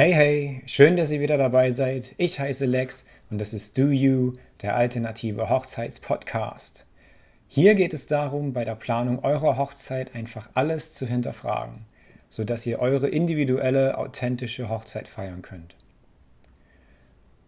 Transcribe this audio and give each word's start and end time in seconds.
Hey, 0.00 0.12
hey, 0.12 0.62
schön, 0.66 0.96
dass 0.96 1.10
ihr 1.10 1.18
wieder 1.18 1.38
dabei 1.38 1.72
seid. 1.72 2.14
Ich 2.18 2.38
heiße 2.38 2.66
Lex 2.66 3.04
und 3.30 3.40
das 3.40 3.52
ist 3.52 3.76
Do 3.76 3.88
You, 3.88 4.34
der 4.62 4.76
alternative 4.76 5.50
Hochzeitspodcast. 5.50 6.86
Hier 7.48 7.74
geht 7.74 7.92
es 7.92 8.06
darum, 8.06 8.52
bei 8.52 8.62
der 8.62 8.76
Planung 8.76 9.24
eurer 9.24 9.56
Hochzeit 9.56 10.14
einfach 10.14 10.50
alles 10.54 10.92
zu 10.92 11.04
hinterfragen, 11.04 11.80
sodass 12.28 12.64
ihr 12.64 12.78
eure 12.78 13.08
individuelle, 13.08 13.98
authentische 13.98 14.68
Hochzeit 14.68 15.08
feiern 15.08 15.42
könnt. 15.42 15.74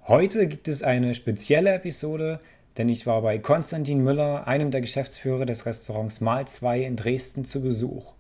Heute 0.09 0.49
gibt 0.49 0.67
es 0.67 0.83
eine 0.83 1.15
spezielle 1.15 1.73
Episode, 1.75 2.41
denn 2.79 2.89
ich 2.89 3.07
war 3.07 3.23
bei 3.23 3.39
Konstantin 3.39 4.03
Müller, 4.03 4.49
einem 4.49 4.73
der 4.73 4.81
Geschäftsführer 4.81 5.47
des 5.47 5.67
Restaurants 5.67 6.21
Mal 6.21 6.49
2 6.49 6.81
in 6.81 6.97
Dresden, 6.97 7.45
zu 7.45 7.63
Besuch. 7.63 8.15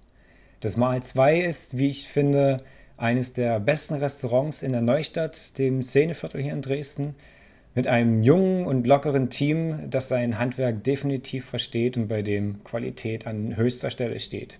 Das 0.60 0.76
Mal 0.76 1.02
2 1.02 1.40
ist, 1.40 1.78
wie 1.78 1.88
ich 1.88 2.06
finde, 2.06 2.62
eines 3.00 3.32
der 3.32 3.58
besten 3.60 3.94
Restaurants 3.94 4.62
in 4.62 4.72
der 4.72 4.82
Neustadt, 4.82 5.58
dem 5.58 5.82
Szeneviertel 5.82 6.42
hier 6.42 6.52
in 6.52 6.62
Dresden, 6.62 7.14
mit 7.74 7.86
einem 7.86 8.22
jungen 8.22 8.66
und 8.66 8.86
lockeren 8.86 9.30
Team, 9.30 9.88
das 9.88 10.08
sein 10.08 10.38
Handwerk 10.38 10.84
definitiv 10.84 11.46
versteht 11.46 11.96
und 11.96 12.08
bei 12.08 12.22
dem 12.22 12.62
Qualität 12.64 13.26
an 13.26 13.56
höchster 13.56 13.90
Stelle 13.90 14.20
steht. 14.20 14.58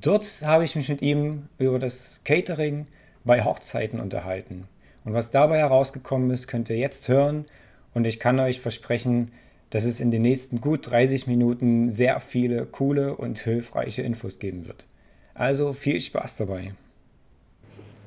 Dort 0.00 0.42
habe 0.44 0.64
ich 0.64 0.76
mich 0.76 0.88
mit 0.88 1.02
ihm 1.02 1.48
über 1.58 1.78
das 1.78 2.22
Catering 2.24 2.86
bei 3.24 3.42
Hochzeiten 3.42 4.00
unterhalten. 4.00 4.68
Und 5.04 5.12
was 5.12 5.30
dabei 5.30 5.58
herausgekommen 5.58 6.30
ist, 6.30 6.46
könnt 6.46 6.70
ihr 6.70 6.78
jetzt 6.78 7.08
hören. 7.08 7.46
Und 7.94 8.06
ich 8.06 8.20
kann 8.20 8.38
euch 8.38 8.60
versprechen, 8.60 9.32
dass 9.70 9.84
es 9.84 10.00
in 10.00 10.10
den 10.10 10.22
nächsten 10.22 10.60
gut 10.60 10.90
30 10.90 11.26
Minuten 11.26 11.90
sehr 11.90 12.20
viele 12.20 12.66
coole 12.66 13.16
und 13.16 13.38
hilfreiche 13.38 14.02
Infos 14.02 14.38
geben 14.38 14.66
wird. 14.66 14.86
Also 15.40 15.72
viel 15.72 15.98
Spaß 15.98 16.36
dabei. 16.36 16.74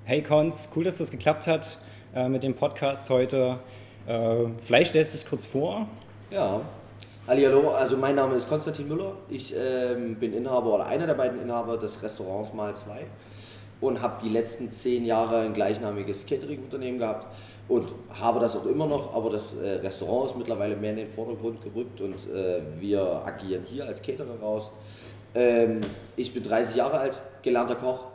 Hey 0.06 0.22
Cons, 0.22 0.70
cool, 0.76 0.84
dass 0.84 1.00
das 1.00 1.10
geklappt 1.10 1.48
hat 1.48 1.80
äh, 2.14 2.30
mit 2.30 2.44
dem 2.44 2.54
Podcast 2.54 3.10
heute. 3.10 3.58
Äh, 4.06 4.50
vielleicht 4.64 4.92
stellst 4.92 5.16
du 5.16 5.18
dich 5.18 5.28
kurz 5.28 5.44
vor. 5.44 5.88
Ja, 6.30 6.62
Hallihallo, 7.26 7.72
also 7.72 7.98
mein 7.98 8.14
Name 8.14 8.36
ist 8.36 8.48
Konstantin 8.48 8.88
Müller. 8.88 9.16
Ich 9.32 9.52
ähm, 9.56 10.14
bin 10.18 10.32
Inhaber 10.32 10.76
oder 10.76 10.86
einer 10.86 11.08
der 11.08 11.16
beiden 11.16 11.42
Inhaber 11.42 11.78
des 11.78 12.04
Restaurants 12.04 12.54
Mal 12.54 12.76
2 12.76 13.00
und 13.82 14.00
habe 14.00 14.22
die 14.24 14.30
letzten 14.30 14.72
zehn 14.72 15.04
Jahre 15.04 15.40
ein 15.40 15.56
gleichnamiges 15.56 16.28
Catering-Unternehmen 16.28 17.00
gehabt 17.00 17.26
und 17.68 17.96
habe 18.12 18.42
das 18.42 18.56
auch 18.56 18.68
immer 18.68 18.86
noch, 18.86 19.16
aber 19.16 19.32
das 19.32 19.56
äh, 19.56 19.80
Restaurant 19.82 20.30
ist 20.30 20.38
mittlerweile 20.38 20.76
mehr 20.76 20.92
in 20.92 20.98
den 20.98 21.10
Vordergrund 21.10 21.64
gerückt 21.64 22.00
und 22.00 22.14
äh, 22.32 22.62
wir 22.80 23.26
agieren 23.26 23.64
hier 23.68 23.88
als 23.88 24.04
Caterer 24.04 24.40
raus. 24.40 24.70
Ähm, 25.36 25.82
ich 26.16 26.34
bin 26.34 26.44
30 26.44 26.76
Jahre 26.76 27.00
alt, 27.00 27.22
gelernter 27.42 27.76
Koch 27.76 28.08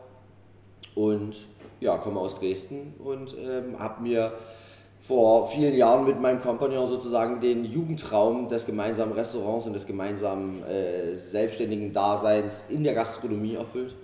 und 0.95 1.37
ja, 1.81 1.97
komme 1.97 2.21
aus 2.21 2.39
Dresden 2.39 2.95
und 2.99 3.37
ähm, 3.39 3.79
habe 3.79 4.03
mir 4.03 4.33
vor 5.01 5.49
vielen 5.49 5.75
Jahren 5.75 6.05
mit 6.07 6.21
meinem 6.21 6.41
Kompagnon 6.41 6.89
sozusagen 6.89 7.41
den 7.41 7.65
Jugendtraum 7.65 8.49
des 8.49 8.67
gemeinsamen 8.67 9.13
Restaurants 9.13 9.67
und 9.67 9.73
des 9.73 9.87
gemeinsamen 9.87 10.63
äh, 10.65 11.15
selbstständigen 11.15 11.93
Daseins 11.93 12.65
in 12.69 12.85
der 12.85 12.95
Gastronomie 12.95 13.55
erfüllt. 13.55 13.95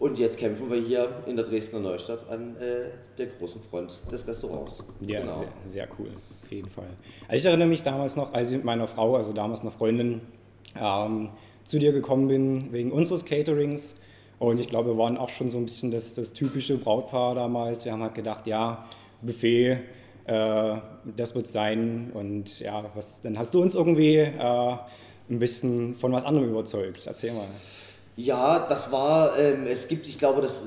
Und 0.00 0.18
jetzt 0.18 0.38
kämpfen 0.38 0.70
wir 0.70 0.78
hier 0.78 1.08
in 1.26 1.36
der 1.36 1.44
Dresdner 1.44 1.78
Neustadt 1.78 2.28
an 2.28 2.56
äh, 2.56 2.90
der 3.16 3.26
großen 3.26 3.60
Front 3.62 4.10
des 4.10 4.26
Restaurants. 4.26 4.82
Ja, 5.06 5.20
genau. 5.20 5.38
sehr, 5.38 5.48
sehr, 5.66 5.88
cool, 5.98 6.08
auf 6.42 6.50
jeden 6.50 6.68
Fall. 6.68 6.88
Also 7.28 7.38
ich 7.38 7.44
erinnere 7.46 7.68
mich 7.68 7.82
damals 7.84 8.16
noch, 8.16 8.34
als 8.34 8.48
ich 8.48 8.56
mit 8.56 8.64
meiner 8.64 8.88
Frau, 8.88 9.14
also 9.14 9.32
damals 9.32 9.62
noch 9.62 9.72
Freundin, 9.72 10.20
ähm, 10.78 11.30
zu 11.64 11.78
dir 11.78 11.92
gekommen 11.92 12.28
bin 12.28 12.72
wegen 12.72 12.92
unseres 12.92 13.24
Caterings. 13.24 13.96
Und 14.38 14.58
ich 14.60 14.68
glaube, 14.68 14.90
wir 14.90 14.98
waren 14.98 15.16
auch 15.16 15.28
schon 15.28 15.50
so 15.50 15.58
ein 15.58 15.64
bisschen 15.64 15.90
das, 15.90 16.14
das 16.14 16.32
typische 16.32 16.76
Brautpaar 16.76 17.34
damals. 17.34 17.84
Wir 17.84 17.92
haben 17.92 18.02
halt 18.02 18.14
gedacht, 18.14 18.46
ja, 18.46 18.84
Buffet, 19.22 19.78
äh, 20.26 20.76
das 21.16 21.34
wird 21.34 21.48
sein. 21.48 22.10
Und 22.12 22.60
ja, 22.60 22.84
was, 22.94 23.22
dann 23.22 23.38
hast 23.38 23.54
du 23.54 23.62
uns 23.62 23.74
irgendwie 23.74 24.16
äh, 24.16 24.76
ein 25.30 25.38
bisschen 25.38 25.96
von 25.96 26.12
was 26.12 26.24
anderem 26.24 26.50
überzeugt. 26.50 27.06
Erzähl 27.06 27.32
mal. 27.32 27.46
Ja, 28.16 28.66
das 28.68 28.92
war, 28.92 29.38
ähm, 29.38 29.66
es 29.66 29.88
gibt, 29.88 30.06
ich 30.06 30.18
glaube, 30.18 30.40
dass 30.40 30.62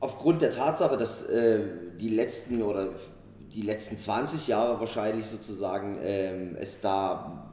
aufgrund 0.00 0.42
der 0.42 0.50
Tatsache, 0.50 0.96
dass 0.96 1.22
äh, 1.24 1.60
die 1.98 2.10
letzten 2.10 2.62
oder 2.62 2.88
die 3.54 3.62
letzten 3.62 3.96
20 3.96 4.48
Jahre 4.48 4.78
wahrscheinlich 4.80 5.26
sozusagen 5.26 5.98
ähm, 6.02 6.56
es 6.60 6.80
da 6.80 7.45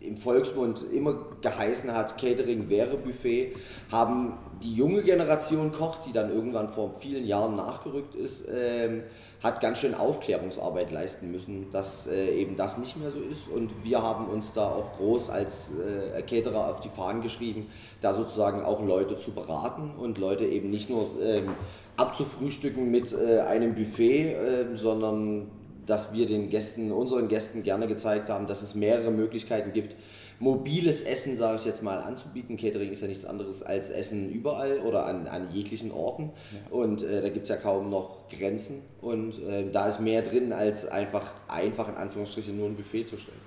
im 0.00 0.16
Volksmund 0.16 0.84
immer 0.92 1.26
geheißen 1.40 1.92
hat, 1.92 2.18
Catering 2.18 2.68
wäre 2.68 2.96
Buffet, 2.96 3.56
haben 3.90 4.34
die 4.62 4.74
junge 4.74 5.02
Generation 5.02 5.72
Koch, 5.72 5.98
die 6.06 6.12
dann 6.12 6.30
irgendwann 6.32 6.68
vor 6.68 6.94
vielen 7.00 7.26
Jahren 7.26 7.56
nachgerückt 7.56 8.14
ist, 8.14 8.46
ähm, 8.48 9.02
hat 9.42 9.60
ganz 9.60 9.78
schön 9.78 9.94
Aufklärungsarbeit 9.94 10.90
leisten 10.90 11.30
müssen, 11.30 11.70
dass 11.70 12.06
äh, 12.06 12.30
eben 12.30 12.56
das 12.56 12.78
nicht 12.78 12.96
mehr 12.96 13.10
so 13.10 13.20
ist. 13.20 13.48
Und 13.48 13.84
wir 13.84 14.02
haben 14.02 14.26
uns 14.26 14.52
da 14.52 14.66
auch 14.66 14.92
groß 14.96 15.30
als 15.30 15.70
äh, 15.70 16.22
Caterer 16.22 16.68
auf 16.68 16.80
die 16.80 16.88
Fahnen 16.88 17.22
geschrieben, 17.22 17.66
da 18.00 18.14
sozusagen 18.14 18.64
auch 18.64 18.84
Leute 18.84 19.16
zu 19.16 19.32
beraten 19.32 19.92
und 19.96 20.18
Leute 20.18 20.44
eben 20.44 20.70
nicht 20.70 20.90
nur 20.90 21.10
ähm, 21.22 21.50
abzufrühstücken 21.96 22.90
mit 22.90 23.12
äh, 23.12 23.40
einem 23.40 23.74
Buffet, 23.74 24.34
ähm, 24.34 24.76
sondern 24.76 25.50
dass 25.88 26.12
wir 26.12 26.26
den 26.26 26.50
Gästen, 26.50 26.92
unseren 26.92 27.28
Gästen 27.28 27.62
gerne 27.62 27.86
gezeigt 27.86 28.28
haben, 28.28 28.46
dass 28.46 28.62
es 28.62 28.74
mehrere 28.74 29.10
Möglichkeiten 29.10 29.72
gibt, 29.72 29.96
mobiles 30.38 31.02
Essen, 31.02 31.36
sage 31.36 31.56
ich 31.56 31.64
jetzt 31.64 31.82
mal, 31.82 31.98
anzubieten. 31.98 32.56
Catering 32.56 32.90
ist 32.90 33.00
ja 33.00 33.08
nichts 33.08 33.24
anderes 33.24 33.62
als 33.62 33.90
Essen 33.90 34.30
überall 34.30 34.80
oder 34.80 35.06
an, 35.06 35.26
an 35.26 35.48
jeglichen 35.50 35.90
Orten. 35.90 36.30
Ja. 36.52 36.76
Und 36.76 37.02
äh, 37.02 37.22
da 37.22 37.28
gibt 37.30 37.44
es 37.44 37.48
ja 37.48 37.56
kaum 37.56 37.90
noch 37.90 38.28
Grenzen. 38.28 38.82
Und 39.00 39.42
äh, 39.42 39.70
da 39.72 39.88
ist 39.88 40.00
mehr 40.00 40.22
drin, 40.22 40.52
als 40.52 40.86
einfach, 40.86 41.32
einfach 41.48 41.88
in 41.88 41.96
Anführungsstrichen 41.96 42.56
nur 42.56 42.68
ein 42.68 42.76
Buffet 42.76 43.04
zu 43.06 43.16
stellen. 43.16 43.38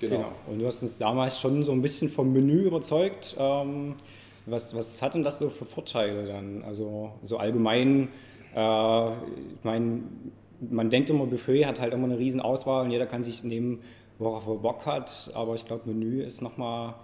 Genau. 0.00 0.16
genau. 0.16 0.32
Und 0.46 0.60
du 0.60 0.66
hast 0.66 0.82
uns 0.82 0.96
damals 0.96 1.38
schon 1.38 1.64
so 1.64 1.72
ein 1.72 1.82
bisschen 1.82 2.08
vom 2.08 2.32
Menü 2.32 2.62
überzeugt. 2.62 3.36
Ähm, 3.38 3.94
was, 4.46 4.74
was 4.74 5.02
hat 5.02 5.14
denn 5.14 5.24
das 5.24 5.38
so 5.38 5.50
für 5.50 5.64
Vorteile 5.64 6.26
dann? 6.26 6.62
Also 6.64 7.12
so 7.24 7.38
allgemein, 7.38 8.08
äh, 8.54 9.08
ich 9.10 9.64
meine, 9.64 10.02
man 10.70 10.90
denkt 10.90 11.10
immer, 11.10 11.26
Buffet 11.26 11.66
hat 11.66 11.80
halt 11.80 11.92
immer 11.92 12.04
eine 12.04 12.18
riesen 12.18 12.40
Auswahl 12.40 12.84
und 12.84 12.90
jeder 12.90 13.06
kann 13.06 13.22
sich 13.22 13.44
nehmen, 13.44 13.80
worauf 14.18 14.46
er 14.46 14.56
Bock 14.56 14.86
hat. 14.86 15.30
Aber 15.34 15.54
ich 15.54 15.64
glaube, 15.64 15.82
Menü 15.86 16.22
ist 16.22 16.42
nochmal 16.42 16.94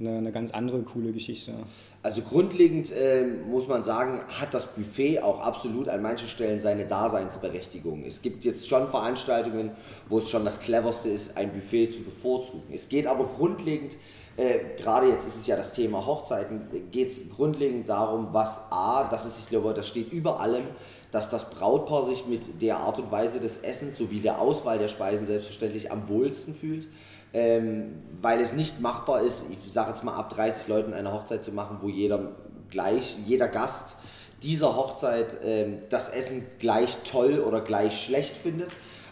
eine, 0.00 0.18
eine 0.18 0.32
ganz 0.32 0.52
andere 0.52 0.82
coole 0.82 1.12
Geschichte. 1.12 1.54
Also 2.02 2.22
grundlegend 2.22 2.92
äh, 2.92 3.26
muss 3.48 3.68
man 3.68 3.82
sagen, 3.82 4.20
hat 4.40 4.54
das 4.54 4.66
Buffet 4.66 5.20
auch 5.20 5.40
absolut 5.40 5.88
an 5.88 6.02
manchen 6.02 6.28
Stellen 6.28 6.60
seine 6.60 6.86
Daseinsberechtigung. 6.86 8.04
Es 8.04 8.22
gibt 8.22 8.44
jetzt 8.44 8.68
schon 8.68 8.86
Veranstaltungen, 8.88 9.72
wo 10.08 10.18
es 10.18 10.30
schon 10.30 10.44
das 10.44 10.60
cleverste 10.60 11.08
ist, 11.08 11.36
ein 11.36 11.52
Buffet 11.52 11.88
zu 11.88 12.02
bevorzugen. 12.02 12.62
Es 12.72 12.88
geht 12.88 13.06
aber 13.06 13.26
grundlegend, 13.26 13.96
äh, 14.36 14.60
gerade 14.76 15.08
jetzt 15.08 15.26
ist 15.26 15.36
es 15.36 15.46
ja 15.48 15.56
das 15.56 15.72
Thema 15.72 16.06
Hochzeiten, 16.06 16.68
geht 16.92 17.08
es 17.08 17.28
grundlegend 17.30 17.88
darum, 17.88 18.28
was 18.32 18.70
A, 18.70 19.08
das 19.10 19.26
ist, 19.26 19.40
ich 19.40 19.48
glaube, 19.48 19.74
das 19.74 19.88
steht 19.88 20.12
über 20.12 20.40
allem, 20.40 20.64
dass 21.10 21.30
das 21.30 21.50
Brautpaar 21.50 22.04
sich 22.04 22.26
mit 22.26 22.60
der 22.60 22.78
Art 22.78 22.98
und 22.98 23.10
Weise 23.10 23.40
des 23.40 23.58
Essens 23.58 23.96
sowie 23.96 24.20
der 24.20 24.40
Auswahl 24.40 24.78
der 24.78 24.88
Speisen 24.88 25.26
selbstverständlich 25.26 25.90
am 25.90 26.08
wohlsten 26.08 26.54
fühlt, 26.54 26.88
ähm, 27.32 28.02
weil 28.20 28.40
es 28.40 28.52
nicht 28.52 28.80
machbar 28.80 29.22
ist, 29.22 29.44
ich 29.50 29.72
sage 29.72 29.90
jetzt 29.90 30.04
mal 30.04 30.14
ab 30.14 30.30
30 30.30 30.68
Leuten 30.68 30.92
eine 30.92 31.12
Hochzeit 31.12 31.44
zu 31.44 31.52
machen, 31.52 31.78
wo 31.80 31.88
jeder 31.88 32.32
gleich, 32.70 33.16
jeder 33.26 33.48
Gast 33.48 33.96
dieser 34.42 34.76
Hochzeit 34.76 35.26
ähm, 35.44 35.78
das 35.90 36.10
Essen 36.10 36.46
gleich 36.58 36.98
toll 37.10 37.40
oder 37.40 37.60
gleich 37.60 38.00
schlecht 38.04 38.36
findet. 38.36 38.70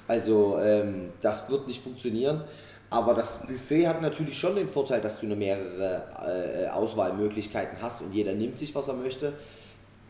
Also 0.08 0.58
ähm, 0.60 1.12
das 1.20 1.50
wird 1.50 1.66
nicht 1.66 1.82
funktionieren. 1.82 2.44
Aber 2.88 3.14
das 3.14 3.40
Buffet 3.40 3.88
hat 3.88 4.00
natürlich 4.00 4.38
schon 4.38 4.54
den 4.54 4.68
Vorteil, 4.68 5.00
dass 5.00 5.18
du 5.18 5.26
eine 5.26 5.34
mehrere 5.34 6.04
äh, 6.64 6.68
Auswahlmöglichkeiten 6.68 7.78
hast 7.82 8.00
und 8.00 8.12
jeder 8.12 8.34
nimmt 8.34 8.58
sich, 8.58 8.74
was 8.76 8.86
er 8.86 8.94
möchte. 8.94 9.32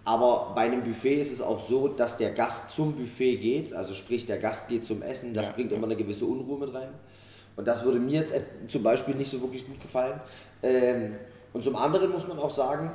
Aber 0.06 0.52
bei 0.54 0.62
einem 0.62 0.84
Buffet 0.84 1.16
ist 1.16 1.32
es 1.32 1.42
auch 1.42 1.58
so, 1.58 1.88
dass 1.88 2.16
der 2.16 2.30
Gast 2.30 2.70
zum 2.70 2.92
Buffet 2.92 3.38
geht, 3.38 3.72
also 3.72 3.92
sprich 3.92 4.24
der 4.24 4.38
Gast 4.38 4.68
geht 4.68 4.84
zum 4.84 5.02
Essen, 5.02 5.34
das 5.34 5.46
ja. 5.48 5.52
bringt 5.52 5.72
immer 5.72 5.86
eine 5.86 5.96
gewisse 5.96 6.26
Unruhe 6.26 6.60
mit 6.60 6.72
rein. 6.72 6.90
Und 7.56 7.66
das 7.66 7.84
würde 7.84 7.98
mir 7.98 8.20
jetzt 8.20 8.32
zum 8.68 8.84
Beispiel 8.84 9.16
nicht 9.16 9.28
so 9.28 9.42
wirklich 9.42 9.66
gut 9.66 9.82
gefallen. 9.82 10.20
Ähm, 10.62 11.16
und 11.52 11.64
zum 11.64 11.74
anderen 11.74 12.12
muss 12.12 12.28
man 12.28 12.38
auch 12.38 12.52
sagen, 12.52 12.92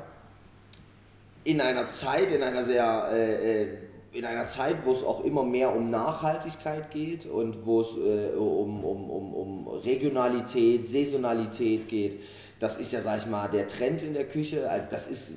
in 1.44 1.60
einer 1.60 1.90
Zeit, 1.90 2.32
in 2.32 2.44
einer 2.44 2.64
sehr, 2.64 3.10
äh, 3.12 3.64
äh, 3.64 3.68
in 4.14 4.24
einer 4.24 4.48
Zeit, 4.48 4.78
wo 4.86 4.94
es 4.94 5.04
auch 5.04 5.26
immer 5.26 5.44
mehr 5.44 5.76
um 5.76 5.90
Nachhaltigkeit 5.90 6.92
geht 6.92 7.26
und 7.26 7.66
wo 7.66 7.82
es 7.82 7.98
äh, 7.98 8.38
um, 8.38 8.86
um, 8.86 9.10
um, 9.10 9.34
um 9.34 9.68
Regionalität, 9.68 10.88
Saisonalität 10.88 11.90
geht, 11.90 12.22
das 12.62 12.78
ist 12.78 12.94
ja, 12.94 13.02
sag 13.02 13.18
ich 13.18 13.26
mal, 13.26 13.50
der 13.50 13.68
Trend 13.68 14.02
in 14.02 14.14
der 14.14 14.26
Küche. 14.30 14.70
Also 14.70 14.86
das 14.90 15.10
ist 15.10 15.32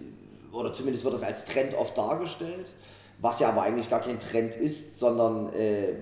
oder 0.54 0.72
zumindest 0.72 1.04
wird 1.04 1.14
das 1.14 1.22
als 1.22 1.44
Trend 1.44 1.74
oft 1.74 1.96
dargestellt, 1.96 2.72
was 3.20 3.40
ja 3.40 3.48
aber 3.48 3.62
eigentlich 3.62 3.90
gar 3.90 4.00
kein 4.00 4.18
Trend 4.20 4.56
ist, 4.56 4.98
sondern 4.98 5.52
äh, 5.54 5.94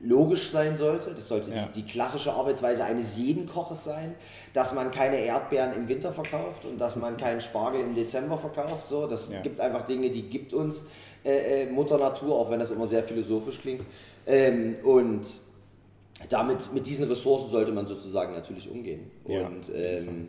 logisch 0.00 0.50
sein 0.50 0.76
sollte. 0.76 1.10
Das 1.14 1.28
sollte 1.28 1.50
Ja. 1.52 1.66
die, 1.66 1.82
die 1.82 1.86
klassische 1.90 2.32
Arbeitsweise 2.32 2.84
eines 2.84 3.16
jeden 3.16 3.46
Koches 3.46 3.84
sein, 3.84 4.14
dass 4.54 4.72
man 4.72 4.90
keine 4.90 5.16
Erdbeeren 5.18 5.74
im 5.74 5.88
Winter 5.88 6.12
verkauft 6.12 6.64
und 6.64 6.78
dass 6.78 6.96
man 6.96 7.16
keinen 7.16 7.40
Spargel 7.40 7.80
im 7.80 7.94
Dezember 7.94 8.38
verkauft. 8.38 8.86
So, 8.86 9.06
das 9.06 9.30
Ja. 9.30 9.40
gibt 9.40 9.60
einfach 9.60 9.86
Dinge, 9.86 10.10
die 10.10 10.22
gibt 10.22 10.52
uns 10.52 10.84
äh, 11.24 11.64
äh, 11.64 11.70
Mutter 11.70 11.98
Natur, 11.98 12.36
auch 12.36 12.50
wenn 12.50 12.60
das 12.60 12.70
immer 12.70 12.86
sehr 12.86 13.02
philosophisch 13.02 13.60
klingt. 13.60 13.84
Ähm, 14.26 14.74
und 14.84 15.26
damit, 16.30 16.72
mit 16.72 16.86
diesen 16.86 17.08
Ressourcen 17.08 17.48
sollte 17.48 17.72
man 17.72 17.86
sozusagen 17.86 18.32
natürlich 18.34 18.70
umgehen. 18.70 19.10
Ja, 19.26 19.46
und 19.46 19.70
ähm, 19.74 20.28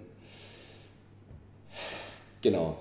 genau. 2.41 2.75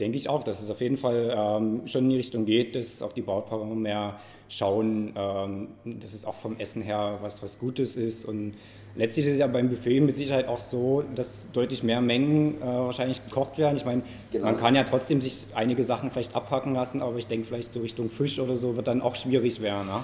Denke 0.00 0.16
ich 0.18 0.28
auch, 0.28 0.42
dass 0.42 0.60
es 0.60 0.70
auf 0.70 0.80
jeden 0.80 0.96
Fall 0.96 1.32
ähm, 1.36 1.82
schon 1.86 2.04
in 2.04 2.10
die 2.10 2.16
Richtung 2.16 2.46
geht, 2.46 2.74
dass 2.74 3.00
auch 3.00 3.12
die 3.12 3.22
Brautpaare 3.22 3.64
mehr 3.64 4.18
schauen, 4.48 5.12
ähm, 5.16 5.68
dass 5.84 6.12
es 6.14 6.24
auch 6.24 6.34
vom 6.34 6.58
Essen 6.58 6.82
her 6.82 7.18
was, 7.22 7.42
was 7.44 7.60
Gutes 7.60 7.94
ist. 7.94 8.24
Und 8.24 8.54
letztlich 8.96 9.26
ist 9.26 9.34
es 9.34 9.38
ja 9.38 9.46
beim 9.46 9.68
Buffet 9.68 10.00
mit 10.00 10.16
Sicherheit 10.16 10.48
auch 10.48 10.58
so, 10.58 11.04
dass 11.14 11.52
deutlich 11.52 11.84
mehr 11.84 12.00
Mengen 12.00 12.60
äh, 12.60 12.64
wahrscheinlich 12.64 13.24
gekocht 13.24 13.56
werden. 13.56 13.76
Ich 13.76 13.84
meine, 13.84 14.02
Genau. 14.32 14.46
man 14.46 14.56
kann 14.56 14.74
ja 14.74 14.82
trotzdem 14.82 15.20
sich 15.20 15.46
einige 15.54 15.84
Sachen 15.84 16.10
vielleicht 16.10 16.34
abhacken 16.34 16.74
lassen, 16.74 17.00
aber 17.00 17.16
ich 17.18 17.28
denke 17.28 17.46
vielleicht 17.46 17.72
so 17.72 17.80
Richtung 17.80 18.10
Fisch 18.10 18.40
oder 18.40 18.56
so 18.56 18.74
wird 18.74 18.88
dann 18.88 19.00
auch 19.00 19.14
schwierig 19.14 19.60
werden. 19.62 19.86
Ne? 19.86 20.00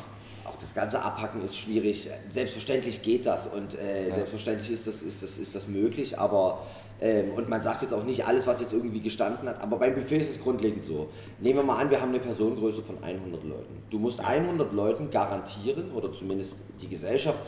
Das 0.73 0.83
ganze 0.85 1.03
Abhacken 1.03 1.43
ist 1.45 1.59
schwierig. 1.59 2.09
Selbstverständlich 2.31 3.03
geht 3.03 3.27
das 3.27 3.49
und 3.49 3.77
äh, 3.77 4.13
selbstverständlich 4.13 4.71
ist 4.71 4.87
das, 4.87 5.03
ist, 5.03 5.21
das, 5.21 5.37
ist 5.37 5.53
das 5.53 5.67
möglich, 5.67 6.17
aber 6.17 6.65
ähm, 7.01 7.33
und 7.35 7.49
man 7.49 7.61
sagt 7.61 7.83
jetzt 7.83 7.93
auch 7.93 8.05
nicht 8.05 8.25
alles, 8.25 8.47
was 8.47 8.61
jetzt 8.61 8.73
irgendwie 8.73 9.01
gestanden 9.01 9.49
hat, 9.49 9.61
aber 9.63 9.79
beim 9.79 9.97
Buffet 9.97 10.19
ist 10.19 10.31
es 10.31 10.41
grundlegend 10.41 10.85
so. 10.85 11.09
Nehmen 11.41 11.59
wir 11.59 11.63
mal 11.65 11.79
an, 11.79 11.91
wir 11.91 12.01
haben 12.01 12.11
eine 12.11 12.21
Personengröße 12.21 12.83
von 12.83 13.03
100 13.03 13.43
Leuten. 13.43 13.83
Du 13.91 13.99
musst 13.99 14.21
100 14.21 14.73
Leuten 14.73 15.11
garantieren, 15.11 15.91
oder 15.91 16.13
zumindest 16.13 16.55
die 16.81 16.89
Gesellschaft 16.89 17.43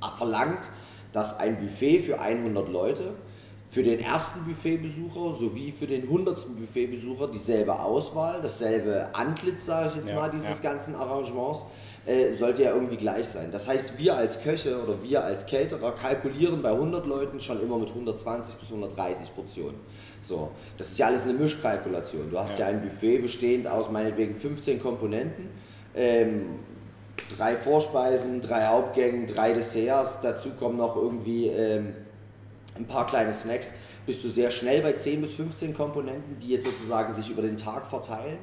äh, 0.00 0.16
verlangt, 0.16 0.70
dass 1.12 1.38
ein 1.38 1.60
Buffet 1.60 2.04
für 2.04 2.20
100 2.20 2.72
Leute 2.72 3.12
für 3.68 3.82
den 3.82 4.00
ersten 4.00 4.44
Buffetbesucher 4.46 5.34
sowie 5.34 5.72
für 5.72 5.86
den 5.86 6.08
hundertsten 6.08 6.56
Buffetbesucher 6.56 7.28
dieselbe 7.28 7.78
Auswahl, 7.78 8.40
dasselbe 8.40 9.08
Antlitz, 9.12 9.66
sage 9.66 9.90
ich 9.90 9.96
jetzt 9.96 10.08
Ja, 10.08 10.14
mal, 10.16 10.30
dieses 10.30 10.62
ja. 10.62 10.70
ganzen 10.70 10.94
Arrangements, 10.94 11.66
äh, 12.06 12.32
sollte 12.32 12.62
ja 12.62 12.72
irgendwie 12.72 12.96
gleich 12.96 13.26
sein. 13.28 13.48
Das 13.50 13.68
heißt, 13.68 13.98
wir 13.98 14.16
als 14.16 14.40
Köche 14.40 14.80
oder 14.82 15.02
wir 15.02 15.24
als 15.24 15.44
Caterer 15.46 15.92
kalkulieren 15.92 16.62
bei 16.62 16.70
100 16.70 17.04
Leuten 17.06 17.40
schon 17.40 17.60
immer 17.60 17.78
mit 17.78 17.88
120 17.88 18.54
bis 18.54 18.68
130 18.68 19.34
Portionen. 19.34 19.76
So, 20.20 20.50
das 20.78 20.88
ist 20.88 20.98
ja 20.98 21.06
alles 21.06 21.24
eine 21.24 21.32
Mischkalkulation. 21.34 22.30
Du 22.30 22.38
hast 22.38 22.58
ja, 22.58 22.68
Ja. 22.68 22.74
ein 22.76 22.82
Buffet 22.82 23.18
bestehend 23.18 23.66
aus 23.66 23.90
meinetwegen 23.90 24.34
15 24.34 24.80
Komponenten. 24.80 25.48
Ähm, 25.94 26.60
drei 27.36 27.56
Vorspeisen, 27.56 28.40
drei 28.40 28.66
Hauptgängen, 28.66 29.26
drei 29.26 29.52
Desserts, 29.52 30.18
dazu 30.22 30.50
kommen 30.50 30.76
noch 30.76 30.96
irgendwie 30.96 31.48
ähm, 31.48 31.92
ein 32.76 32.86
paar 32.86 33.06
kleine 33.06 33.32
Snacks, 33.32 33.72
bist 34.04 34.22
du 34.22 34.28
sehr 34.28 34.50
schnell 34.50 34.82
bei 34.82 34.92
10 34.92 35.22
bis 35.22 35.32
15 35.32 35.74
Komponenten, 35.74 36.38
die 36.40 36.50
jetzt 36.50 36.66
sozusagen 36.66 37.14
sich 37.14 37.30
über 37.30 37.42
den 37.42 37.56
Tag 37.56 37.86
verteilen. 37.86 38.38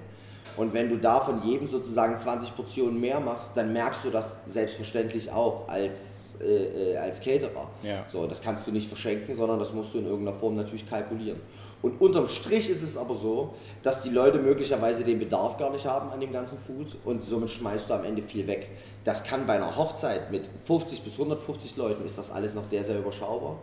Und 0.58 0.74
wenn 0.74 0.90
du 0.90 0.98
da 0.98 1.20
von 1.20 1.44
jedem 1.44 1.68
sozusagen 1.68 2.18
20 2.18 2.56
Portionen 2.56 3.00
mehr 3.00 3.20
machst, 3.20 3.52
dann 3.56 3.74
merkst 3.74 4.06
du 4.06 4.10
das 4.10 4.36
selbstverständlich 4.48 5.32
auch 5.32 5.68
als, 5.68 6.34
äh, 6.42 6.94
äh, 6.94 6.98
als 6.98 7.20
Caterer. 7.22 7.68
Ja. 7.82 8.06
So, 8.08 8.28
das 8.28 8.42
kannst 8.42 8.68
du 8.68 8.72
nicht 8.72 8.88
verschenken, 8.88 9.36
sondern 9.36 9.60
das 9.60 9.74
musst 9.74 9.94
du 9.94 10.00
in 10.00 10.06
irgendeiner 10.06 10.38
Form 10.38 10.56
natürlich 10.56 10.88
kalkulieren. 10.88 11.40
Und 11.82 12.00
unterm 12.00 12.30
Strich 12.30 12.70
ist 12.70 12.84
es 12.84 12.96
aber 12.96 13.16
so, 13.16 13.56
dass 13.82 14.04
die 14.04 14.10
Leute 14.10 14.40
möglicherweise 14.40 15.04
den 15.04 15.20
Bedarf 15.20 15.58
gar 15.58 15.72
nicht 15.72 15.86
haben 15.86 16.12
an 16.12 16.22
dem 16.22 16.32
ganzen 16.32 16.58
Food 16.58 16.96
und 17.04 17.24
somit 17.24 17.50
schmeißt 17.50 17.90
du 17.90 17.94
am 17.94 18.04
Ende 18.06 18.22
viel 18.22 18.48
weg. 18.48 18.70
Das 19.04 19.24
kann 19.24 19.46
bei 19.46 19.56
einer 19.56 19.76
Hochzeit 19.76 20.32
mit 20.32 20.48
50 20.66 21.02
bis 21.04 21.14
150 21.14 21.76
Leuten 21.76 22.06
ist 22.06 22.18
das 22.18 22.32
alles 22.32 22.54
noch 22.54 22.64
sehr, 22.64 22.86
sehr 22.86 23.00
überschaubar. 23.00 23.58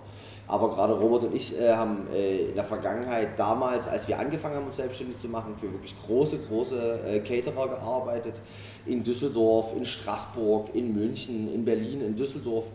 Aber 0.50 0.74
gerade 0.74 0.94
Robert 0.94 1.22
und 1.24 1.34
ich 1.34 1.58
äh, 1.60 1.72
haben 1.72 2.06
äh, 2.12 2.46
in 2.48 2.54
der 2.54 2.64
Vergangenheit 2.64 3.38
damals, 3.38 3.86
als 3.86 4.08
wir 4.08 4.18
angefangen 4.18 4.56
haben, 4.56 4.66
uns 4.66 4.76
selbstständig 4.76 5.18
zu 5.18 5.28
machen, 5.28 5.54
für 5.60 5.72
wirklich 5.72 5.94
große, 6.04 6.38
große 6.38 7.00
äh, 7.06 7.20
Caterer 7.20 7.68
gearbeitet. 7.68 8.40
In 8.86 9.04
Düsseldorf, 9.04 9.72
in 9.76 9.84
Straßburg, 9.84 10.74
in 10.74 10.94
München, 10.94 11.52
in 11.54 11.64
Berlin, 11.64 12.00
in 12.00 12.16
Düsseldorf. 12.16 12.66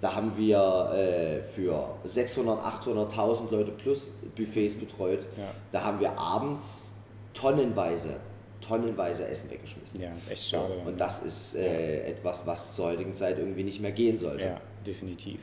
Da 0.00 0.14
haben 0.14 0.32
wir 0.36 0.92
äh, 0.94 1.42
für 1.42 1.88
600, 2.04 2.64
800, 2.64 3.10
1000 3.10 3.50
Leute 3.50 3.72
plus 3.72 4.12
Buffets 4.36 4.76
betreut. 4.76 5.26
Ja. 5.36 5.44
Da 5.72 5.84
haben 5.84 6.00
wir 6.00 6.16
abends 6.18 6.92
tonnenweise, 7.34 8.16
tonnenweise 8.60 9.26
Essen 9.26 9.50
weggeschmissen. 9.50 10.00
Ja, 10.00 10.10
ist 10.16 10.30
echt 10.30 10.44
So, 10.44 10.56
schade. 10.56 10.74
und 10.86 10.98
das 11.00 11.20
ist 11.22 11.56
äh, 11.56 12.04
etwas, 12.06 12.46
was 12.46 12.74
zur 12.74 12.86
heutigen 12.86 13.14
Zeit 13.14 13.38
irgendwie 13.38 13.64
nicht 13.64 13.80
mehr 13.80 13.92
gehen 13.92 14.16
sollte. 14.18 14.44
Ja, 14.44 14.60
definitiv. 14.86 15.40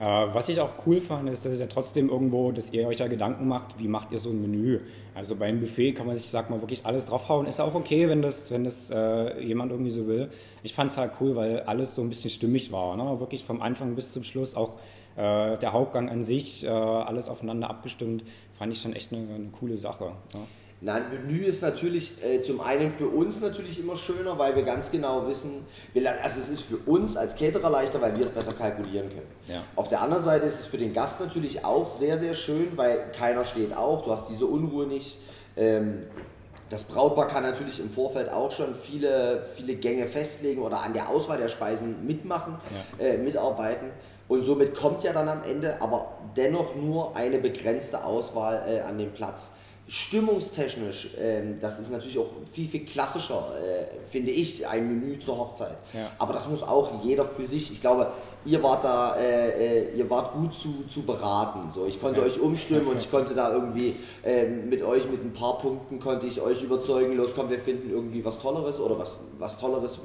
Äh, 0.00 0.04
was 0.04 0.48
ich 0.48 0.58
auch 0.60 0.70
cool 0.86 1.02
fand, 1.02 1.28
ist, 1.28 1.44
dass 1.44 1.52
es 1.52 1.60
ja 1.60 1.66
trotzdem 1.66 2.08
irgendwo, 2.08 2.52
dass 2.52 2.72
ihr 2.72 2.88
euch 2.88 3.00
ja 3.00 3.06
Gedanken 3.06 3.46
macht, 3.46 3.78
wie 3.78 3.86
macht 3.86 4.10
ihr 4.12 4.18
so 4.18 4.30
ein 4.30 4.40
Menü? 4.40 4.80
Also 5.14 5.36
beim 5.36 5.60
Buffet 5.60 5.92
kann 5.92 6.06
man 6.06 6.16
sich, 6.16 6.30
sag 6.30 6.48
mal, 6.48 6.60
wirklich 6.62 6.86
alles 6.86 7.04
draufhauen. 7.04 7.46
Ist 7.46 7.58
ja 7.58 7.66
auch 7.66 7.74
okay, 7.74 8.08
wenn 8.08 8.22
das, 8.22 8.50
wenn 8.50 8.64
das 8.64 8.90
äh, 8.90 9.42
jemand 9.44 9.72
irgendwie 9.72 9.90
so 9.90 10.06
will. 10.06 10.30
Ich 10.62 10.72
fand 10.72 10.90
es 10.90 10.96
halt 10.96 11.12
cool, 11.20 11.36
weil 11.36 11.60
alles 11.60 11.94
so 11.94 12.00
ein 12.00 12.08
bisschen 12.08 12.30
stimmig 12.30 12.72
war. 12.72 12.96
Ne? 12.96 13.20
Wirklich 13.20 13.44
vom 13.44 13.60
Anfang 13.60 13.94
bis 13.94 14.10
zum 14.10 14.24
Schluss, 14.24 14.54
auch 14.54 14.76
äh, 15.16 15.58
der 15.58 15.72
Hauptgang 15.74 16.08
an 16.08 16.24
sich, 16.24 16.64
äh, 16.64 16.68
alles 16.68 17.28
aufeinander 17.28 17.68
abgestimmt. 17.68 18.24
Fand 18.58 18.72
ich 18.72 18.80
schon 18.80 18.94
echt 18.94 19.12
eine, 19.12 19.34
eine 19.34 19.48
coole 19.48 19.76
Sache. 19.76 20.12
Ne? 20.32 20.40
Na, 20.82 20.94
ein 20.94 21.10
Menü 21.10 21.44
ist 21.44 21.60
natürlich 21.60 22.24
äh, 22.24 22.40
zum 22.40 22.62
einen 22.62 22.90
für 22.90 23.08
uns 23.08 23.38
natürlich 23.38 23.78
immer 23.78 23.98
schöner, 23.98 24.38
weil 24.38 24.56
wir 24.56 24.62
ganz 24.62 24.90
genau 24.90 25.28
wissen, 25.28 25.66
wir, 25.92 26.10
also 26.22 26.40
es 26.40 26.48
ist 26.48 26.62
für 26.62 26.78
uns 26.90 27.18
als 27.18 27.36
Caterer 27.36 27.68
leichter, 27.68 28.00
weil 28.00 28.16
wir 28.16 28.24
es 28.24 28.30
besser 28.30 28.54
kalkulieren 28.54 29.10
können. 29.10 29.28
Ja. 29.46 29.62
Auf 29.76 29.88
der 29.88 30.00
anderen 30.00 30.22
Seite 30.22 30.46
ist 30.46 30.60
es 30.60 30.66
für 30.66 30.78
den 30.78 30.94
Gast 30.94 31.20
natürlich 31.20 31.66
auch 31.66 31.90
sehr, 31.90 32.18
sehr 32.18 32.32
schön, 32.32 32.68
weil 32.76 33.12
keiner 33.12 33.44
steht 33.44 33.76
auf, 33.76 34.04
du 34.04 34.12
hast 34.12 34.30
diese 34.30 34.46
Unruhe 34.46 34.86
nicht. 34.86 35.18
Ähm, 35.54 36.04
das 36.70 36.84
Brautpaar 36.84 37.26
kann 37.26 37.42
natürlich 37.42 37.78
im 37.80 37.90
Vorfeld 37.90 38.32
auch 38.32 38.52
schon 38.52 38.74
viele, 38.74 39.44
viele 39.56 39.74
Gänge 39.74 40.06
festlegen 40.06 40.62
oder 40.62 40.82
an 40.82 40.94
der 40.94 41.10
Auswahl 41.10 41.36
der 41.36 41.48
Speisen 41.48 42.06
mitmachen, 42.06 42.58
äh, 42.98 43.18
mitarbeiten. 43.18 43.88
Und 44.28 44.42
somit 44.42 44.74
kommt 44.74 45.02
ja 45.02 45.12
dann 45.12 45.28
am 45.28 45.42
Ende 45.42 45.82
aber 45.82 46.12
dennoch 46.36 46.76
nur 46.76 47.16
eine 47.16 47.38
begrenzte 47.38 48.04
Auswahl 48.04 48.62
äh, 48.68 48.80
an 48.80 48.96
den 48.96 49.12
Platz. 49.12 49.50
Stimmungstechnisch, 49.90 51.08
ähm, 51.18 51.58
das 51.60 51.80
ist 51.80 51.90
natürlich 51.90 52.16
auch 52.16 52.28
viel, 52.52 52.68
viel 52.68 52.84
klassischer, 52.84 53.52
äh, 53.58 54.06
finde 54.08 54.30
ich, 54.30 54.64
ein 54.64 54.86
Menü 54.86 55.18
zur 55.18 55.36
Hochzeit. 55.36 55.76
Ja. 55.92 56.08
Aber 56.18 56.32
das 56.32 56.48
muss 56.48 56.62
auch 56.62 57.04
jeder 57.04 57.24
für 57.24 57.44
sich. 57.44 57.72
Ich 57.72 57.80
glaube, 57.80 58.06
ihr 58.44 58.62
wart 58.62 58.84
da, 58.84 59.16
äh, 59.16 59.88
äh, 59.88 59.96
ihr 59.96 60.08
wart 60.08 60.32
gut 60.34 60.54
zu, 60.54 60.84
zu 60.88 61.02
beraten. 61.02 61.72
So, 61.74 61.86
ich 61.86 62.00
konnte 62.00 62.20
Ja. 62.20 62.26
euch 62.26 62.38
umstimmen 62.38 62.86
und 62.86 62.98
ich 62.98 63.10
konnte 63.10 63.34
da 63.34 63.52
irgendwie 63.52 63.96
ähm, 64.22 64.68
mit 64.68 64.80
euch 64.84 65.10
mit 65.10 65.24
ein 65.24 65.32
paar 65.32 65.58
Punkten 65.58 65.98
konnte 65.98 66.26
ich 66.26 66.40
euch 66.40 66.62
überzeugen, 66.62 67.16
los 67.16 67.32
komm, 67.34 67.50
wir 67.50 67.58
finden 67.58 67.90
irgendwie 67.90 68.24
was 68.24 68.38
Tolleres 68.38 68.78
oder 68.78 68.96
was, 68.96 69.18
was 69.40 69.58
Tolleres 69.58 69.98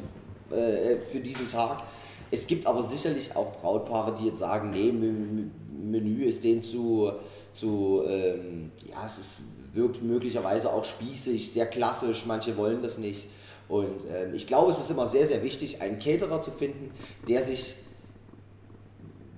äh, 0.49 0.95
für 1.11 1.19
diesen 1.19 1.47
Tag. 1.47 1.83
Es 2.31 2.47
gibt 2.47 2.65
aber 2.65 2.81
sicherlich 2.81 3.35
auch 3.35 3.55
Brautpaare, 3.61 4.15
die 4.19 4.25
jetzt 4.29 4.39
sagen, 4.39 4.71
nee, 4.71 4.91
Menü 4.91 6.23
ist 6.25 6.43
denen 6.43 6.63
zu, 6.63 7.11
zu 7.53 8.01
ähm, 8.07 8.71
ja, 8.89 9.05
es 9.05 9.19
ist, 9.19 9.41
wirkt 9.75 10.01
möglicherweise 10.01 10.71
auch 10.71 10.85
spießig, 10.85 11.51
sehr 11.51 11.65
klassisch, 11.65 12.25
manche 12.25 12.57
wollen 12.57 12.81
das 12.81 12.97
nicht. 12.97 13.27
Und 13.67 14.05
ähm, 14.13 14.33
ich 14.33 14.47
glaube, 14.47 14.71
es 14.71 14.79
ist 14.79 14.91
immer 14.91 15.07
sehr, 15.07 15.27
sehr 15.27 15.43
wichtig, 15.43 15.81
einen 15.81 15.99
Caterer 15.99 16.41
zu 16.41 16.51
finden, 16.51 16.91
der 17.27 17.43
sich 17.43 17.75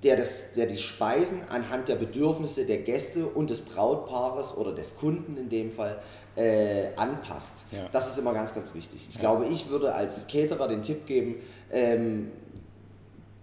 der, 0.04 0.16
das, 0.16 0.54
der 0.56 0.68
die 0.68 0.78
Speisen 0.78 1.42
anhand 1.50 1.90
der 1.90 1.96
Bedürfnisse 1.96 2.66
der 2.66 2.80
Gäste 2.80 3.26
und 3.26 3.50
des 3.50 3.62
Brautpaares 3.62 4.56
oder 4.56 4.74
des 4.74 4.96
Kunden 4.96 5.38
in 5.38 5.50
dem 5.50 5.72
Fall 5.72 6.00
äh, 6.36 6.90
anpasst. 6.96 7.54
Ja. 7.72 7.88
Das 7.92 8.10
ist 8.10 8.20
immer 8.20 8.34
ganz, 8.34 8.54
ganz 8.54 8.74
wichtig. 8.76 9.08
Ich 9.10 9.20
glaube, 9.20 9.48
ich 9.48 9.70
würde 9.70 9.96
als 9.96 10.28
Caterer 10.28 10.68
den 10.68 10.84
Tipp 10.84 11.08
geben, 11.08 11.38
ähm, 11.72 12.32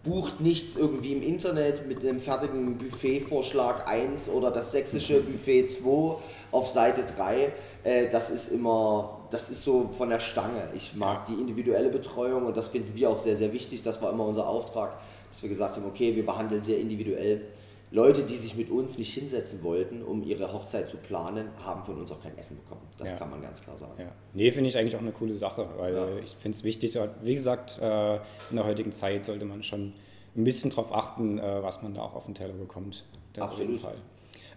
bucht 0.04 0.40
nichts 0.40 0.76
irgendwie 0.76 1.14
im 1.14 1.22
Internet 1.22 1.88
mit 1.88 2.02
dem 2.02 2.20
fertigen 2.20 2.76
Buffetvorschlag 2.76 3.88
1 3.88 4.28
oder 4.28 4.50
das 4.50 4.70
sächsische 4.70 5.20
Buffet 5.22 5.68
2 5.68 6.16
auf 6.52 6.68
Seite 6.68 7.04
3. 7.16 7.52
Äh, 7.82 8.10
das 8.10 8.30
ist 8.30 8.48
immer, 8.48 9.20
das 9.30 9.48
ist 9.48 9.64
so 9.64 9.88
von 9.96 10.10
der 10.10 10.20
Stange. 10.20 10.68
Ich 10.74 10.94
mag 10.94 11.24
die 11.26 11.34
individuelle 11.34 11.88
Betreuung 11.88 12.44
und 12.44 12.56
das 12.56 12.68
finden 12.68 12.94
wir 12.94 13.08
auch 13.08 13.18
sehr, 13.18 13.36
sehr 13.36 13.52
wichtig. 13.52 13.82
Das 13.82 14.02
war 14.02 14.12
immer 14.12 14.26
unser 14.26 14.46
Auftrag, 14.46 14.92
dass 15.32 15.42
wir 15.42 15.48
gesagt 15.48 15.76
haben, 15.76 15.86
okay, 15.86 16.14
wir 16.14 16.24
behandeln 16.24 16.62
sehr 16.62 16.78
individuell. 16.78 17.40
Leute, 17.94 18.22
die 18.24 18.34
sich 18.34 18.56
mit 18.56 18.70
uns 18.72 18.98
nicht 18.98 19.14
hinsetzen 19.14 19.62
wollten, 19.62 20.02
um 20.02 20.24
ihre 20.24 20.52
Hochzeit 20.52 20.88
zu 20.90 20.96
planen, 20.96 21.46
haben 21.64 21.84
von 21.84 21.96
uns 21.96 22.10
auch 22.10 22.20
kein 22.20 22.36
Essen 22.36 22.56
bekommen. 22.56 22.80
Das 22.98 23.10
Ja. 23.12 23.16
kann 23.18 23.30
man 23.30 23.40
ganz 23.40 23.62
klar 23.62 23.76
sagen. 23.76 23.92
Ja. 23.98 24.06
Nee, 24.32 24.50
finde 24.50 24.68
ich 24.68 24.76
eigentlich 24.76 24.96
auch 24.96 25.00
eine 25.00 25.12
coole 25.12 25.36
Sache, 25.36 25.68
weil 25.78 25.94
Ja. 25.94 26.06
ich 26.22 26.30
finde 26.34 26.56
es 26.58 26.64
wichtig, 26.64 26.98
wie 27.22 27.34
gesagt, 27.34 27.78
äh, 27.80 28.14
in 28.50 28.56
der 28.56 28.64
heutigen 28.66 28.90
Zeit 28.90 29.24
sollte 29.24 29.44
man 29.44 29.62
schon 29.62 29.92
ein 30.36 30.42
bisschen 30.42 30.70
darauf 30.70 30.92
achten, 30.92 31.38
äh, 31.38 31.62
was 31.62 31.82
man 31.82 31.94
da 31.94 32.02
auch 32.02 32.16
auf 32.16 32.24
den 32.24 32.34
Teller 32.34 32.54
bekommt. 32.54 33.04
Das 33.32 33.44
auf 33.44 33.58
jeden 33.60 33.74
Absolut. 33.76 33.96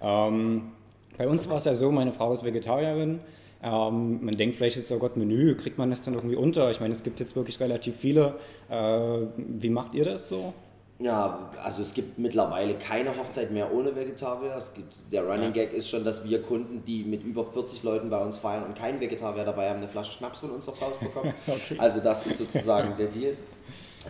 Fall. 0.01 0.27
Ähm, 0.29 0.71
bei 1.15 1.27
uns 1.27 1.47
war 1.47 1.57
es 1.57 1.65
ja 1.65 1.75
so, 1.75 1.91
meine 1.91 2.13
Frau 2.13 2.33
ist 2.33 2.43
Vegetarierin. 2.43 3.19
Ähm, 3.61 4.25
man 4.25 4.35
denkt 4.35 4.55
vielleicht 4.55 4.77
ist, 4.77 4.91
oh 4.91 4.97
Gott, 4.97 5.15
Menü, 5.15 5.55
kriegt 5.55 5.77
man 5.77 5.91
das 5.91 6.01
dann 6.01 6.15
irgendwie 6.15 6.35
unter? 6.35 6.71
Ich 6.71 6.79
meine, 6.79 6.93
es 6.93 7.03
gibt 7.03 7.19
jetzt 7.19 7.35
wirklich 7.35 7.59
relativ 7.59 7.97
viele. 7.97 8.35
Äh, 8.69 9.19
wie 9.37 9.69
macht 9.69 9.93
ihr 9.93 10.05
das 10.05 10.27
so? 10.27 10.53
Ja, 10.99 11.51
also 11.63 11.83
es 11.83 11.93
gibt 11.93 12.17
mittlerweile 12.17 12.73
keine 12.73 13.15
Hochzeit 13.15 13.51
mehr 13.51 13.71
ohne 13.71 13.95
Vegetarier. 13.95 14.55
Es 14.57 14.73
gibt, 14.73 14.93
der 15.11 15.27
Running. 15.27 15.53
Gag 15.53 15.71
ist 15.73 15.89
schon, 15.89 16.03
dass 16.03 16.23
wir 16.23 16.41
Kunden, 16.41 16.83
die 16.85 17.03
mit 17.03 17.23
über 17.23 17.45
40 17.45 17.83
Leuten 17.83 18.09
bei 18.09 18.17
uns 18.17 18.37
feiern 18.39 18.63
und 18.63 18.75
keinen 18.75 18.99
Vegetarier 18.99 19.45
dabei 19.45 19.69
haben, 19.69 19.77
eine 19.77 19.87
Flasche 19.87 20.13
Schnaps 20.13 20.39
von 20.39 20.49
uns 20.49 20.67
aufs 20.67 20.81
Haus 20.81 20.97
bekommen. 20.99 21.33
okay. 21.47 21.75
Also 21.77 21.99
das 21.99 22.25
ist 22.25 22.39
sozusagen 22.39 22.95
der 22.97 23.07
Deal. 23.07 23.37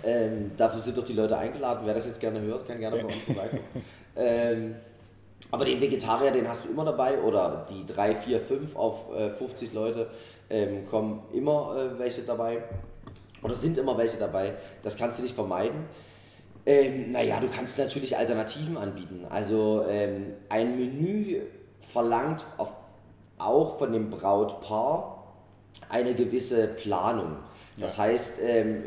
Ähm, 0.05 0.51
dafür 0.55 0.81
sind 0.81 0.97
doch 0.97 1.03
die 1.03 1.13
Leute 1.13 1.37
eingeladen. 1.37 1.81
Wer 1.83 1.93
das 1.93 2.05
jetzt 2.05 2.21
gerne 2.21 2.39
hört, 2.39 2.65
kann 2.65 2.79
gerne 2.79 2.97
bei 2.97 3.05
uns 3.05 3.23
vorbeikommen. 3.23 3.63
Ähm, 4.15 4.75
aber 5.51 5.65
den 5.65 5.81
Vegetarier, 5.81 6.31
den 6.31 6.47
hast 6.47 6.65
du 6.65 6.69
immer 6.69 6.85
dabei 6.85 7.19
oder 7.19 7.65
die 7.69 7.85
3, 7.85 8.15
4, 8.15 8.39
5 8.39 8.75
auf 8.75 9.13
äh, 9.13 9.29
50 9.29 9.73
Leute 9.73 10.07
ähm, 10.49 10.85
kommen 10.87 11.21
immer 11.33 11.75
äh, 11.75 11.99
welche 11.99 12.21
dabei 12.21 12.63
oder 13.41 13.55
sind 13.55 13.77
immer 13.77 13.97
welche 13.97 14.17
dabei. 14.17 14.55
Das 14.83 14.97
kannst 14.97 15.19
du 15.19 15.23
nicht 15.23 15.35
vermeiden. 15.35 15.85
Ähm, 16.67 17.11
naja, 17.11 17.39
du 17.39 17.47
kannst 17.47 17.79
natürlich 17.79 18.17
Alternativen 18.17 18.75
anbieten. 18.75 19.25
Also 19.29 19.85
ähm, 19.89 20.33
ein 20.49 20.77
Menü 20.77 21.39
verlangt 21.79 22.43
auf, 22.57 22.73
auch 23.37 23.77
von 23.77 23.93
dem 23.93 24.09
Brautpaar 24.09 25.23
eine 25.87 26.13
gewisse 26.13 26.67
Planung. 26.67 27.37
Das 27.77 27.95
ja. 27.95 28.03
heißt, 28.03 28.39
ähm, 28.41 28.83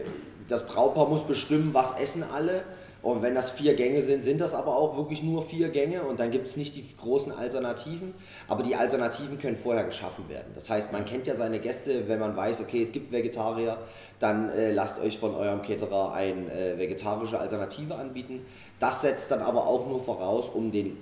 das 0.46 0.66
Brautpaar 0.66 1.08
muss 1.08 1.26
bestimmen, 1.26 1.72
was 1.72 1.98
essen 1.98 2.22
alle 2.22 2.64
und 3.02 3.22
wenn 3.22 3.34
das 3.34 3.50
vier 3.50 3.74
Gänge 3.74 4.02
sind, 4.02 4.22
sind 4.22 4.40
das 4.40 4.52
aber 4.52 4.76
auch 4.76 4.96
wirklich 4.96 5.22
nur 5.22 5.42
vier 5.42 5.70
Gänge 5.70 6.02
und 6.02 6.20
dann 6.20 6.30
gibt 6.30 6.46
es 6.46 6.56
nicht 6.56 6.76
die 6.76 6.84
großen 7.00 7.32
Alternativen. 7.32 8.12
Aber 8.46 8.62
die 8.62 8.76
Alternativen 8.76 9.38
können 9.38 9.56
vorher 9.56 9.84
geschaffen 9.84 10.28
werden. 10.28 10.52
Das 10.54 10.68
heißt, 10.68 10.92
man 10.92 11.06
kennt 11.06 11.26
ja 11.26 11.34
seine 11.34 11.60
Gäste, 11.60 12.08
wenn 12.08 12.18
man 12.18 12.36
weiß, 12.36 12.60
okay, 12.60 12.82
es 12.82 12.92
gibt 12.92 13.10
Vegetarier, 13.10 13.78
dann 14.18 14.50
äh, 14.50 14.72
lasst 14.72 15.00
euch 15.00 15.18
von 15.18 15.34
eurem 15.34 15.62
Caterer 15.62 16.12
eine 16.12 16.52
äh, 16.52 16.78
vegetarische 16.78 17.38
Alternative 17.38 17.94
anbieten. 17.94 18.44
Das 18.78 19.00
setzt 19.00 19.30
dann 19.30 19.40
aber 19.40 19.66
auch 19.66 19.86
nur 19.86 20.02
voraus, 20.02 20.50
um 20.50 20.70
den 20.70 20.98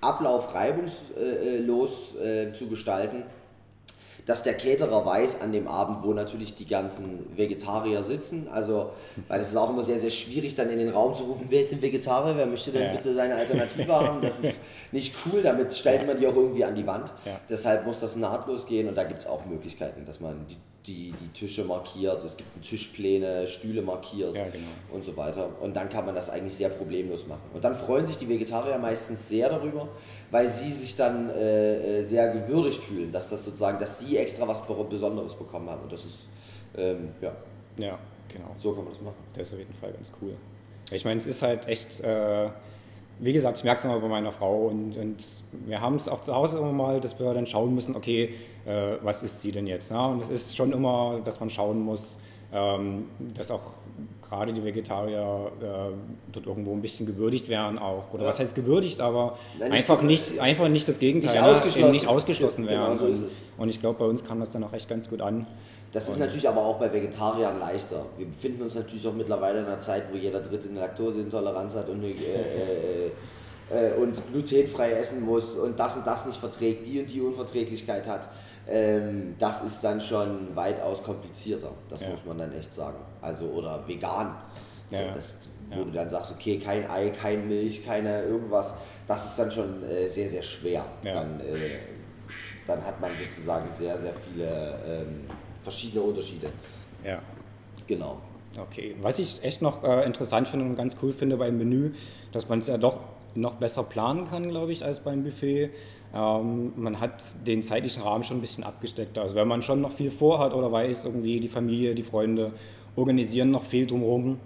Ablauf 0.00 0.54
reibungslos 0.54 2.16
äh, 2.16 2.52
zu 2.54 2.68
gestalten 2.68 3.24
dass 4.26 4.42
der 4.42 4.54
Caterer 4.54 5.04
weiß 5.04 5.40
an 5.40 5.52
dem 5.52 5.66
Abend, 5.66 6.04
wo 6.04 6.12
natürlich 6.12 6.54
die 6.54 6.66
ganzen 6.66 7.36
Vegetarier 7.36 8.02
sitzen. 8.02 8.48
Also, 8.50 8.90
weil 9.28 9.40
es 9.40 9.48
ist 9.48 9.56
auch 9.56 9.70
immer 9.70 9.82
sehr, 9.82 9.98
sehr 9.98 10.10
schwierig, 10.10 10.54
dann 10.54 10.70
in 10.70 10.78
den 10.78 10.90
Raum 10.90 11.14
zu 11.16 11.24
rufen, 11.24 11.46
wer 11.48 11.62
ist 11.62 11.72
denn 11.72 11.82
Vegetarier, 11.82 12.36
wer 12.36 12.46
möchte 12.46 12.70
denn 12.70 12.82
ja. 12.82 12.92
bitte 12.92 13.14
seine 13.14 13.34
Alternative 13.34 13.92
haben? 13.92 14.20
Das 14.20 14.38
ist 14.40 14.60
nicht 14.92 15.14
cool, 15.26 15.42
damit 15.42 15.74
stellt 15.74 16.06
man 16.06 16.18
die 16.20 16.26
auch 16.26 16.36
irgendwie 16.36 16.64
an 16.64 16.74
die 16.74 16.86
Wand. 16.86 17.12
Ja. 17.24 17.40
Deshalb 17.48 17.86
muss 17.86 17.98
das 17.98 18.16
nahtlos 18.16 18.66
gehen 18.66 18.88
und 18.88 18.96
da 18.96 19.04
gibt 19.04 19.20
es 19.20 19.26
auch 19.26 19.44
Möglichkeiten, 19.46 20.04
dass 20.04 20.20
man 20.20 20.46
die 20.48 20.56
die, 20.86 21.12
die 21.12 21.28
Tische 21.28 21.64
markiert, 21.64 22.24
es 22.24 22.36
gibt 22.36 22.62
Tischpläne, 22.62 23.46
Stühle 23.46 23.82
markiert 23.82 24.34
ja, 24.34 24.44
genau. 24.44 24.64
und 24.92 25.04
so 25.04 25.16
weiter. 25.16 25.48
Und 25.60 25.76
dann 25.76 25.88
kann 25.88 26.04
man 26.04 26.14
das 26.14 26.28
eigentlich 26.28 26.54
sehr 26.54 26.70
problemlos 26.70 27.26
machen. 27.26 27.42
Und 27.54 27.62
dann 27.62 27.76
freuen 27.76 28.06
sich 28.06 28.18
die 28.18 28.28
Vegetarier 28.28 28.78
meistens 28.78 29.28
sehr 29.28 29.48
darüber, 29.48 29.88
weil 30.30 30.48
sie 30.48 30.72
sich 30.72 30.96
dann 30.96 31.30
äh, 31.30 32.00
äh 32.00 32.04
sehr 32.04 32.32
gewürdigt 32.32 32.80
fühlen, 32.80 33.12
dass 33.12 33.30
das 33.30 33.44
sozusagen, 33.44 33.78
dass 33.78 34.00
sie 34.00 34.16
extra 34.16 34.46
was 34.48 34.62
Besonderes 34.88 35.34
bekommen 35.34 35.70
haben. 35.70 35.82
Und 35.82 35.92
das 35.92 36.04
ist, 36.04 36.18
ähm, 36.76 37.10
ja. 37.20 37.32
Ja, 37.78 37.98
genau. 38.28 38.54
So 38.58 38.72
kann 38.72 38.84
man 38.84 38.92
das 38.92 39.02
machen. 39.02 39.16
Das 39.34 39.48
ist 39.48 39.52
auf 39.52 39.58
jeden 39.60 39.74
Fall 39.74 39.92
ganz 39.92 40.12
cool. 40.20 40.36
Ich 40.90 41.04
meine, 41.04 41.18
es 41.18 41.26
ist 41.26 41.42
halt 41.42 41.68
echt. 41.68 42.00
Äh 42.00 42.50
wie 43.18 43.32
gesagt, 43.32 43.58
ich 43.58 43.64
merke 43.64 43.78
es 43.78 43.84
immer 43.84 44.00
bei 44.00 44.08
meiner 44.08 44.32
Frau 44.32 44.66
und, 44.66 44.96
und 44.96 45.24
wir 45.66 45.80
haben 45.80 45.96
es 45.96 46.08
auch 46.08 46.22
zu 46.22 46.34
Hause 46.34 46.58
immer 46.58 46.72
mal, 46.72 47.00
dass 47.00 47.18
wir 47.18 47.32
dann 47.34 47.46
schauen 47.46 47.74
müssen, 47.74 47.94
okay, 47.94 48.34
äh, 48.66 48.96
was 49.02 49.22
ist 49.22 49.42
sie 49.42 49.52
denn 49.52 49.66
jetzt? 49.66 49.92
Ne? 49.92 50.06
Und 50.08 50.22
es 50.22 50.28
ist 50.28 50.56
schon 50.56 50.72
immer, 50.72 51.20
dass 51.24 51.38
man 51.40 51.50
schauen 51.50 51.80
muss, 51.80 52.18
dass 52.52 53.50
auch 53.50 53.62
gerade 54.32 54.52
die 54.54 54.64
Vegetarier 54.64 55.52
äh, 55.60 55.64
dort 56.32 56.46
irgendwo 56.46 56.72
ein 56.72 56.80
bisschen 56.80 57.06
gewürdigt 57.06 57.48
werden 57.48 57.78
auch. 57.78 58.12
Oder 58.12 58.22
ja. 58.22 58.28
was 58.30 58.40
heißt 58.40 58.54
gewürdigt, 58.54 59.00
aber 59.00 59.38
Nein, 59.58 59.72
einfach, 59.72 60.00
nicht, 60.00 60.38
einfach 60.40 60.68
nicht 60.68 60.88
das 60.88 60.98
Gegenteil, 60.98 61.32
nicht 61.32 61.42
ausgeschlossen, 61.42 61.92
nicht 61.92 62.06
ausgeschlossen 62.06 62.66
genau 62.66 62.80
werden. 62.80 62.98
Genau 62.98 63.12
so 63.12 63.12
und, 63.12 63.30
und, 63.58 63.68
ich 63.68 63.80
glaube, 63.80 63.98
bei 63.98 64.04
uns 64.06 64.24
kam 64.24 64.40
das 64.40 64.50
dann 64.50 64.64
auch 64.64 64.72
echt 64.72 64.88
ganz 64.88 65.10
gut 65.10 65.20
an. 65.20 65.46
Das 65.92 66.08
ist 66.08 66.18
natürlich 66.18 66.48
aber 66.48 66.64
auch 66.64 66.78
bei 66.78 66.90
Vegetariern 66.90 67.60
leichter. 67.60 68.06
Wir 68.16 68.26
befinden 68.26 68.62
uns 68.62 68.74
natürlich 68.74 69.06
auch 69.06 69.12
mittlerweile 69.12 69.60
in 69.60 69.66
einer 69.66 69.80
Zeit, 69.80 70.04
wo 70.10 70.16
jeder 70.16 70.40
Dritte 70.40 70.70
eine 70.70 70.80
Laktoseintoleranz 70.80 71.74
hat 71.76 71.90
und, 71.90 72.02
äh, 72.02 72.08
äh, 72.12 73.88
äh, 73.88 73.92
und 74.00 74.16
glutenfrei 74.30 74.92
essen 74.92 75.26
muss 75.26 75.56
und 75.56 75.78
das 75.78 75.96
und 75.96 76.06
das 76.06 76.24
nicht 76.24 76.38
verträgt, 76.38 76.86
die 76.86 77.00
und 77.00 77.12
die 77.12 77.20
Unverträglichkeit 77.20 78.06
hat. 78.06 78.30
Ähm, 78.68 79.34
das 79.38 79.62
ist 79.62 79.82
dann 79.82 80.00
schon 80.00 80.54
weitaus 80.54 81.02
komplizierter. 81.02 81.72
Das 81.88 82.00
ja. 82.00 82.08
muss 82.10 82.20
man 82.24 82.38
dann 82.38 82.52
echt 82.52 82.72
sagen. 82.72 82.98
Also, 83.20 83.46
oder 83.46 83.86
vegan. 83.86 84.36
So, 84.90 84.96
ja. 84.96 85.12
das, 85.12 85.36
wo 85.70 85.80
ja. 85.80 85.84
du 85.84 85.90
dann 85.90 86.08
sagst, 86.08 86.32
okay, 86.32 86.58
kein 86.58 86.88
Ei, 86.90 87.10
kein 87.10 87.48
Milch, 87.48 87.84
keine 87.84 88.22
irgendwas, 88.22 88.74
das 89.06 89.26
ist 89.26 89.38
dann 89.38 89.50
schon 89.50 89.82
äh, 89.82 90.06
sehr, 90.06 90.28
sehr 90.28 90.42
schwer. 90.42 90.84
Dann, 91.02 91.40
äh, 91.40 91.44
dann 92.66 92.84
hat 92.84 93.00
man 93.00 93.10
sozusagen 93.10 93.68
sehr, 93.78 93.98
sehr 93.98 94.12
viele 94.14 94.78
ähm, 94.86 95.24
verschiedene 95.62 96.02
Unterschiede. 96.02 96.48
Ja. 97.04 97.20
Genau. 97.86 98.20
Okay, 98.58 98.94
was 99.00 99.18
ich 99.18 99.42
echt 99.42 99.62
noch 99.62 99.82
äh, 99.82 100.04
interessant 100.04 100.46
finde 100.46 100.66
und 100.66 100.76
ganz 100.76 100.96
cool 101.02 101.12
finde 101.12 101.38
beim 101.38 101.56
Menü, 101.56 101.92
dass 102.32 102.48
man 102.48 102.58
es 102.58 102.66
ja 102.66 102.76
doch 102.76 103.04
noch 103.34 103.54
besser 103.54 103.82
planen 103.82 104.28
kann, 104.28 104.48
glaube 104.48 104.72
ich, 104.72 104.84
als 104.84 105.00
beim 105.00 105.22
Buffet. 105.22 105.70
Ähm, 106.14 106.72
man 106.76 107.00
hat 107.00 107.22
den 107.46 107.62
zeitlichen 107.62 108.02
Rahmen 108.02 108.24
schon 108.24 108.38
ein 108.38 108.40
bisschen 108.40 108.64
abgesteckt. 108.64 109.18
Also 109.18 109.34
wenn 109.34 109.48
man 109.48 109.62
schon 109.62 109.80
noch 109.80 109.92
viel 109.92 110.10
vorhat 110.10 110.52
oder 110.52 110.70
weiß, 110.70 111.04
irgendwie 111.06 111.40
die 111.40 111.48
Familie, 111.48 111.94
die 111.94 112.02
Freunde 112.02 112.52
organisieren 112.96 113.50
noch 113.50 113.64
viel 113.64 113.86
drumherum, 113.86 114.38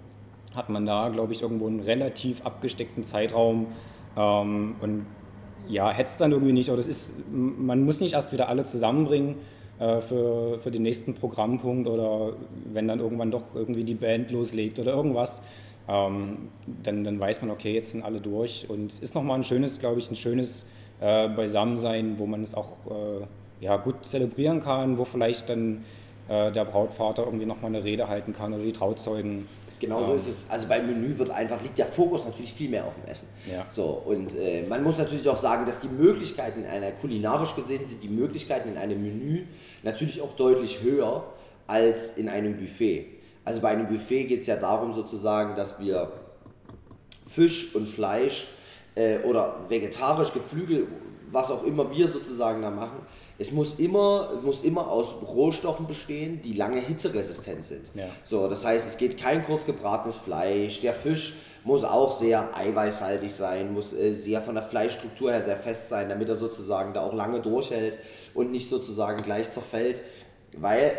hat 0.55 0.71
man 0.71 0.87
da, 0.87 1.09
glaube 1.09 1.33
ich, 1.33 1.43
irgendwo 1.43 1.67
einen 1.67 1.81
relativ 1.81 2.45
abgesteckten 2.45 3.05
Zeitraum. 3.05 3.67
Ähm, 4.17 4.77
und 4.81 5.07
ja, 5.69 5.91
hetzt 5.91 6.21
dann 6.21 6.33
irgendwie 6.33 6.53
nicht. 6.53 6.71
Oder 6.71 6.79
das 6.79 6.87
ist, 6.87 7.15
man 7.31 7.85
muss 7.85 8.01
nicht 8.01 8.15
erst 8.15 8.33
wieder 8.33 8.49
alle 8.49 8.65
zusammenbringen 8.65 9.37
äh, 9.79 10.01
für, 10.01 10.59
für 10.61 10.71
den 10.71 10.83
nächsten 10.83 11.15
Programmpunkt 11.15 11.89
oder 11.89 12.35
wenn 12.73 12.89
dann 12.89 13.01
irgendwann 13.01 13.31
doch 13.31 13.55
irgendwie 13.55 13.85
die 13.85 13.95
Band 13.95 14.31
loslegt 14.31 14.79
oder 14.79 14.95
irgendwas, 14.95 15.43
ähm, 15.89 16.49
dann, 16.83 17.05
dann 17.05 17.19
weiß 17.19 17.43
man, 17.43 17.51
okay, 17.51 17.75
jetzt 17.75 17.91
sind 17.91 18.05
alle 18.05 18.21
durch. 18.21 18.67
Und 18.69 18.93
es 18.93 19.01
ist 19.01 19.15
nochmal 19.15 19.39
ein 19.39 19.45
schönes, 19.45 19.81
glaube 19.81 19.99
ich, 19.99 20.11
ein 20.11 20.17
schönes 20.17 20.67
äh, 21.01 21.29
Beisammensein, 21.29 22.19
wo 22.19 22.27
man 22.27 22.43
es 22.43 22.55
auch 22.55 22.77
äh, 22.91 23.65
ja, 23.65 23.77
gut 23.77 24.05
zelebrieren 24.05 24.63
kann, 24.63 24.99
wo 24.99 25.05
vielleicht 25.05 25.49
dann 25.49 25.85
äh, 26.29 26.51
der 26.53 26.65
Brautvater 26.65 27.25
irgendwie 27.25 27.47
nochmal 27.47 27.75
eine 27.75 27.85
Rede 27.85 28.09
halten 28.09 28.35
kann 28.35 28.53
oder 28.53 28.63
die 28.63 28.73
Trauzeugen. 28.73 29.49
Genau 29.79 30.03
so 30.03 30.15
ist 30.15 30.27
es. 30.27 30.47
Also 30.49 30.69
beim 30.69 30.87
Menü 30.87 31.19
wird 31.19 31.31
einfach, 31.31 31.61
liegt 31.63 31.77
der 31.77 31.87
Fokus 31.87 32.25
natürlich 32.25 32.55
viel 32.55 32.71
mehr 32.71 32.87
auf 32.87 32.95
dem 32.95 33.11
Essen. 33.11 33.29
Ja. 33.51 33.67
So, 33.69 34.03
und 34.07 34.35
äh, 34.35 34.63
man 34.67 34.83
muss 34.83 34.97
natürlich 34.97 35.29
auch 35.29 35.37
sagen, 35.37 35.67
dass 35.67 35.81
die 35.81 35.89
Möglichkeiten 35.89 36.61
in 36.61 36.67
einer, 36.67 36.93
kulinarisch 36.93 37.55
gesehen 37.55 37.85
sind 37.85 38.03
die 38.03 38.09
Möglichkeiten 38.09 38.71
in 38.71 38.79
einem 38.79 39.03
Menü 39.03 39.45
natürlich 39.83 40.23
auch 40.23 40.33
deutlich 40.33 40.81
höher 40.83 41.25
als 41.67 42.17
in 42.17 42.29
einem 42.29 42.57
Buffet. 42.57 43.07
Also 43.45 43.61
bei 43.61 43.69
einem 43.69 43.87
Buffet 43.87 44.25
geht 44.25 44.41
es 44.41 44.47
ja 44.47 44.57
darum 44.57 44.95
sozusagen, 44.95 45.57
dass 45.57 45.79
wir 45.79 46.11
Fisch 47.29 47.75
und 47.75 47.87
Fleisch 47.87 48.49
äh, 48.97 49.19
oder 49.19 49.61
vegetarisch, 49.69 50.33
Geflügel, 50.33 50.89
was 51.31 51.51
auch 51.51 51.63
immer 51.65 51.91
wir 51.91 52.09
sozusagen 52.09 52.63
da 52.63 52.71
machen, 52.71 53.07
es 53.39 53.53
muss 53.53 53.75
immer, 53.75 54.31
muss 54.43 54.63
immer 54.63 54.91
aus 54.91 55.17
Rohstoffen 55.23 55.87
bestehen, 55.87 56.41
die 56.43 56.55
lange 56.55 56.81
hitzeresistent 56.81 57.65
sind. 57.65 57.83
Ja. 57.95 58.07
So, 58.25 58.49
das 58.49 58.65
heißt, 58.65 58.89
es 58.89 58.97
geht 58.97 59.21
kein 59.21 59.45
kurz 59.45 59.67
gebratenes 59.67 60.17
Fleisch. 60.17 60.81
Der 60.81 60.95
Fisch 60.95 61.35
muss 61.65 61.85
auch 61.85 62.17
sehr 62.19 62.57
eiweißhaltig 62.57 63.35
sein, 63.35 63.75
muss 63.75 63.93
äh, 63.93 64.15
sehr 64.15 64.41
von 64.41 64.55
der 64.55 64.65
Fleischstruktur 64.65 65.33
her 65.33 65.43
sehr 65.43 65.57
fest 65.57 65.91
sein, 65.91 66.09
damit 66.09 66.29
er 66.29 66.37
sozusagen 66.37 66.95
da 66.95 67.03
auch 67.03 67.13
lange 67.13 67.41
durchhält 67.41 67.99
und 68.35 68.53
nicht 68.53 68.71
sozusagen 68.71 69.23
gleich 69.23 69.51
zerfällt. 69.51 70.01
Weil, 70.57 70.93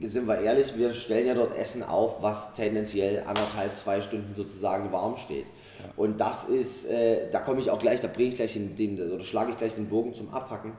sind 0.00 0.26
wir 0.26 0.38
ehrlich, 0.38 0.78
wir 0.78 0.94
stellen 0.94 1.26
ja 1.26 1.34
dort 1.34 1.54
Essen 1.58 1.82
auf, 1.82 2.22
was 2.22 2.54
tendenziell 2.54 3.24
anderthalb, 3.26 3.76
zwei 3.76 4.00
Stunden 4.00 4.34
sozusagen 4.34 4.92
warm 4.92 5.16
steht. 5.18 5.46
Ja. 5.78 5.90
Und 5.96 6.20
das 6.20 6.44
ist, 6.44 6.86
äh, 6.86 7.30
da 7.30 7.40
komme 7.40 7.60
ich 7.60 7.70
auch 7.70 7.78
gleich, 7.78 8.00
da 8.00 8.08
bringe 8.08 8.28
ich 8.28 8.36
gleich 8.36 8.54
den, 8.54 8.76
den, 8.76 9.12
oder 9.12 9.24
schlage 9.24 9.50
ich 9.50 9.58
gleich 9.58 9.74
den 9.74 9.88
Bogen 9.88 10.14
zum 10.14 10.32
Abhacken 10.32 10.72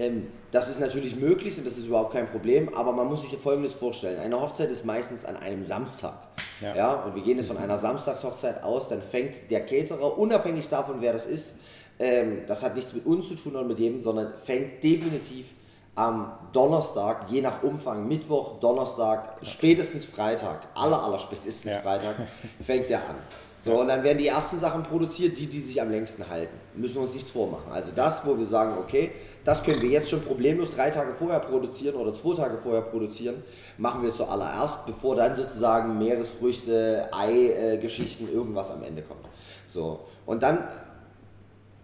ähm, 0.00 0.28
das 0.50 0.70
ist 0.70 0.80
natürlich 0.80 1.16
möglich 1.16 1.58
und 1.58 1.66
das 1.66 1.76
ist 1.76 1.86
überhaupt 1.86 2.12
kein 2.12 2.26
Problem, 2.26 2.74
aber 2.74 2.92
man 2.92 3.06
muss 3.06 3.22
sich 3.22 3.38
Folgendes 3.38 3.74
vorstellen. 3.74 4.18
Eine 4.18 4.40
Hochzeit 4.40 4.70
ist 4.70 4.84
meistens 4.86 5.24
an 5.24 5.36
einem 5.36 5.62
Samstag. 5.62 6.14
Ja. 6.60 6.74
ja. 6.74 6.92
und 7.04 7.14
wir 7.14 7.22
gehen 7.22 7.36
jetzt 7.36 7.48
von 7.48 7.58
einer 7.58 7.78
Samstagshochzeit 7.78 8.62
aus, 8.62 8.88
dann 8.88 9.02
fängt 9.02 9.50
der 9.50 9.66
Caterer, 9.66 10.16
unabhängig 10.18 10.68
davon, 10.68 10.96
wer 11.00 11.12
das 11.12 11.26
ist, 11.26 11.56
ähm, 11.98 12.42
das 12.46 12.62
hat 12.62 12.76
nichts 12.76 12.94
mit 12.94 13.04
uns 13.04 13.28
zu 13.28 13.34
tun 13.34 13.54
oder 13.54 13.64
mit 13.64 13.78
jedem, 13.78 14.00
sondern 14.00 14.32
fängt 14.42 14.82
definitiv 14.82 15.54
am 15.96 16.32
Donnerstag, 16.52 17.26
je 17.28 17.42
nach 17.42 17.62
Umfang, 17.62 18.08
Mittwoch, 18.08 18.58
Donnerstag, 18.58 19.36
spätestens 19.42 20.06
Freitag, 20.06 20.68
aller, 20.74 21.02
aller 21.02 21.18
spätestens 21.18 21.72
ja. 21.72 21.80
Freitag, 21.80 22.16
fängt 22.64 22.88
er 22.88 23.00
an. 23.00 23.16
So, 23.62 23.78
und 23.78 23.88
dann 23.88 24.02
werden 24.02 24.16
die 24.16 24.28
ersten 24.28 24.58
Sachen 24.58 24.82
produziert, 24.84 25.38
die, 25.38 25.46
die 25.46 25.60
sich 25.60 25.80
am 25.82 25.90
längsten 25.90 26.26
halten. 26.28 26.54
Müssen 26.74 26.94
wir 26.94 27.02
uns 27.02 27.12
nichts 27.12 27.30
vormachen. 27.30 27.70
Also 27.70 27.90
das, 27.94 28.24
wo 28.24 28.38
wir 28.38 28.46
sagen, 28.46 28.72
okay, 28.78 29.12
das 29.44 29.62
können 29.62 29.82
wir 29.82 29.90
jetzt 29.90 30.08
schon 30.08 30.22
problemlos 30.22 30.74
drei 30.74 30.90
Tage 30.90 31.12
vorher 31.12 31.40
produzieren 31.40 31.96
oder 31.96 32.14
zwei 32.14 32.34
Tage 32.34 32.56
vorher 32.58 32.80
produzieren, 32.82 33.42
machen 33.76 34.02
wir 34.02 34.12
zuallererst, 34.14 34.86
bevor 34.86 35.16
dann 35.16 35.34
sozusagen 35.34 35.98
Meeresfrüchte, 35.98 37.08
Ei-Geschichten, 37.12 38.32
irgendwas 38.32 38.70
am 38.70 38.82
Ende 38.82 39.02
kommt. 39.02 39.26
So. 39.66 40.00
Und 40.24 40.42
dann 40.42 40.66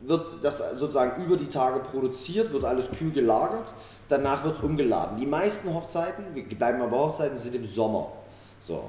wird 0.01 0.43
das 0.43 0.63
sozusagen 0.77 1.23
über 1.23 1.37
die 1.37 1.49
Tage 1.49 1.81
produziert, 1.81 2.53
wird 2.53 2.65
alles 2.65 2.91
kühl 2.91 3.11
gelagert, 3.11 3.73
danach 4.09 4.45
wird 4.45 4.55
es 4.55 4.61
umgeladen. 4.61 5.19
Die 5.19 5.27
meisten 5.27 5.73
Hochzeiten, 5.75 6.25
wir 6.35 6.45
bleiben 6.45 6.79
mal 6.79 6.89
bei 6.89 6.97
Hochzeiten, 6.97 7.37
sind 7.37 7.55
im 7.55 7.67
Sommer. 7.67 8.13
So. 8.59 8.85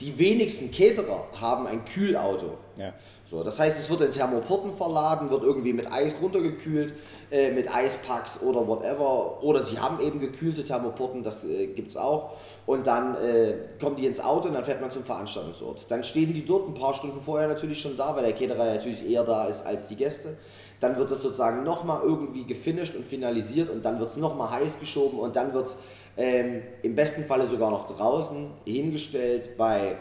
Die 0.00 0.18
wenigsten 0.18 0.70
Caterer 0.70 1.26
haben 1.40 1.66
ein 1.66 1.84
Kühlauto. 1.84 2.58
Ja. 2.76 2.92
So, 3.28 3.42
das 3.42 3.58
heißt, 3.58 3.80
es 3.80 3.90
wird 3.90 4.02
in 4.02 4.12
Thermoporten 4.12 4.72
verladen, 4.72 5.30
wird 5.30 5.42
irgendwie 5.42 5.72
mit 5.72 5.90
Eis 5.90 6.14
runtergekühlt, 6.22 6.94
äh, 7.32 7.50
mit 7.50 7.74
Eispacks 7.74 8.40
oder 8.42 8.68
whatever. 8.68 9.42
Oder 9.42 9.64
sie 9.64 9.80
haben 9.80 10.00
eben 10.00 10.20
gekühlte 10.20 10.62
Thermoporten, 10.62 11.24
das 11.24 11.44
äh, 11.44 11.66
gibt 11.68 11.90
es 11.90 11.96
auch. 11.96 12.34
Und 12.66 12.86
dann 12.86 13.16
äh, 13.16 13.54
kommen 13.80 13.96
die 13.96 14.06
ins 14.06 14.20
Auto 14.20 14.48
und 14.48 14.54
dann 14.54 14.64
fährt 14.64 14.80
man 14.80 14.92
zum 14.92 15.02
Veranstaltungsort. 15.02 15.86
Dann 15.88 16.04
stehen 16.04 16.34
die 16.34 16.44
dort 16.44 16.68
ein 16.68 16.74
paar 16.74 16.94
Stunden 16.94 17.20
vorher 17.20 17.48
natürlich 17.48 17.80
schon 17.80 17.96
da, 17.96 18.14
weil 18.14 18.22
der 18.22 18.32
Caterer 18.32 18.66
natürlich 18.66 19.08
eher 19.08 19.24
da 19.24 19.46
ist 19.46 19.66
als 19.66 19.88
die 19.88 19.96
Gäste. 19.96 20.36
Dann 20.78 20.96
wird 20.98 21.10
das 21.10 21.22
sozusagen 21.22 21.64
nochmal 21.64 22.02
irgendwie 22.04 22.44
gefinisht 22.44 22.94
und 22.94 23.04
finalisiert 23.04 23.70
und 23.70 23.84
dann 23.84 23.98
wird 23.98 24.10
es 24.10 24.18
nochmal 24.18 24.50
heiß 24.50 24.78
geschoben 24.78 25.18
und 25.18 25.34
dann 25.34 25.54
wird 25.54 25.66
es 25.66 25.76
ähm, 26.16 26.62
im 26.82 26.94
besten 26.94 27.24
Falle 27.24 27.46
sogar 27.46 27.70
noch 27.70 27.86
draußen 27.94 28.48
hingestellt 28.64 29.56
bei 29.56 29.96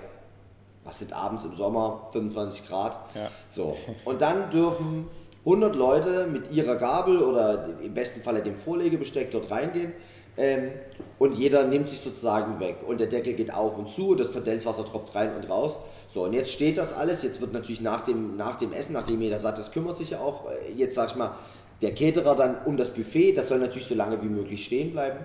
was 0.86 1.00
sind 1.00 1.14
abends 1.14 1.44
im 1.44 1.56
Sommer 1.56 2.10
25 2.14 2.68
Grad. 2.68 2.98
Ja. 3.16 3.30
So. 3.50 3.76
Und 4.06 4.22
dann 4.22 4.52
dürfen 4.52 5.08
100 5.44 5.76
Leute 5.76 6.28
mit 6.28 6.52
ihrer 6.52 6.76
Gabel 6.76 7.18
oder 7.20 7.70
im 7.84 7.94
besten 7.94 8.22
Falle 8.22 8.42
dem 8.42 8.56
Vorlegebesteck 8.56 9.32
dort 9.32 9.52
reingehen. 9.52 9.94
Ähm, 10.38 10.70
und 11.18 11.36
jeder 11.38 11.66
nimmt 11.66 11.90
sich 11.90 12.00
sozusagen 12.00 12.60
weg. 12.60 12.78
Und 12.86 13.00
der 13.00 13.08
Deckel 13.08 13.34
geht 13.34 13.54
auf 13.54 13.78
und 13.78 13.90
zu, 13.90 14.16
das 14.16 14.32
Kondenswasser 14.32 14.86
tropft 14.86 15.16
rein 15.16 15.36
und 15.36 15.50
raus. 15.50 15.80
So, 16.14 16.24
und 16.24 16.34
jetzt 16.34 16.52
steht 16.52 16.78
das 16.78 16.94
alles. 16.94 17.24
Jetzt 17.24 17.42
wird 17.42 17.54
natürlich 17.54 17.82
nach 17.82 18.06
dem, 18.06 18.38
nach 18.38 18.58
dem 18.58 18.72
Essen, 18.74 18.94
nachdem 18.94 19.22
jeder 19.22 19.40
satt 19.40 19.58
ist, 19.58 19.72
kümmert 19.74 19.98
sich 19.98 20.12
ja 20.12 20.20
auch, 20.20 20.46
äh, 20.50 20.72
jetzt 20.76 20.96
sag 20.96 21.10
ich 21.10 21.16
mal, 21.16 21.36
der 21.82 21.96
Caterer 21.96 22.36
dann 22.36 22.58
um 22.66 22.78
das 22.78 22.90
Buffet. 22.90 23.34
Das 23.34 23.48
soll 23.48 23.60
natürlich 23.60 23.88
so 23.88 23.96
lange 23.96 24.22
wie 24.22 24.28
möglich 24.28 24.66
stehen 24.66 24.92
bleiben. 24.92 25.20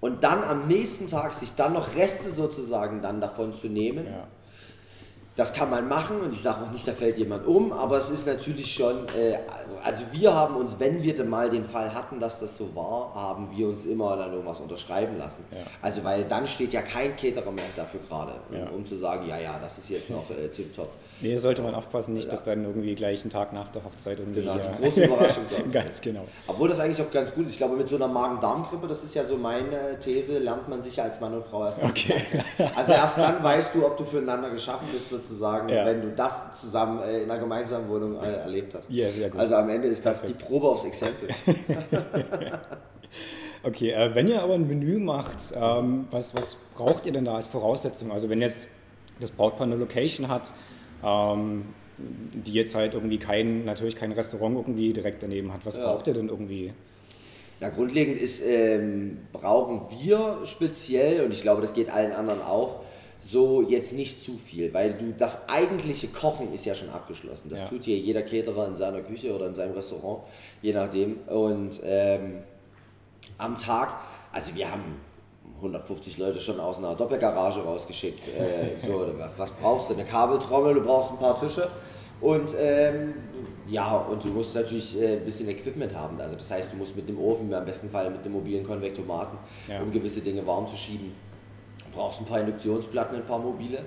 Und 0.00 0.24
dann 0.24 0.44
am 0.44 0.68
nächsten 0.68 1.06
Tag 1.08 1.32
sich 1.32 1.54
dann 1.54 1.72
noch 1.72 1.94
Reste 1.96 2.30
sozusagen 2.30 3.02
dann 3.02 3.20
davon 3.20 3.54
zu 3.54 3.68
nehmen. 3.68 4.06
Ja. 4.06 4.26
Das 5.36 5.52
kann 5.52 5.68
man 5.68 5.86
machen 5.86 6.20
und 6.20 6.32
ich 6.32 6.40
sage 6.40 6.64
auch 6.64 6.70
nicht, 6.72 6.88
da 6.88 6.92
fällt 6.92 7.18
jemand 7.18 7.46
um, 7.46 7.70
aber 7.70 7.98
es 7.98 8.08
ist 8.08 8.26
natürlich 8.26 8.72
schon, 8.72 9.06
äh, 9.08 9.36
also 9.84 10.02
wir 10.10 10.34
haben 10.34 10.56
uns, 10.56 10.76
wenn 10.78 11.02
wir 11.02 11.14
denn 11.14 11.28
mal 11.28 11.50
den 11.50 11.64
Fall 11.64 11.92
hatten, 11.94 12.18
dass 12.18 12.40
das 12.40 12.56
so 12.56 12.74
war, 12.74 13.12
haben 13.14 13.50
wir 13.54 13.68
uns 13.68 13.84
immer 13.84 14.16
dann 14.16 14.32
irgendwas 14.32 14.60
unterschreiben 14.60 15.18
lassen. 15.18 15.44
Ja. 15.50 15.58
Also 15.82 16.02
weil 16.04 16.24
dann 16.24 16.46
steht 16.46 16.72
ja 16.72 16.80
kein 16.80 17.16
Caterer 17.16 17.52
mehr 17.52 17.64
dafür 17.76 18.00
gerade, 18.08 18.32
ja. 18.50 18.68
um, 18.70 18.86
zu 18.86 18.96
sagen, 18.96 19.26
ja, 19.26 19.38
ja, 19.38 19.58
das 19.62 19.76
ist 19.76 19.90
jetzt 19.90 20.08
noch 20.08 20.24
äh, 20.30 20.48
tipptopp. 20.48 20.88
Nee, 21.20 21.36
sollte 21.36 21.60
man 21.60 21.74
aufpassen, 21.74 22.14
nicht, 22.14 22.32
dass 22.32 22.42
dann 22.44 22.64
irgendwie 22.64 22.94
gleich 22.94 23.22
einen 23.22 23.30
Tag 23.30 23.52
nach 23.52 23.68
der 23.68 23.84
Hochzeit 23.84 24.18
irgendwie... 24.18 24.40
Genau, 24.40 24.56
die 24.56 24.82
große 24.82 25.04
Überraschung 25.04 25.44
kommt. 25.54 25.72
ganz 25.72 26.00
genau. 26.00 26.24
Obwohl 26.46 26.68
das 26.68 26.80
eigentlich 26.80 27.00
auch 27.00 27.10
ganz 27.10 27.34
gut 27.34 27.44
ist. 27.44 27.52
Ich 27.52 27.58
glaube, 27.58 27.76
mit 27.76 27.88
so 27.88 27.96
einer 27.96 28.08
Magen-Darm-Grippe, 28.08 28.86
das 28.86 29.04
ist 29.04 29.14
ja 29.14 29.24
so 29.24 29.36
meine 29.36 29.98
These, 30.00 30.38
lernt 30.38 30.68
man 30.68 30.82
sich 30.82 30.96
ja 30.96 31.04
als 31.04 31.20
Mann 31.20 31.34
und 31.34 31.44
Frau 31.44 31.66
erst 31.66 31.82
okay. 31.82 32.22
Also 32.74 32.92
erst 32.92 33.18
dann 33.18 33.42
weißt 33.42 33.74
du, 33.74 33.86
ob 33.86 33.96
du 33.96 34.04
füreinander 34.04 34.50
geschaffen 34.50 34.88
bist, 34.92 35.10
sozusagen, 35.10 35.25
ja. 35.30 35.86
wenn 35.86 36.02
du 36.02 36.10
das 36.10 36.60
zusammen 36.60 37.00
äh, 37.02 37.22
in 37.22 37.30
einer 37.30 37.40
gemeinsamen 37.40 37.88
Wohnung 37.88 38.16
äh, 38.16 38.42
erlebt 38.42 38.74
hast. 38.74 38.90
Ja, 38.90 39.10
sehr 39.10 39.30
gut. 39.30 39.40
Also 39.40 39.54
am 39.54 39.68
Ende 39.68 39.88
ist 39.88 40.04
das 40.04 40.20
Perfekt. 40.20 40.40
die 40.40 40.44
Probe 40.44 40.68
aufs 40.68 40.84
Exempel. 40.84 41.28
okay, 43.62 43.90
äh, 43.90 44.14
wenn 44.14 44.28
ihr 44.28 44.42
aber 44.42 44.54
ein 44.54 44.66
Menü 44.66 44.98
macht, 44.98 45.54
ähm, 45.54 46.06
was, 46.10 46.34
was 46.34 46.56
braucht 46.74 47.06
ihr 47.06 47.12
denn 47.12 47.24
da 47.24 47.36
als 47.36 47.46
Voraussetzung? 47.46 48.12
Also 48.12 48.28
wenn 48.28 48.40
jetzt 48.40 48.68
das 49.20 49.30
Brautpaar 49.30 49.66
eine 49.66 49.76
Location 49.76 50.28
hat, 50.28 50.52
ähm, 51.04 51.66
die 51.98 52.52
jetzt 52.52 52.74
halt 52.74 52.94
irgendwie 52.94 53.18
kein, 53.18 53.64
natürlich 53.64 53.96
kein 53.96 54.12
Restaurant 54.12 54.56
irgendwie 54.56 54.92
direkt 54.92 55.22
daneben 55.22 55.52
hat. 55.52 55.60
Was 55.64 55.76
ja. 55.76 55.84
braucht 55.84 56.06
ihr 56.06 56.14
denn 56.14 56.28
irgendwie? 56.28 56.72
Na, 57.60 57.70
grundlegend 57.70 58.20
ist, 58.20 58.42
ähm, 58.44 59.18
brauchen 59.32 59.86
wir 59.98 60.40
speziell, 60.44 61.24
und 61.24 61.32
ich 61.32 61.40
glaube, 61.40 61.62
das 61.62 61.72
geht 61.72 61.88
allen 61.88 62.12
anderen 62.12 62.42
auch, 62.42 62.80
so 63.28 63.62
jetzt 63.62 63.92
nicht 63.92 64.22
zu 64.22 64.38
viel, 64.38 64.72
weil 64.72 64.94
du 64.94 65.12
das 65.16 65.48
eigentliche 65.48 66.08
Kochen 66.08 66.52
ist 66.52 66.64
ja 66.64 66.74
schon 66.74 66.90
abgeschlossen. 66.90 67.48
Das 67.48 67.60
ja. 67.60 67.66
tut 67.66 67.84
hier 67.84 67.98
jeder 67.98 68.22
Caterer 68.22 68.68
in 68.68 68.76
seiner 68.76 69.00
Küche 69.00 69.34
oder 69.34 69.46
in 69.46 69.54
seinem 69.54 69.74
Restaurant, 69.74 70.22
je 70.62 70.72
nachdem. 70.72 71.18
Und 71.26 71.80
ähm, 71.84 72.42
am 73.38 73.58
Tag, 73.58 73.94
also 74.32 74.54
wir 74.54 74.70
haben 74.70 75.00
150 75.56 76.18
Leute 76.18 76.38
schon 76.40 76.60
aus 76.60 76.78
einer 76.78 76.94
Doppelgarage 76.94 77.60
rausgeschickt. 77.60 78.28
Äh, 78.28 78.78
so, 78.86 79.06
was 79.36 79.52
brauchst 79.52 79.90
du? 79.90 79.94
Eine 79.94 80.04
Kabeltrommel, 80.04 80.74
du 80.74 80.82
brauchst 80.82 81.10
ein 81.12 81.18
paar 81.18 81.38
Tische. 81.40 81.68
Und 82.20 82.54
ähm, 82.58 83.14
ja, 83.68 83.96
und 83.96 84.24
du 84.24 84.28
musst 84.28 84.54
natürlich 84.54 85.00
äh, 85.00 85.16
ein 85.16 85.24
bisschen 85.24 85.48
Equipment 85.48 85.94
haben. 85.94 86.20
Also 86.20 86.36
das 86.36 86.50
heißt, 86.50 86.72
du 86.72 86.76
musst 86.76 86.94
mit 86.94 87.08
dem 87.08 87.18
Ofen, 87.18 87.52
am 87.52 87.64
besten 87.64 87.90
Fall 87.90 88.08
mit 88.10 88.24
dem 88.24 88.32
mobilen 88.32 88.64
Konvektomaten, 88.64 89.38
ja. 89.68 89.82
um 89.82 89.90
gewisse 89.90 90.20
Dinge 90.20 90.46
warm 90.46 90.68
zu 90.68 90.76
schieben. 90.76 91.12
Du 91.96 92.02
brauchst 92.02 92.20
ein 92.20 92.26
paar 92.26 92.40
Induktionsplatten, 92.40 93.16
ein 93.16 93.26
paar 93.26 93.38
mobile 93.38 93.78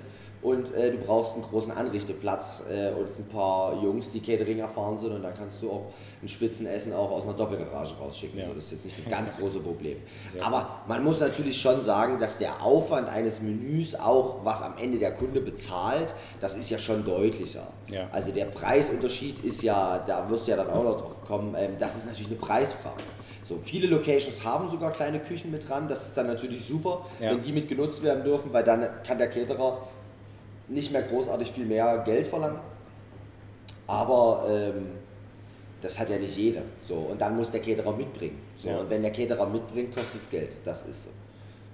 und 0.42 0.74
äh, 0.74 0.90
du 0.90 0.98
brauchst 0.98 1.34
einen 1.34 1.42
großen 1.42 1.70
Anrichteplatz 1.70 2.64
äh, 2.68 2.90
und 2.98 3.06
ein 3.18 3.28
paar 3.28 3.80
Jungs, 3.82 4.10
die 4.10 4.20
Catering 4.20 4.58
erfahren 4.58 4.98
sind 4.98 5.12
und 5.12 5.22
dann 5.22 5.34
kannst 5.36 5.62
du 5.62 5.70
auch 5.70 5.92
ein 6.22 6.28
Spitzenessen 6.28 6.92
auch 6.92 7.10
aus 7.10 7.24
einer 7.24 7.34
Doppelgarage 7.34 7.94
rausschicken. 8.00 8.40
Ja. 8.40 8.46
Das 8.48 8.64
ist 8.64 8.72
jetzt 8.72 8.84
nicht 8.84 8.98
das 8.98 9.08
ganz 9.08 9.36
große 9.36 9.60
Problem. 9.60 9.98
Sehr 10.28 10.44
Aber 10.44 10.80
man 10.88 11.04
muss 11.04 11.20
natürlich 11.20 11.60
schon 11.60 11.82
sagen, 11.82 12.18
dass 12.18 12.38
der 12.38 12.62
Aufwand 12.64 13.08
eines 13.08 13.42
Menüs 13.42 13.94
auch, 13.94 14.44
was 14.44 14.62
am 14.62 14.76
Ende 14.78 14.98
der 14.98 15.12
Kunde 15.12 15.40
bezahlt, 15.40 16.14
das 16.40 16.56
ist 16.56 16.70
ja 16.70 16.78
schon 16.78 17.04
deutlicher. 17.04 17.68
Ja. 17.88 18.08
Also 18.10 18.32
der 18.32 18.46
Preisunterschied 18.46 19.44
ist 19.44 19.62
ja, 19.62 20.02
da 20.04 20.28
wirst 20.30 20.46
du 20.46 20.52
ja 20.52 20.56
dann 20.56 20.70
auch 20.70 20.82
noch 20.82 21.00
drauf 21.00 21.22
kommen, 21.26 21.54
ähm, 21.56 21.72
das 21.78 21.98
ist 21.98 22.06
natürlich 22.06 22.28
eine 22.28 22.36
Preisfrage. 22.36 23.02
So, 23.44 23.58
viele 23.64 23.86
Locations 23.86 24.44
haben 24.44 24.68
sogar 24.68 24.92
kleine 24.92 25.18
Küchen 25.18 25.50
mit 25.50 25.68
dran, 25.68 25.88
das 25.88 26.08
ist 26.08 26.16
dann 26.16 26.26
natürlich 26.26 26.64
super, 26.64 27.06
ja. 27.20 27.30
wenn 27.30 27.40
die 27.40 27.52
mit 27.52 27.68
genutzt 27.68 28.02
werden 28.02 28.22
dürfen, 28.22 28.52
weil 28.52 28.64
dann 28.64 28.86
kann 29.06 29.18
der 29.18 29.28
Caterer 29.28 29.88
nicht 30.68 30.92
mehr 30.92 31.02
großartig 31.02 31.50
viel 31.50 31.66
mehr 31.66 31.98
Geld 32.04 32.26
verlangen. 32.26 32.60
Aber 33.86 34.46
ähm, 34.48 34.86
das 35.80 35.98
hat 35.98 36.10
ja 36.10 36.18
nicht 36.18 36.36
jeder. 36.36 36.62
So, 36.80 36.94
und 36.94 37.20
dann 37.20 37.36
muss 37.36 37.50
der 37.50 37.60
Caterer 37.60 37.92
mitbringen. 37.92 38.38
So, 38.56 38.68
ja. 38.68 38.78
Und 38.78 38.90
wenn 38.90 39.02
der 39.02 39.10
Caterer 39.10 39.46
mitbringt, 39.46 39.94
kostet 39.94 40.22
es 40.22 40.30
Geld. 40.30 40.52
Das 40.64 40.84
ist 40.84 41.04
so. 41.04 41.10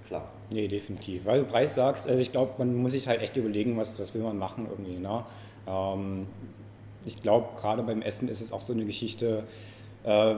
Klar. 0.06 0.30
Nee, 0.50 0.68
definitiv. 0.68 1.24
Weil 1.24 1.40
du 1.40 1.46
Preis 1.46 1.74
sagst, 1.74 2.08
also 2.08 2.20
ich 2.20 2.30
glaube, 2.30 2.52
man 2.58 2.74
muss 2.76 2.92
sich 2.92 3.08
halt 3.08 3.20
echt 3.20 3.36
überlegen, 3.36 3.76
was, 3.76 3.98
was 3.98 4.14
will 4.14 4.22
man 4.22 4.38
machen 4.38 4.68
irgendwie. 4.70 4.98
Ne? 4.98 5.24
Ähm, 5.66 6.26
ich 7.04 7.20
glaube, 7.22 7.48
gerade 7.56 7.82
beim 7.82 8.02
Essen 8.02 8.28
ist 8.28 8.40
es 8.40 8.52
auch 8.52 8.60
so 8.60 8.72
eine 8.72 8.84
Geschichte, 8.84 9.44
äh, 10.04 10.36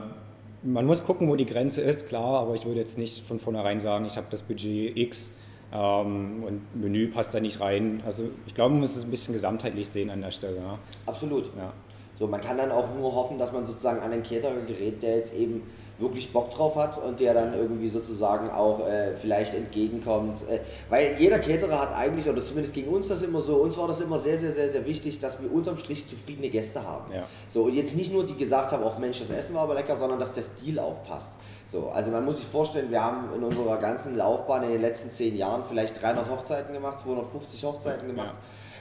man 0.63 0.85
muss 0.85 1.05
gucken, 1.05 1.29
wo 1.29 1.35
die 1.35 1.45
Grenze 1.45 1.81
ist, 1.81 2.07
klar, 2.07 2.41
aber 2.41 2.55
ich 2.55 2.65
würde 2.65 2.79
jetzt 2.79 2.97
nicht 2.97 3.25
von 3.25 3.39
vornherein 3.39 3.79
sagen, 3.79 4.05
ich 4.05 4.17
habe 4.17 4.27
das 4.29 4.41
Budget 4.41 4.97
X 4.97 5.33
ähm, 5.73 6.43
und 6.45 6.61
Menü 6.81 7.07
passt 7.07 7.33
da 7.33 7.39
nicht 7.39 7.61
rein. 7.61 8.01
Also 8.05 8.23
ich 8.47 8.55
glaube, 8.55 8.71
man 8.71 8.81
muss 8.81 8.95
es 8.95 9.03
ein 9.03 9.11
bisschen 9.11 9.33
gesamtheitlich 9.33 9.87
sehen 9.87 10.09
an 10.09 10.21
der 10.21 10.31
Stelle. 10.31 10.57
Ja. 10.57 10.79
Absolut. 11.05 11.45
Ja. 11.57 11.73
So, 12.17 12.27
man 12.27 12.41
kann 12.41 12.57
dann 12.57 12.71
auch 12.71 12.87
nur 12.97 13.15
hoffen, 13.15 13.37
dass 13.37 13.53
man 13.53 13.65
sozusagen 13.65 14.01
an 14.01 14.11
einen 14.11 14.23
Caterer 14.23 14.61
gerät, 14.67 15.01
der 15.01 15.17
jetzt 15.17 15.33
eben 15.33 15.63
wirklich 15.99 16.31
Bock 16.31 16.49
drauf 16.51 16.75
hat 16.75 16.97
und 16.97 17.19
der 17.19 17.33
dann 17.33 17.53
irgendwie 17.53 17.89
sozusagen 17.89 18.49
auch 18.49 18.87
äh, 18.87 19.15
vielleicht 19.15 19.53
entgegenkommt. 19.53 20.43
Äh, 20.49 20.59
weil 20.89 21.17
jeder 21.19 21.39
Caterer 21.39 21.79
hat 21.79 21.95
eigentlich, 21.95 22.27
oder 22.29 22.43
zumindest 22.43 22.73
gegen 22.73 22.89
uns 22.89 23.09
das 23.09 23.21
immer 23.21 23.41
so, 23.41 23.55
uns 23.57 23.77
war 23.77 23.87
das 23.87 23.99
immer 23.99 24.17
sehr, 24.17 24.37
sehr, 24.37 24.53
sehr, 24.53 24.71
sehr 24.71 24.85
wichtig, 24.85 25.19
dass 25.19 25.41
wir 25.41 25.51
unterm 25.51 25.77
Strich 25.77 26.07
zufriedene 26.07 26.49
Gäste 26.49 26.87
haben. 26.87 27.13
Ja. 27.13 27.25
So, 27.49 27.63
und 27.63 27.73
jetzt 27.73 27.95
nicht 27.95 28.13
nur 28.13 28.25
die 28.25 28.37
gesagt 28.37 28.71
haben, 28.71 28.83
auch 28.83 28.97
Mensch, 28.97 29.19
das 29.19 29.29
Essen 29.29 29.55
war 29.55 29.63
aber 29.63 29.73
lecker, 29.73 29.97
sondern 29.97 30.19
dass 30.19 30.33
der 30.33 30.43
Stil 30.43 30.79
auch 30.79 31.03
passt. 31.05 31.31
So, 31.67 31.89
also 31.89 32.09
man 32.11 32.25
muss 32.25 32.37
sich 32.37 32.47
vorstellen, 32.47 32.89
wir 32.89 33.03
haben 33.03 33.33
in 33.35 33.43
unserer 33.43 33.77
ganzen 33.77 34.15
Laufbahn 34.15 34.63
in 34.63 34.71
den 34.71 34.81
letzten 34.81 35.11
zehn 35.11 35.37
Jahren 35.37 35.63
vielleicht 35.67 36.01
300 36.01 36.29
Hochzeiten 36.29 36.73
gemacht, 36.73 36.99
250 36.99 37.63
Hochzeiten 37.63 38.07
gemacht. 38.07 38.33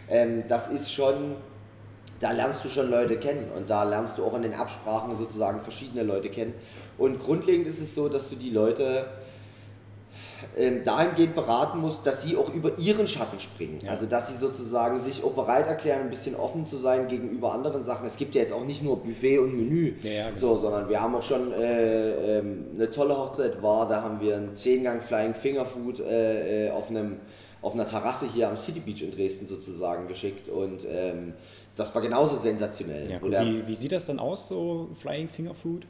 Ja. 0.08 0.14
Ähm, 0.14 0.44
das 0.48 0.68
ist 0.68 0.90
schon, 0.90 1.36
da 2.20 2.30
lernst 2.30 2.64
du 2.64 2.70
schon 2.70 2.88
Leute 2.88 3.18
kennen 3.18 3.50
und 3.54 3.68
da 3.68 3.82
lernst 3.82 4.16
du 4.16 4.24
auch 4.24 4.34
in 4.34 4.42
den 4.42 4.54
Absprachen 4.54 5.14
sozusagen 5.14 5.60
verschiedene 5.60 6.02
Leute 6.02 6.30
kennen. 6.30 6.54
Und 6.98 7.20
grundlegend 7.20 7.66
ist 7.68 7.80
es 7.80 7.94
so, 7.94 8.08
dass 8.08 8.28
du 8.28 8.36
die 8.36 8.50
Leute 8.50 9.06
ähm, 10.56 10.84
dahingehend 10.84 11.34
beraten 11.34 11.80
musst, 11.80 12.06
dass 12.06 12.22
sie 12.22 12.36
auch 12.36 12.52
über 12.52 12.78
ihren 12.78 13.06
Schatten 13.06 13.38
springen. 13.38 13.78
Ja. 13.82 13.90
Also 13.90 14.06
dass 14.06 14.28
sie 14.28 14.36
sozusagen 14.36 14.98
sich 15.00 15.22
auch 15.22 15.32
bereit 15.32 15.66
erklären, 15.66 16.02
ein 16.02 16.10
bisschen 16.10 16.34
offen 16.34 16.66
zu 16.66 16.76
sein 16.76 17.08
gegenüber 17.08 17.52
anderen 17.52 17.82
Sachen. 17.82 18.06
Es 18.06 18.16
gibt 18.16 18.34
ja 18.34 18.42
jetzt 18.42 18.52
auch 18.52 18.64
nicht 18.64 18.82
nur 18.82 18.98
Buffet 19.02 19.38
und 19.38 19.56
Menü, 19.56 19.94
ja, 20.02 20.10
ja, 20.10 20.28
genau. 20.28 20.38
so, 20.38 20.58
sondern 20.58 20.88
wir 20.88 21.00
haben 21.00 21.14
auch 21.14 21.22
schon 21.22 21.52
äh, 21.52 22.38
äh, 22.38 22.42
eine 22.74 22.90
tolle 22.90 23.16
Hochzeit 23.16 23.62
war, 23.62 23.88
da 23.88 24.02
haben 24.02 24.20
wir 24.20 24.36
einen 24.36 24.54
10-Gang 24.54 25.02
Flying 25.02 25.34
Finger 25.34 25.64
Food 25.64 26.00
äh, 26.00 26.66
äh, 26.66 26.70
auf 26.70 26.90
einem 26.90 27.16
auf 27.60 27.74
einer 27.74 27.86
Terrasse 27.86 28.26
hier 28.32 28.48
am 28.48 28.56
City 28.56 28.78
Beach 28.78 29.02
in 29.02 29.10
Dresden 29.10 29.48
sozusagen 29.48 30.06
geschickt 30.06 30.48
und 30.48 30.86
ähm, 30.88 31.34
das 31.74 31.92
war 31.92 32.02
genauso 32.02 32.36
sensationell. 32.36 33.10
Ja, 33.10 33.20
wie, 33.20 33.66
wie, 33.66 33.74
sieht 33.74 33.90
das 33.90 34.06
dann 34.06 34.20
aus, 34.20 34.46
so 34.46 34.90
Flying 35.00 35.28
Finger 35.28 35.54
Food? 35.54 35.84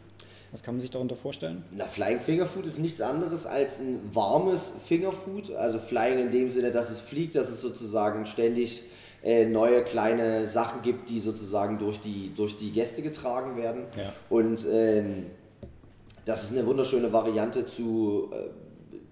Was 0.50 0.62
kann 0.62 0.74
man 0.74 0.80
sich 0.80 0.90
darunter 0.90 1.14
vorstellen? 1.16 1.62
Na, 1.72 1.84
Flying 1.84 2.20
Fingerfood 2.20 2.64
ist 2.64 2.78
nichts 2.78 3.00
anderes 3.00 3.44
als 3.46 3.80
ein 3.80 4.00
warmes 4.14 4.72
Fingerfood. 4.86 5.54
Also 5.54 5.78
Flying 5.78 6.18
in 6.18 6.30
dem 6.30 6.50
Sinne, 6.50 6.70
dass 6.70 6.88
es 6.90 7.00
fliegt, 7.00 7.34
dass 7.34 7.48
es 7.48 7.60
sozusagen 7.60 8.24
ständig 8.26 8.82
äh, 9.22 9.44
neue 9.46 9.82
kleine 9.84 10.46
Sachen 10.46 10.80
gibt, 10.82 11.10
die 11.10 11.20
sozusagen 11.20 11.78
durch 11.78 12.00
die, 12.00 12.32
durch 12.34 12.56
die 12.56 12.70
Gäste 12.70 13.02
getragen 13.02 13.56
werden. 13.56 13.82
Ja. 13.96 14.12
Und 14.30 14.66
ähm, 14.72 15.26
das 16.24 16.44
ist 16.44 16.52
eine 16.56 16.64
wunderschöne 16.66 17.12
Variante 17.12 17.66
zu, 17.66 18.30
äh, 18.32 18.36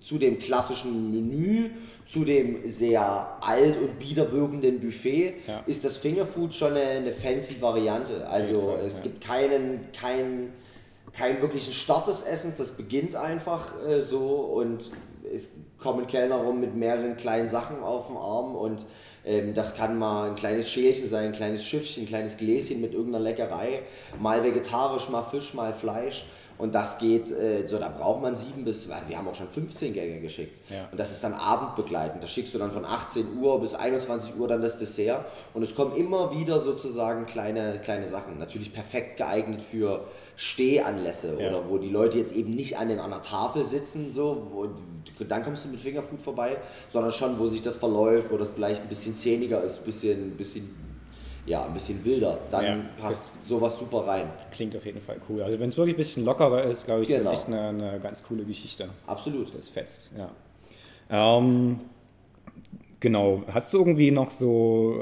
zu 0.01 0.19
dem 0.19 0.39
klassischen 0.39 1.11
Menü, 1.11 1.71
zu 2.07 2.25
dem 2.25 2.71
sehr 2.71 3.03
alt 3.41 3.77
und 3.77 3.99
bieder 3.99 4.31
wirkenden 4.33 4.81
Buffet, 4.81 5.35
Ja. 5.47 5.63
ist 5.67 5.85
das 5.85 5.97
Fingerfood 5.99 6.55
schon 6.55 6.71
eine, 6.73 6.81
eine 6.83 7.13
fancy 7.13 7.61
Variante. 7.61 8.27
Also 8.29 8.77
Fall, 8.77 8.87
es 8.87 8.99
ja. 8.99 9.03
gibt 9.03 9.21
keinen, 9.23 9.81
keinen, 9.93 10.53
keinen 11.17 11.41
wirklichen 11.41 11.73
Start 11.73 12.09
des 12.09 12.23
Essens, 12.23 12.57
das 12.57 12.73
beginnt 12.73 13.15
einfach 13.15 13.73
äh, 13.87 14.01
so 14.03 14.21
und 14.21 14.91
es 15.33 15.51
kommen 15.79 16.07
Kellner 16.07 16.37
rum 16.37 16.61
mit 16.61 16.75
mehreren 16.75 17.17
kleinen 17.17 17.49
Sachen 17.49 17.83
auf 17.83 18.07
dem 18.07 18.17
Arm 18.17 18.55
und 18.55 18.87
ähm, 19.25 19.55
das 19.55 19.75
kann 19.75 19.99
mal 19.99 20.31
ein 20.31 20.37
kleines 20.37 20.71
Schälchen 20.71 21.09
sein, 21.09 21.27
ein 21.27 21.33
kleines 21.33 21.65
Schiffchen, 21.65 22.05
ein 22.05 22.07
kleines 22.07 22.37
Gläschen 22.37 22.81
mit 22.81 22.93
irgendeiner 22.93 23.25
Leckerei, 23.25 23.83
mal 24.21 24.45
vegetarisch, 24.45 25.09
mal 25.09 25.23
Fisch, 25.23 25.55
mal 25.55 25.73
Fleisch. 25.75 26.27
Und 26.59 26.75
das 26.75 26.99
geht, 26.99 27.31
äh, 27.31 27.67
so 27.67 27.79
da 27.79 27.89
braucht 27.89 28.23
man 28.23 28.37
sieben 28.37 28.65
bis, 28.65 28.91
also 28.91 29.09
wir 29.09 29.19
haben 29.19 29.29
auch 29.29 29.35
schon 29.35 29.49
15 29.49 29.93
Gänge 29.93 30.21
geschickt. 30.21 30.61
Ja. 30.71 30.89
Und 30.91 30.99
das 30.99 31.13
ist 31.13 31.23
dann 31.23 31.35
abendbegleitend. 31.35 32.23
Da 32.23 32.27
schickst 32.29 32.55
du 32.55 32.59
dann 32.59 32.71
von 32.71 32.85
18 32.85 33.39
Uhr 33.41 33.61
bis 33.61 33.75
21 33.75 34.37
Uhr 34.39 34.49
dann 34.49 34.63
das 34.63 34.79
Dessert. 34.79 35.25
Und 35.55 35.63
es 35.63 35.75
kommen 35.75 35.97
immer 35.97 36.33
wieder 36.37 36.61
sozusagen 36.61 37.27
kleine, 37.27 37.79
kleine 37.83 38.09
Sachen. 38.09 38.39
Natürlich 38.39 38.73
perfekt 38.73 39.17
geeignet 39.19 39.61
für 39.61 40.05
Stehanlässe 40.37 41.37
Ja. 41.41 41.49
oder 41.49 41.69
wo 41.69 41.79
die 41.79 41.89
Leute 41.89 42.19
jetzt 42.19 42.33
eben 42.33 42.55
nicht 42.55 42.79
an, 42.79 42.89
dem, 42.89 43.01
an 43.01 43.11
der 43.11 43.23
Tafel 43.23 43.65
sitzen, 43.65 44.13
so, 44.13 44.47
wo, 44.51 44.69
dann 45.25 45.43
kommst 45.43 45.65
du 45.65 45.69
mit 45.69 45.81
Fingerfood 45.81 46.21
vorbei, 46.21 46.57
sondern 46.93 47.11
schon, 47.13 47.39
wo 47.39 47.49
sich 47.49 47.63
das 47.63 47.77
verläuft, 47.77 48.31
wo 48.31 48.37
das 48.37 48.51
vielleicht 48.51 48.83
ein 48.83 48.89
bisschen 48.89 49.15
szeniger 49.15 49.63
ist, 49.63 49.79
ein 49.81 49.85
bisschen, 49.85 50.31
bisschen, 50.37 50.75
ja, 51.47 51.65
ein 51.65 51.73
bisschen 51.73 52.05
wilder. 52.05 52.39
Dann 52.51 52.65
Ja, 52.65 52.77
passt 53.01 53.49
sowas 53.49 53.79
super 53.79 54.07
rein. 54.07 54.27
Klingt 54.51 54.77
auf 54.77 54.85
jeden 54.85 55.01
Fall 55.01 55.17
cool. 55.29 55.43
Also 55.43 55.59
wenn 55.61 55.69
es 55.69 55.77
wirklich 55.77 55.95
ein 55.95 55.99
bisschen 55.99 56.25
lockerer 56.25 56.63
ist, 56.65 56.87
glaube 56.87 57.03
ich, 57.03 57.09
ist 57.11 57.19
Genau. 57.19 57.31
das 57.31 57.41
echt 57.41 57.49
eine, 57.49 57.69
eine 57.69 58.01
ganz 58.01 58.23
coole 58.25 58.45
Geschichte. 58.45 58.89
Absolut. 59.07 59.55
Das 59.55 59.69
fetzt, 59.69 60.13
ja. 60.19 60.29
Ähm, 61.09 61.81
genau. 63.01 63.43
Hast 63.53 63.73
du 63.73 63.79
irgendwie 63.79 64.11
noch 64.11 64.31
so 64.31 64.95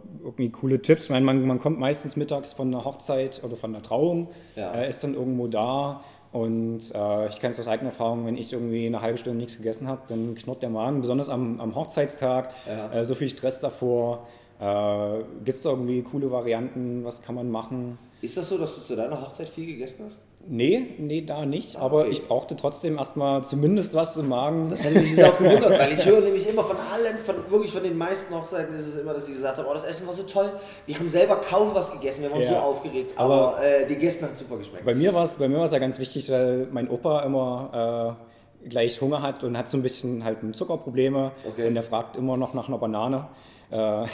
äh, 0.00 0.24
irgendwie 0.24 0.50
coole 0.50 0.82
Tipps? 0.82 1.04
Ich 1.04 1.10
meine, 1.10 1.24
man, 1.24 1.46
man 1.46 1.58
kommt 1.58 1.78
meistens 1.78 2.16
mittags 2.16 2.52
von 2.52 2.68
einer 2.68 2.84
Hochzeit 2.84 3.42
oder 3.44 3.56
von 3.56 3.74
einer 3.74 3.82
Trauung, 3.82 4.28
Ja. 4.56 4.74
äh, 4.74 4.88
ist 4.88 5.02
dann 5.04 5.14
irgendwo 5.14 5.46
da 5.46 6.02
und 6.32 6.80
äh, 6.94 7.28
ich 7.28 7.40
kenne 7.40 7.52
es 7.52 7.60
aus 7.60 7.68
eigener 7.68 7.90
Erfahrung, 7.90 8.24
wenn 8.26 8.36
ich 8.38 8.52
irgendwie 8.52 8.86
eine 8.86 9.02
halbe 9.02 9.18
Stunde 9.18 9.38
nichts 9.38 9.58
gegessen 9.58 9.86
habe, 9.86 10.00
dann 10.08 10.34
knurrt 10.34 10.62
der 10.62 10.70
Magen, 10.70 11.00
besonders 11.02 11.28
am, 11.28 11.60
am 11.60 11.74
Hochzeitstag, 11.74 12.50
Ja. 12.66 12.92
äh, 13.00 13.04
so 13.04 13.14
viel 13.14 13.28
Stress 13.28 13.60
davor. 13.60 14.26
Äh, 14.62 15.24
Gibt 15.44 15.56
es 15.56 15.64
da 15.64 15.70
irgendwie 15.70 16.02
coole 16.02 16.30
Varianten? 16.30 17.04
Was 17.04 17.22
kann 17.22 17.34
man 17.34 17.50
machen? 17.50 17.98
Ist 18.20 18.36
das 18.36 18.48
so, 18.48 18.58
dass 18.58 18.76
du 18.76 18.82
zu 18.82 18.94
deiner 18.94 19.20
Hochzeit 19.20 19.48
viel 19.48 19.66
gegessen 19.66 20.04
hast? 20.06 20.20
Nee, 20.46 20.94
nee, 20.98 21.22
da 21.22 21.44
nicht. 21.46 21.76
Aber 21.76 22.00
okay. 22.02 22.10
ich 22.10 22.26
brauchte 22.28 22.54
trotzdem 22.56 22.96
erstmal 22.98 23.44
zumindest 23.44 23.94
was 23.94 24.16
im 24.16 24.28
Magen. 24.28 24.68
Das 24.70 24.84
hat 24.84 24.92
mich 24.94 25.14
sehr 25.16 25.28
auch 25.28 25.38
gewundert, 25.38 25.70
weil 25.78 25.92
ich 25.92 26.04
höre 26.06 26.20
nämlich 26.20 26.48
immer 26.48 26.62
von 26.62 26.76
allen, 26.92 27.18
von 27.18 27.34
wirklich 27.48 27.72
von 27.72 27.82
den 27.82 27.98
meisten 27.98 28.32
Hochzeiten 28.34 28.74
ist 28.76 28.86
es 28.86 29.00
immer, 29.00 29.14
dass 29.14 29.26
sie 29.26 29.32
gesagt 29.34 29.58
haben, 29.58 29.66
oh, 29.68 29.74
das 29.74 29.84
Essen 29.84 30.06
war 30.06 30.14
so 30.14 30.22
toll, 30.24 30.50
wir 30.86 30.96
haben 30.96 31.08
selber 31.08 31.36
kaum 31.36 31.74
was 31.74 31.92
gegessen, 31.92 32.22
wir 32.22 32.30
waren 32.30 32.42
Ja. 32.42 32.48
so 32.50 32.56
aufgeregt, 32.56 33.12
aber, 33.16 33.56
Aber- 33.56 33.64
äh, 33.64 33.86
die 33.88 33.96
Gäste 33.96 34.26
hat 34.26 34.36
super 34.36 34.58
geschmeckt. 34.58 34.84
Bei 34.84 34.94
mir 34.94 35.12
war 35.14 35.24
es 35.24 35.72
ja 35.72 35.78
ganz 35.78 35.98
wichtig, 35.98 36.30
weil 36.30 36.68
mein 36.72 36.88
Opa 36.88 37.22
immer 37.22 38.16
äh, 38.64 38.68
gleich 38.68 39.00
Hunger 39.00 39.22
hat 39.22 39.42
und 39.44 39.56
hat 39.58 39.68
so 39.68 39.76
ein 39.76 39.82
bisschen 39.82 40.22
halt 40.24 40.38
Zuckerprobleme 40.54 41.32
Okay. 41.48 41.66
und 41.68 41.76
er 41.76 41.82
fragt 41.82 42.16
immer 42.16 42.36
noch 42.36 42.54
nach 42.54 42.68
einer 42.68 42.78
Banane. 42.78 43.26
Äh, 43.72 43.76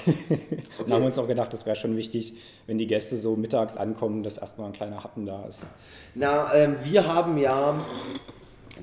und 0.84 0.92
haben 0.92 1.04
uns 1.04 1.18
auch 1.18 1.26
gedacht, 1.26 1.52
das 1.52 1.66
wäre 1.66 1.74
schon 1.74 1.96
wichtig, 1.96 2.34
wenn 2.66 2.78
die 2.78 2.86
Gäste 2.86 3.16
so 3.16 3.34
mittags 3.34 3.76
ankommen, 3.76 4.22
dass 4.22 4.38
erstmal 4.38 4.68
ein 4.68 4.72
kleiner 4.72 5.02
Happen 5.02 5.26
da 5.26 5.44
ist. 5.46 5.66
Na, 6.14 6.54
ähm, 6.54 6.76
wir 6.84 7.12
haben 7.12 7.36
ja, 7.38 7.74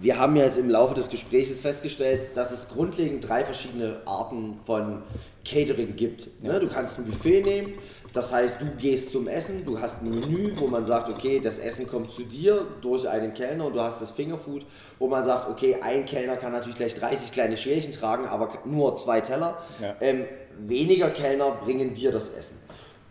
wir 0.02 0.20
haben 0.20 0.36
ja 0.36 0.44
jetzt 0.44 0.58
im 0.58 0.70
Laufe 0.70 0.94
des 0.94 1.10
Gesprächs 1.10 1.58
festgestellt, 1.62 2.32
dass 2.36 2.52
es 2.52 2.68
grundlegend 2.68 3.28
drei 3.28 3.46
verschiedene 3.46 4.02
Arten 4.06 4.60
von 4.66 5.04
Catering 5.46 5.96
gibt. 5.96 6.44
Ne? 6.44 6.60
Du 6.60 6.68
kannst 6.68 7.00
ein 7.00 7.06
Buffet 7.06 7.42
nehmen, 7.44 7.74
das 8.12 8.34
heißt, 8.34 8.62
du 8.62 8.66
gehst 8.78 9.12
zum 9.12 9.28
Essen, 9.28 9.64
du 9.66 9.80
hast 9.80 10.02
ein 10.02 10.10
Menü, 10.10 10.54
wo 10.56 10.68
man 10.68 10.86
sagt, 10.86 11.10
okay, 11.10 11.40
das 11.42 11.58
Essen 11.58 11.86
kommt 11.86 12.12
zu 12.12 12.24
dir 12.24 12.66
durch 12.82 13.08
einen 13.08 13.34
Kellner 13.34 13.66
und 13.66 13.76
du 13.76 13.82
hast 13.82 14.02
das 14.02 14.12
Fingerfood, 14.12 14.66
wo 15.00 15.08
man 15.08 15.24
sagt, 15.24 15.50
okay, 15.50 15.78
ein 15.82 16.06
Kellner 16.06 16.38
kann 16.38 16.52
natürlich 16.52 16.78
gleich 16.78 16.96
30 16.96 17.32
kleine 17.32 17.56
Schälchen 17.58 17.92
tragen, 17.92 18.26
aber 18.26 18.50
nur 18.66 18.96
zwei 18.96 19.22
Teller. 19.22 19.58
Ja. 19.82 19.96
Ähm, 20.02 20.26
weniger 20.60 21.10
Kellner 21.10 21.52
bringen 21.52 21.94
dir 21.94 22.12
das 22.12 22.30
Essen. 22.30 22.58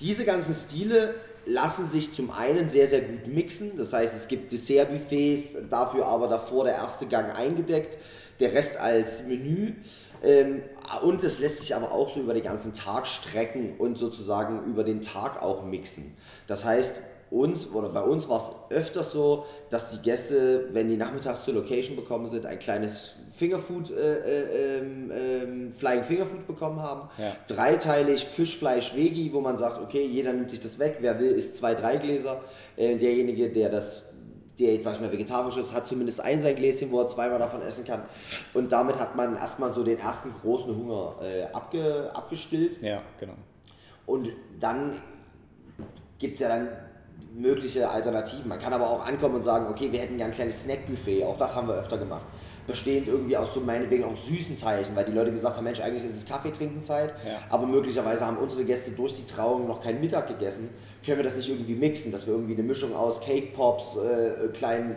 Diese 0.00 0.24
ganzen 0.24 0.54
Stile 0.54 1.14
lassen 1.46 1.88
sich 1.88 2.12
zum 2.12 2.30
einen 2.30 2.68
sehr, 2.68 2.87
sehr 2.87 3.02
gut 3.02 3.26
mixen. 3.26 3.76
Das 3.76 3.92
heißt, 3.92 4.16
es 4.16 4.28
gibt 4.28 4.52
Dessertbuffets, 4.52 5.68
dafür 5.70 6.07
aber 6.07 6.28
davor 6.28 6.64
der 6.64 6.74
erste 6.74 7.07
Gang 7.07 7.35
eingedeckt, 7.35 7.98
der 8.40 8.52
Rest 8.52 8.78
als 8.78 9.24
Menü. 9.24 9.74
Ähm, 10.22 10.62
und 11.02 11.22
es 11.22 11.38
lässt 11.38 11.61
sich 11.61 11.74
aber 11.74 11.92
auch 11.92 12.09
so 12.09 12.20
über 12.20 12.35
den 12.35 12.42
ganzen 12.42 12.72
Tag 12.72 13.07
strecken 13.07 13.74
und 13.78 13.98
sozusagen 13.98 14.64
über 14.64 14.85
den 14.85 15.00
Tag 15.00 15.42
auch 15.42 15.64
mixen. 15.64 16.16
Das 16.46 16.64
heißt, 16.64 17.00
uns 17.35 17.73
oder 17.73 17.88
bei 17.88 18.03
uns 18.03 18.29
war 18.29 18.38
es 18.38 18.77
öfters 18.77 19.11
so, 19.11 19.44
dass 19.68 19.90
die 19.90 19.99
Gäste, 19.99 20.68
wenn 20.73 20.88
die 20.88 20.97
nachmittags 20.97 21.44
zur 21.44 21.55
Location 21.55 21.97
bekommen 21.97 22.29
sind, 22.29 22.47
ein 22.47 22.59
kleines 22.61 23.16
Fingerfood, 23.35 23.90
äh, 23.90 24.18
äh, 24.18 24.79
ähm, 24.79 25.73
Flying 25.77 26.05
Fingerfood 26.05 26.47
bekommen 26.47 26.81
haben. 26.81 27.09
Ja. 27.18 27.37
Dreiteilig 27.49 28.25
Fisch, 28.25 28.57
Fleisch, 28.57 28.94
Veggie, 28.94 29.33
wo 29.33 29.40
man 29.40 29.57
sagt, 29.57 29.83
okay, 29.83 30.07
jeder 30.07 30.33
nimmt 30.33 30.51
sich 30.51 30.61
das 30.61 30.79
weg, 30.79 30.99
wer 31.01 31.18
will, 31.18 31.33
isst 31.33 31.57
zwei, 31.57 31.75
drei 31.75 31.97
Gläser. 31.97 32.40
Äh, 32.77 32.97
derjenige, 32.97 33.51
der 33.51 33.68
das 33.68 34.05
der 34.57 34.75
jetzt, 34.75 34.85
sag 34.85 34.94
ich 34.94 35.01
mal, 35.01 35.11
vegetarisch 35.11 35.57
ist, 35.57 35.75
hat 35.75 35.88
zumindest 35.88 36.20
ein 36.20 36.40
sein 36.40 36.55
Gläschen, 36.55 36.92
wo 36.92 37.01
er 37.01 37.09
zweimal 37.09 37.40
davon 37.40 37.61
essen 37.61 37.85
kann. 37.85 38.03
Und 38.53 38.70
damit 38.70 39.01
hat 39.01 39.16
man 39.16 39.35
erstmal 39.35 39.73
so 39.73 39.83
den 39.83 39.99
ersten 39.99 40.33
großen 40.33 40.77
Hunger 40.77 41.16
äh, 41.20 41.53
abge, 41.53 42.09
abgestillt. 42.14 42.81
Ja, 42.81 43.03
genau. 43.18 43.35
Und 44.07 44.29
dann 44.61 45.03
gibt 46.20 46.35
es 46.35 46.40
ja 46.40 46.49
dann 46.49 46.68
mögliche 47.35 47.88
Alternativen. 47.90 48.48
Man 48.48 48.61
kann 48.61 48.72
aber 48.72 48.88
auch 48.88 49.05
ankommen 49.05 49.37
und 49.37 49.42
sagen, 49.42 49.66
okay, 49.68 49.90
wir 49.90 50.00
hätten 50.00 50.18
ja 50.18 50.27
ein 50.27 50.33
kleines 50.33 50.62
Snackbuffet, 50.62 51.24
auch 51.24 51.37
das 51.37 51.57
haben 51.57 51.66
wir 51.68 51.74
öfter 51.74 51.98
gemacht. 51.98 52.22
Bestehend 52.66 53.09
irgendwie 53.09 53.37
aus 53.37 53.53
so 53.53 53.61
meinetwegen 53.61 54.05
auch 54.05 54.16
süßen 54.16 54.59
Teilchen, 54.59 54.96
weil 54.96 55.05
die 55.05 55.12
Leute 55.12 55.31
gesagt 55.33 55.57
haben, 55.57 55.64
Mensch, 55.64 55.81
eigentlich 55.81 56.05
ist 56.05 56.16
es 56.16 56.24
Kaffeetrinkenzeit, 56.27 57.11
Ja. 57.27 57.38
aber 57.50 57.66
möglicherweise 57.66 58.24
haben 58.24 58.38
unsere 58.38 58.64
Gäste 58.64 58.92
durch 58.92 59.12
die 59.12 59.24
Trauung 59.27 59.66
noch 59.66 59.83
keinen 59.83 60.00
Mittag 60.00 60.29
gegessen. 60.29 60.70
Können 61.05 61.18
wir 61.18 61.24
das 61.24 61.37
nicht 61.37 61.48
irgendwie 61.50 61.74
mixen, 61.74 62.11
dass 62.12 62.27
wir 62.27 62.35
irgendwie 62.35 62.55
eine 62.55 62.62
Mischung 62.62 62.94
aus 62.94 63.20
Cake 63.20 63.48
Pops, 63.55 63.96
äh, 63.96 64.48
kleinen 64.55 64.96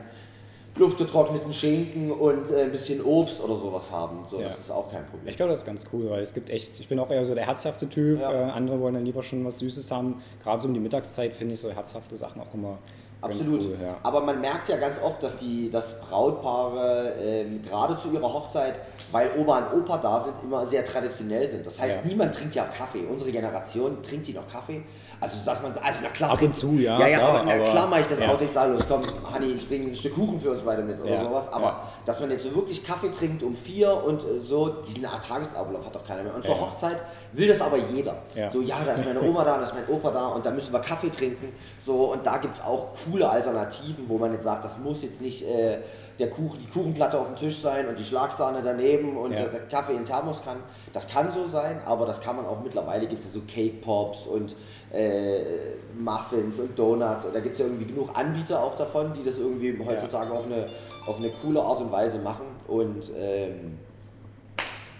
luftgetrockneten 0.79 1.53
Schinken 1.53 2.11
und 2.11 2.49
äh, 2.51 2.63
ein 2.63 2.71
bisschen 2.71 3.03
Obst 3.03 3.41
oder 3.41 3.55
sowas 3.55 3.91
haben. 3.91 4.19
So, 4.27 4.39
Ja. 4.39 4.47
das 4.47 4.59
ist 4.59 4.71
auch 4.71 4.91
kein 4.91 5.05
Problem. 5.05 5.27
Ich 5.27 5.37
glaube, 5.37 5.51
das 5.51 5.61
ist 5.61 5.65
ganz 5.65 5.85
cool, 5.93 6.09
weil 6.09 6.21
es 6.21 6.33
gibt 6.33 6.49
echt, 6.49 6.79
ich 6.79 6.87
bin 6.87 6.99
auch 6.99 7.09
eher 7.09 7.25
so 7.25 7.33
der 7.35 7.45
herzhafte 7.45 7.89
Typ. 7.89 8.19
Ja. 8.21 8.31
Äh, 8.31 8.51
andere 8.51 8.79
wollen 8.79 8.93
dann 8.95 9.05
lieber 9.05 9.23
schon 9.23 9.43
was 9.45 9.59
Süßes 9.59 9.89
haben. 9.91 10.21
Gerade 10.43 10.61
so 10.61 10.67
um 10.67 10.73
die 10.73 10.79
Mittagszeit 10.79 11.33
finde 11.33 11.55
ich 11.55 11.61
so 11.61 11.71
herzhafte 11.71 12.15
Sachen 12.17 12.41
auch 12.41 12.53
immer 12.53 12.77
Absolut. 13.21 13.61
cool. 13.65 13.77
Ja. 13.81 13.95
Aber 14.03 14.21
man 14.21 14.39
merkt 14.41 14.69
ja 14.69 14.77
ganz 14.77 14.99
oft, 15.03 15.23
dass 15.23 15.37
die 15.37 15.71
dass 15.71 16.01
Brautpaare 16.01 17.13
ähm, 17.21 17.61
gerade 17.63 17.95
zu 17.97 18.11
ihrer 18.11 18.31
Hochzeit, 18.31 18.75
weil 19.11 19.29
Oma 19.37 19.59
und 19.71 19.81
Opa 19.81 19.97
da 19.97 20.19
sind, 20.19 20.35
immer 20.43 20.65
sehr 20.67 20.85
traditionell 20.85 21.47
sind. 21.47 21.65
Das 21.65 21.81
heißt, 21.81 22.05
niemand 22.05 22.35
trinkt 22.35 22.53
ja 22.55 22.65
Kaffee. 22.65 23.05
Unsere 23.09 23.31
Generation 23.31 24.01
trinkt 24.03 24.27
die 24.27 24.33
noch 24.33 24.47
Kaffee. 24.47 24.83
Also 25.19 25.35
sagt 25.43 25.63
man, 25.63 25.71
also 25.71 25.99
na 26.03 26.09
klar. 26.09 26.31
Ab 26.31 26.41
und 26.43 26.55
zu, 26.55 26.73
ja, 26.73 26.99
Ja, 26.99 27.07
ja, 27.07 27.17
klar, 27.17 27.29
aber, 27.29 27.43
na, 27.45 27.53
aber- 27.55 27.63
klar 27.71 27.87
mache 27.87 28.01
ich 28.01 28.07
das 28.07 28.19
ja. 28.19 28.29
auch. 28.31 28.39
Ich 28.39 28.51
sage, 28.51 28.73
los, 28.73 28.83
komm, 28.87 29.01
Hanni, 29.33 29.47
ich 29.53 29.67
bringe 29.67 29.87
ein 29.87 29.95
Stück 29.95 30.13
Kuchen 30.13 30.39
für 30.39 30.51
uns 30.51 30.61
beide 30.61 30.83
mit 30.83 31.01
oder 31.01 31.09
Ja, 31.09 31.23
sowas. 31.23 31.51
Aber 31.51 31.65
ja. 31.65 31.83
dass 32.05 32.19
man 32.19 32.29
jetzt 32.29 32.43
so 32.43 32.53
wirklich 32.55 32.85
Kaffee 32.85 33.09
trinkt 33.11 33.41
um 33.41 33.55
vier 33.55 33.91
und 34.03 34.21
äh, 34.23 34.39
so, 34.39 34.69
diesen 34.69 35.05
Art 35.07 35.27
Tagesablauf 35.27 35.85
hat 35.85 35.95
doch 35.95 36.05
keiner 36.05 36.21
mehr. 36.23 36.35
Und 36.35 36.45
zur. 36.45 36.59
Hochzeit 36.59 36.97
will 37.33 37.47
das 37.47 37.61
aber 37.61 37.77
jeder. 37.77 38.15
So, 38.49 38.61
ja, 38.61 38.75
da 38.85 38.93
ist 38.93 39.05
meine 39.05 39.21
Oma 39.21 39.43
da, 39.43 39.57
da 39.57 39.63
ist 39.63 39.73
mein 39.73 39.87
Opa 39.87 40.11
da 40.11 40.27
und 40.27 40.45
da 40.45 40.51
müssen 40.51 40.71
wir 40.71 40.79
Kaffee 40.81 41.09
trinken. 41.09 41.53
So, 41.85 42.11
und 42.13 42.25
da 42.25 42.37
gibt 42.37 42.57
es 42.57 42.63
auch 42.63 42.87
coole 43.05 43.27
Alternativen, 43.29 44.05
wo 44.07 44.17
man 44.19 44.31
jetzt 44.33 44.43
sagt, 44.43 44.65
das 44.65 44.77
muss 44.77 45.01
jetzt 45.03 45.21
nicht 45.21 45.43
äh, 45.43 45.77
der 46.19 46.29
Kuchen, 46.29 46.59
die 46.59 46.67
Kuchenplatte 46.67 47.19
auf 47.19 47.27
dem 47.27 47.35
Tisch 47.35 47.57
sein 47.57 47.87
und 47.87 47.99
die 47.99 48.03
Schlagsahne 48.03 48.61
daneben 48.63 49.17
und 49.17 49.31
Ja. 49.31 49.41
der, 49.41 49.49
der 49.49 49.59
Kaffee 49.61 49.93
in 49.95 50.05
Thermos 50.05 50.41
kann. 50.43 50.57
Das 50.93 51.07
kann 51.07 51.31
so 51.31 51.47
sein, 51.47 51.79
aber 51.85 52.05
das 52.05 52.21
kann 52.21 52.35
man 52.35 52.45
auch 52.45 52.61
mittlerweile, 52.63 53.05
gibt 53.07 53.23
es 53.23 53.27
ja 53.33 53.39
so 53.39 53.45
Cake 53.47 53.77
Pops 53.81 54.25
und 54.25 54.55
äh, 54.91 55.41
Muffins 55.97 56.59
und 56.59 56.77
Donuts 56.77 57.25
und 57.25 57.35
da 57.35 57.39
gibt 57.39 57.53
es 57.53 57.59
ja 57.59 57.65
irgendwie 57.65 57.85
genug 57.85 58.09
Anbieter 58.17 58.63
auch 58.63 58.75
davon, 58.75 59.13
die 59.13 59.23
das 59.23 59.37
irgendwie 59.37 59.77
heutzutage 59.85 60.31
auf, 60.31 60.45
eine, 60.45 60.65
auf 61.07 61.17
eine 61.19 61.29
coole 61.29 61.61
Art 61.61 61.81
und 61.81 61.91
Weise 61.91 62.19
machen 62.19 62.45
und 62.67 63.11
ähm, 63.19 63.77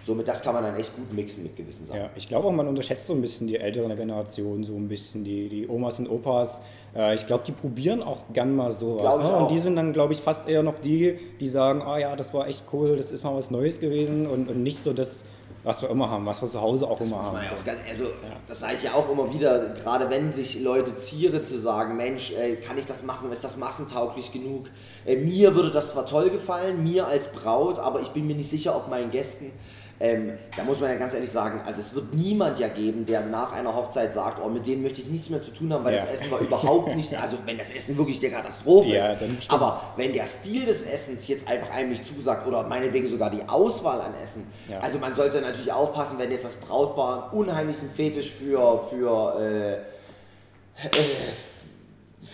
somit 0.03 0.27
das 0.27 0.41
kann 0.41 0.53
man 0.53 0.63
dann 0.63 0.75
echt 0.75 0.95
gut 0.95 1.13
mixen 1.13 1.43
mit 1.43 1.55
gewissen 1.55 1.85
Sachen. 1.85 1.99
Ja, 1.99 2.09
ich 2.15 2.27
glaube 2.27 2.47
auch, 2.47 2.51
man 2.51 2.67
unterschätzt 2.67 3.07
so 3.07 3.13
ein 3.13 3.21
bisschen 3.21 3.47
die 3.47 3.57
ältere 3.57 3.93
Generation, 3.95 4.63
so 4.63 4.73
ein 4.75 4.87
bisschen 4.87 5.23
die, 5.23 5.49
die 5.49 5.67
Omas 5.67 5.99
und 5.99 6.09
Opas. 6.09 6.61
Äh, 6.95 7.15
ich 7.15 7.27
glaube, 7.27 7.43
die 7.45 7.51
probieren 7.51 8.03
auch 8.03 8.25
gern 8.33 8.55
mal 8.55 8.71
sowas. 8.71 9.19
Ne? 9.19 9.29
Und 9.29 9.51
die 9.51 9.59
sind 9.59 9.75
dann, 9.75 9.93
glaube 9.93 10.13
ich, 10.13 10.21
fast 10.21 10.47
eher 10.47 10.63
noch 10.63 10.79
die, 10.79 11.19
die 11.39 11.47
sagen, 11.47 11.81
ah 11.81 11.95
oh 11.95 11.97
ja, 11.97 12.15
das 12.15 12.33
war 12.33 12.47
echt 12.47 12.65
cool, 12.73 12.97
das 12.97 13.11
ist 13.11 13.23
mal 13.23 13.35
was 13.35 13.51
Neues 13.51 13.79
gewesen 13.79 14.27
und, 14.27 14.49
und 14.49 14.63
nicht 14.63 14.79
so 14.79 14.93
das 14.93 15.25
was 15.67 15.81
wir 15.81 15.89
immer 15.89 16.09
haben, 16.09 16.25
was 16.25 16.41
wir 16.41 16.47
zu 16.47 16.61
Hause 16.61 16.87
auch 16.87 16.97
das 16.97 17.09
immer 17.09 17.21
haben. 17.21 17.37
Auch 17.37 17.63
ganz, 17.65 17.79
also, 17.89 18.05
ja. 18.05 18.37
das 18.47 18.61
sage 18.61 18.75
ich 18.75 18.83
ja 18.83 18.93
auch 18.93 19.09
immer 19.09 19.33
wieder, 19.33 19.73
gerade 19.73 20.09
wenn 20.09 20.31
sich 20.31 20.61
Leute 20.61 20.95
zieren 20.95 21.45
zu 21.45 21.59
sagen, 21.59 21.97
Mensch, 21.97 22.31
äh, 22.31 22.55
kann 22.55 22.77
ich 22.77 22.85
das 22.85 23.03
machen, 23.03 23.29
ist 23.33 23.43
das 23.43 23.57
massentauglich 23.57 24.31
genug? 24.31 24.69
Äh, 25.05 25.17
mir 25.17 25.55
würde 25.55 25.71
das 25.71 25.91
zwar 25.91 26.05
toll 26.05 26.29
gefallen, 26.29 26.83
mir 26.83 27.07
als 27.07 27.33
Braut, 27.33 27.79
aber 27.79 27.99
ich 27.99 28.09
bin 28.09 28.27
mir 28.27 28.35
nicht 28.35 28.49
sicher, 28.49 28.77
ob 28.77 28.87
meinen 28.87 29.11
Gästen 29.11 29.51
ähm, 29.99 30.33
da 30.55 30.63
muss 30.63 30.79
man 30.79 30.91
ja 30.91 30.95
ganz 30.95 31.15
ehrlich 31.15 31.31
sagen, 31.31 31.61
also 31.65 31.81
es 31.81 31.95
wird 31.95 32.13
niemand 32.13 32.59
ja 32.59 32.67
geben, 32.67 33.07
der 33.07 33.21
nach 33.25 33.51
einer 33.53 33.75
Hochzeit 33.75 34.13
sagt, 34.13 34.39
oh, 34.43 34.49
mit 34.49 34.67
denen 34.67 34.83
möchte 34.83 35.01
ich 35.01 35.07
nichts 35.07 35.31
mehr 35.31 35.41
zu 35.41 35.49
tun 35.49 35.73
haben, 35.73 35.83
weil 35.83 35.95
ja. 35.95 36.05
das 36.05 36.13
Essen 36.13 36.29
war 36.29 36.39
überhaupt 36.39 36.95
nicht, 36.95 37.15
also 37.19 37.37
wenn 37.45 37.57
das 37.57 37.71
Essen 37.71 37.97
wirklich 37.97 38.19
der 38.19 38.29
Katastrophe 38.29 38.89
ja, 38.89 39.13
ist. 39.13 39.49
Aber 39.49 39.81
wenn 39.95 40.13
der 40.13 40.25
Stil 40.25 40.65
des 40.65 40.83
Essens 40.83 41.27
jetzt 41.27 41.47
einfach 41.47 41.71
einem 41.71 41.89
nicht 41.89 42.05
zusagt 42.05 42.45
oder 42.45 42.63
meinetwegen 42.63 43.07
sogar 43.07 43.31
die 43.31 43.41
Auswahl 43.47 44.01
an 44.01 44.13
Essen, 44.23 44.45
ja. 44.69 44.79
also 44.81 44.99
man 44.99 45.15
sollte 45.15 45.41
natürlich 45.41 45.71
aufpassen, 45.71 46.19
wenn 46.19 46.29
jetzt 46.31 46.45
das 46.45 46.57
Brautpaar 46.57 47.31
einen 47.31 47.39
unheimlichen 47.39 47.89
Fetisch 47.89 48.31
für, 48.31 48.87
für 48.91 49.39
äh, 49.39 49.73
äh, 49.73 51.56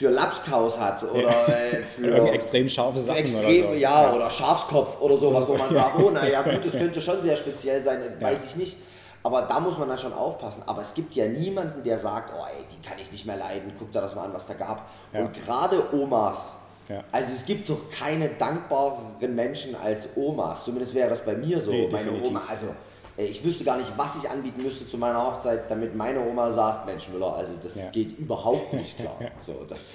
für 0.04 0.10
Lapskaus 0.10 0.80
hat 0.80 1.02
oder 1.10 1.30
äh, 1.48 1.82
für 1.96 2.30
extrem 2.30 2.68
scharfe 2.68 3.00
Sachen 3.00 3.20
extrem, 3.20 3.64
oder 3.64 3.74
so. 3.74 3.80
Ja, 3.80 4.04
ja, 4.04 4.14
oder 4.14 4.30
Schafskopf 4.30 5.00
oder 5.00 5.18
sowas, 5.18 5.48
wo 5.48 5.56
man 5.56 5.72
sagt, 5.74 5.98
oh 5.98 6.10
naja 6.10 6.42
gut, 6.42 6.66
das 6.66 6.74
könnte 6.74 7.02
schon 7.02 7.22
sehr 7.22 7.38
speziell 7.38 7.80
sein, 7.82 8.00
weiß 8.20 8.48
ich 8.48 8.56
nicht. 8.58 8.78
Aber 9.26 9.44
da 9.44 9.62
muss 9.62 9.78
man 9.78 9.88
dann 9.88 9.98
schon 9.98 10.12
aufpassen. 10.12 10.64
Aber 10.66 10.82
es 10.82 10.94
gibt 10.94 11.16
ja 11.16 11.26
niemanden, 11.28 11.82
der 11.84 11.98
sagt, 11.98 12.34
oh 12.38 12.44
ey, 12.46 12.66
die 12.70 12.86
kann 12.86 13.00
ich 13.00 13.10
nicht 13.14 13.26
mehr 13.26 13.38
leiden, 13.38 13.72
guck 13.80 13.94
dir 13.94 14.02
das 14.02 14.14
mal 14.14 14.26
an, 14.26 14.34
was 14.34 14.46
da 14.48 14.56
gab. 14.56 14.90
Ja. 15.14 15.22
Und 15.22 15.34
gerade 15.34 15.82
Omas, 15.94 16.56
ja. 16.90 17.02
also 17.14 17.32
es 17.34 17.46
gibt 17.46 17.70
doch 17.70 17.90
keine 17.90 18.28
dankbareren 18.28 19.34
Menschen 19.34 19.74
als 19.82 20.10
Omas. 20.18 20.66
Zumindest 20.66 20.94
wäre 20.96 21.12
das 21.12 21.24
bei 21.24 21.36
mir 21.36 21.62
so. 21.62 21.72
Nee, 21.72 21.88
Meine 21.90 22.12
Oma, 22.12 22.42
also 22.50 22.66
äh, 22.68 22.72
ich 23.18 23.44
wüsste 23.44 23.64
gar 23.64 23.78
nicht, 23.78 23.92
was 23.98 24.18
ich 24.18 24.30
anbieten 24.30 24.64
müsste 24.64 24.88
zu 24.88 24.98
meiner 24.98 25.24
Hochzeit, 25.24 25.70
damit 25.70 25.96
meine 25.96 26.26
Oma 26.26 26.52
sagt, 26.52 26.86
Mensch 26.86 27.10
Müller, 27.10 27.36
also 27.36 27.54
das 27.62 27.76
ja. 27.76 27.90
geht 27.92 28.18
überhaupt 28.18 28.74
nicht 28.74 28.98
klar. 28.98 29.18
So, 29.40 29.54
das 29.68 29.94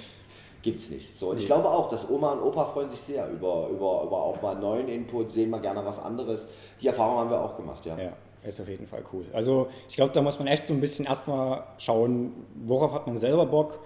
gibt's 0.62 0.90
nicht. 0.90 1.18
So, 1.18 1.30
und 1.30 1.38
ich 1.38 1.46
glaube 1.46 1.68
auch, 1.68 1.88
dass 1.88 2.08
Oma 2.08 2.32
und 2.32 2.42
Opa 2.42 2.66
freuen 2.66 2.90
sich 2.90 3.00
sehr 3.00 3.28
über, 3.30 3.68
über, 3.70 4.02
über 4.04 4.22
auch 4.22 4.40
mal 4.42 4.54
neuen 4.54 4.88
Input, 4.88 5.30
sehen 5.30 5.50
mal 5.50 5.60
gerne 5.60 5.84
was 5.84 5.98
anderes. 5.98 6.48
Die 6.80 6.86
Erfahrung 6.86 7.18
haben 7.18 7.30
wir 7.30 7.40
auch 7.40 7.56
gemacht, 7.56 7.84
ja. 7.86 7.98
ja. 7.98 8.12
Ist 8.46 8.60
auf 8.60 8.68
jeden 8.68 8.86
Fall 8.86 9.02
cool. 9.12 9.26
Also 9.32 9.68
ich 9.88 9.96
glaube, 9.96 10.12
da 10.12 10.22
muss 10.22 10.38
man 10.38 10.46
echt 10.46 10.66
so 10.66 10.72
ein 10.72 10.80
bisschen 10.80 11.06
erstmal 11.06 11.64
schauen, 11.78 12.32
worauf 12.66 12.92
hat 12.92 13.06
man 13.06 13.18
selber 13.18 13.46
Bock 13.46 13.80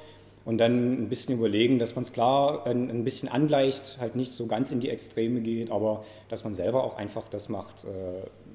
und 0.45 0.59
dann 0.59 1.05
ein 1.05 1.09
bisschen 1.09 1.39
überlegen, 1.39 1.79
dass 1.79 1.95
man 1.95 2.05
es 2.05 2.13
klar 2.13 2.67
ein, 2.67 2.91
ein, 2.91 3.05
bisschen 3.05 3.29
angleicht, 3.29 3.99
halt 4.01 4.15
nicht 4.15 4.33
so 4.33 4.47
ganz 4.47 4.71
in 4.73 4.81
die 4.81 4.91
Extreme 4.91 5.41
geht, 5.41 5.71
aber 5.71 6.05
dass 6.29 6.45
man 6.45 6.55
selber 6.55 6.85
auch 6.85 6.97
einfach 6.97 7.29
das 7.29 7.49
macht, 7.49 7.85
äh, 7.85 7.89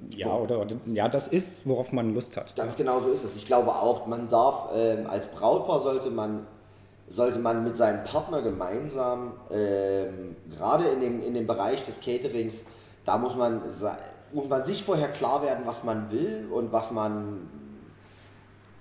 ja, 0.09 0.33
oder, 0.33 0.61
oder, 0.61 0.75
ja, 0.85 1.07
das 1.07 1.27
ist, 1.27 1.61
worauf 1.65 1.91
man 1.91 2.13
Lust 2.13 2.37
hat. 2.37 2.55
Ganz 2.55 2.75
genau 2.75 2.99
so 2.99 3.09
ist 3.09 3.23
es. 3.23 3.35
Ich 3.35 3.45
glaube 3.45 3.71
auch, 3.71 4.07
man 4.07 4.29
darf, 4.29 4.69
ähm, 4.75 5.07
als 5.07 5.27
Brautpaar 5.27 5.79
sollte 5.79 6.09
man, 6.09 6.47
sollte 7.07 7.39
man 7.39 7.63
mit 7.63 7.77
seinem 7.77 8.03
Partner 8.03 8.41
gemeinsam, 8.41 9.33
ähm, 9.51 10.35
gerade 10.49 10.85
in 10.85 11.01
dem, 11.01 11.23
in 11.23 11.33
dem 11.33 11.47
Bereich 11.47 11.83
des 11.83 11.99
Caterings, 11.99 12.65
da 13.05 13.17
muss 13.17 13.35
man, 13.35 13.61
muss 14.33 14.49
man 14.49 14.65
sich 14.65 14.83
vorher 14.83 15.09
klar 15.09 15.41
werden, 15.41 15.63
was 15.65 15.83
man 15.83 16.11
will 16.11 16.47
und 16.51 16.71
was 16.71 16.91
man 16.91 17.49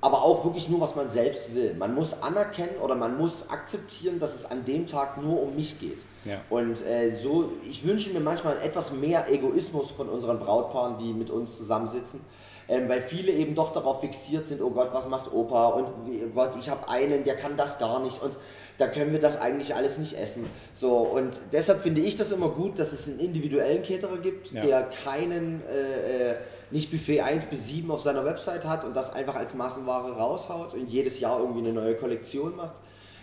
aber 0.06 0.22
auch 0.22 0.44
wirklich 0.44 0.68
nur, 0.68 0.80
was 0.80 0.94
man 0.94 1.08
selbst 1.08 1.52
will. 1.52 1.74
Man 1.74 1.92
muss 1.92 2.22
anerkennen 2.22 2.76
oder 2.80 2.94
man 2.94 3.18
muss 3.18 3.50
akzeptieren, 3.50 4.20
dass 4.20 4.36
es 4.36 4.48
an 4.48 4.64
dem 4.64 4.86
Tag 4.86 5.20
nur 5.20 5.42
um 5.42 5.56
mich 5.56 5.80
geht. 5.80 5.98
Ja. 6.24 6.40
Und 6.48 6.80
äh, 6.86 7.10
so, 7.10 7.50
ich 7.68 7.84
wünsche 7.84 8.10
mir 8.10 8.20
manchmal 8.20 8.56
etwas 8.62 8.92
mehr 8.92 9.28
Egoismus 9.28 9.90
von 9.90 10.08
unseren 10.08 10.38
Brautpaaren, 10.38 10.96
die 10.98 11.12
mit 11.12 11.28
uns 11.28 11.56
zusammensitzen. 11.56 12.20
Ähm, 12.68 12.88
weil 12.88 13.00
viele 13.02 13.32
eben 13.32 13.56
doch 13.56 13.72
darauf 13.72 14.00
fixiert 14.00 14.46
sind, 14.46 14.62
oh 14.62 14.70
Gott, 14.70 14.90
was 14.92 15.08
macht 15.08 15.32
Opa? 15.32 15.66
Und 15.70 15.86
oh 15.86 16.28
Gott, 16.36 16.52
ich 16.56 16.70
habe 16.70 16.88
einen, 16.88 17.24
der 17.24 17.34
kann 17.34 17.56
das 17.56 17.80
gar 17.80 17.98
nicht. 17.98 18.22
Und 18.22 18.36
da 18.78 18.86
können 18.86 19.10
wir 19.10 19.18
das 19.18 19.40
eigentlich 19.40 19.74
alles 19.74 19.98
nicht 19.98 20.16
essen. 20.16 20.48
So, 20.72 20.98
und 20.98 21.32
deshalb 21.52 21.82
finde 21.82 22.02
ich 22.02 22.14
das 22.14 22.30
immer 22.30 22.50
gut, 22.50 22.78
dass 22.78 22.92
es 22.92 23.08
einen 23.08 23.18
individuellen 23.18 23.82
Caterer 23.82 24.18
gibt, 24.18 24.52
ja. 24.52 24.60
der 24.60 24.82
keinen 24.84 25.64
äh, 25.68 26.30
äh 26.30 26.36
nicht 26.70 26.90
Buffet 26.90 27.20
1 27.20 27.46
bis 27.46 27.68
7 27.68 27.90
auf 27.90 28.00
seiner 28.00 28.24
Website 28.24 28.64
hat 28.64 28.84
und 28.84 28.94
das 28.94 29.12
einfach 29.12 29.36
als 29.36 29.54
Massenware 29.54 30.12
raushaut 30.12 30.74
und 30.74 30.88
jedes 30.88 31.20
Jahr 31.20 31.40
irgendwie 31.40 31.60
eine 31.60 31.72
neue 31.72 31.94
Kollektion 31.94 32.56
macht, 32.56 32.80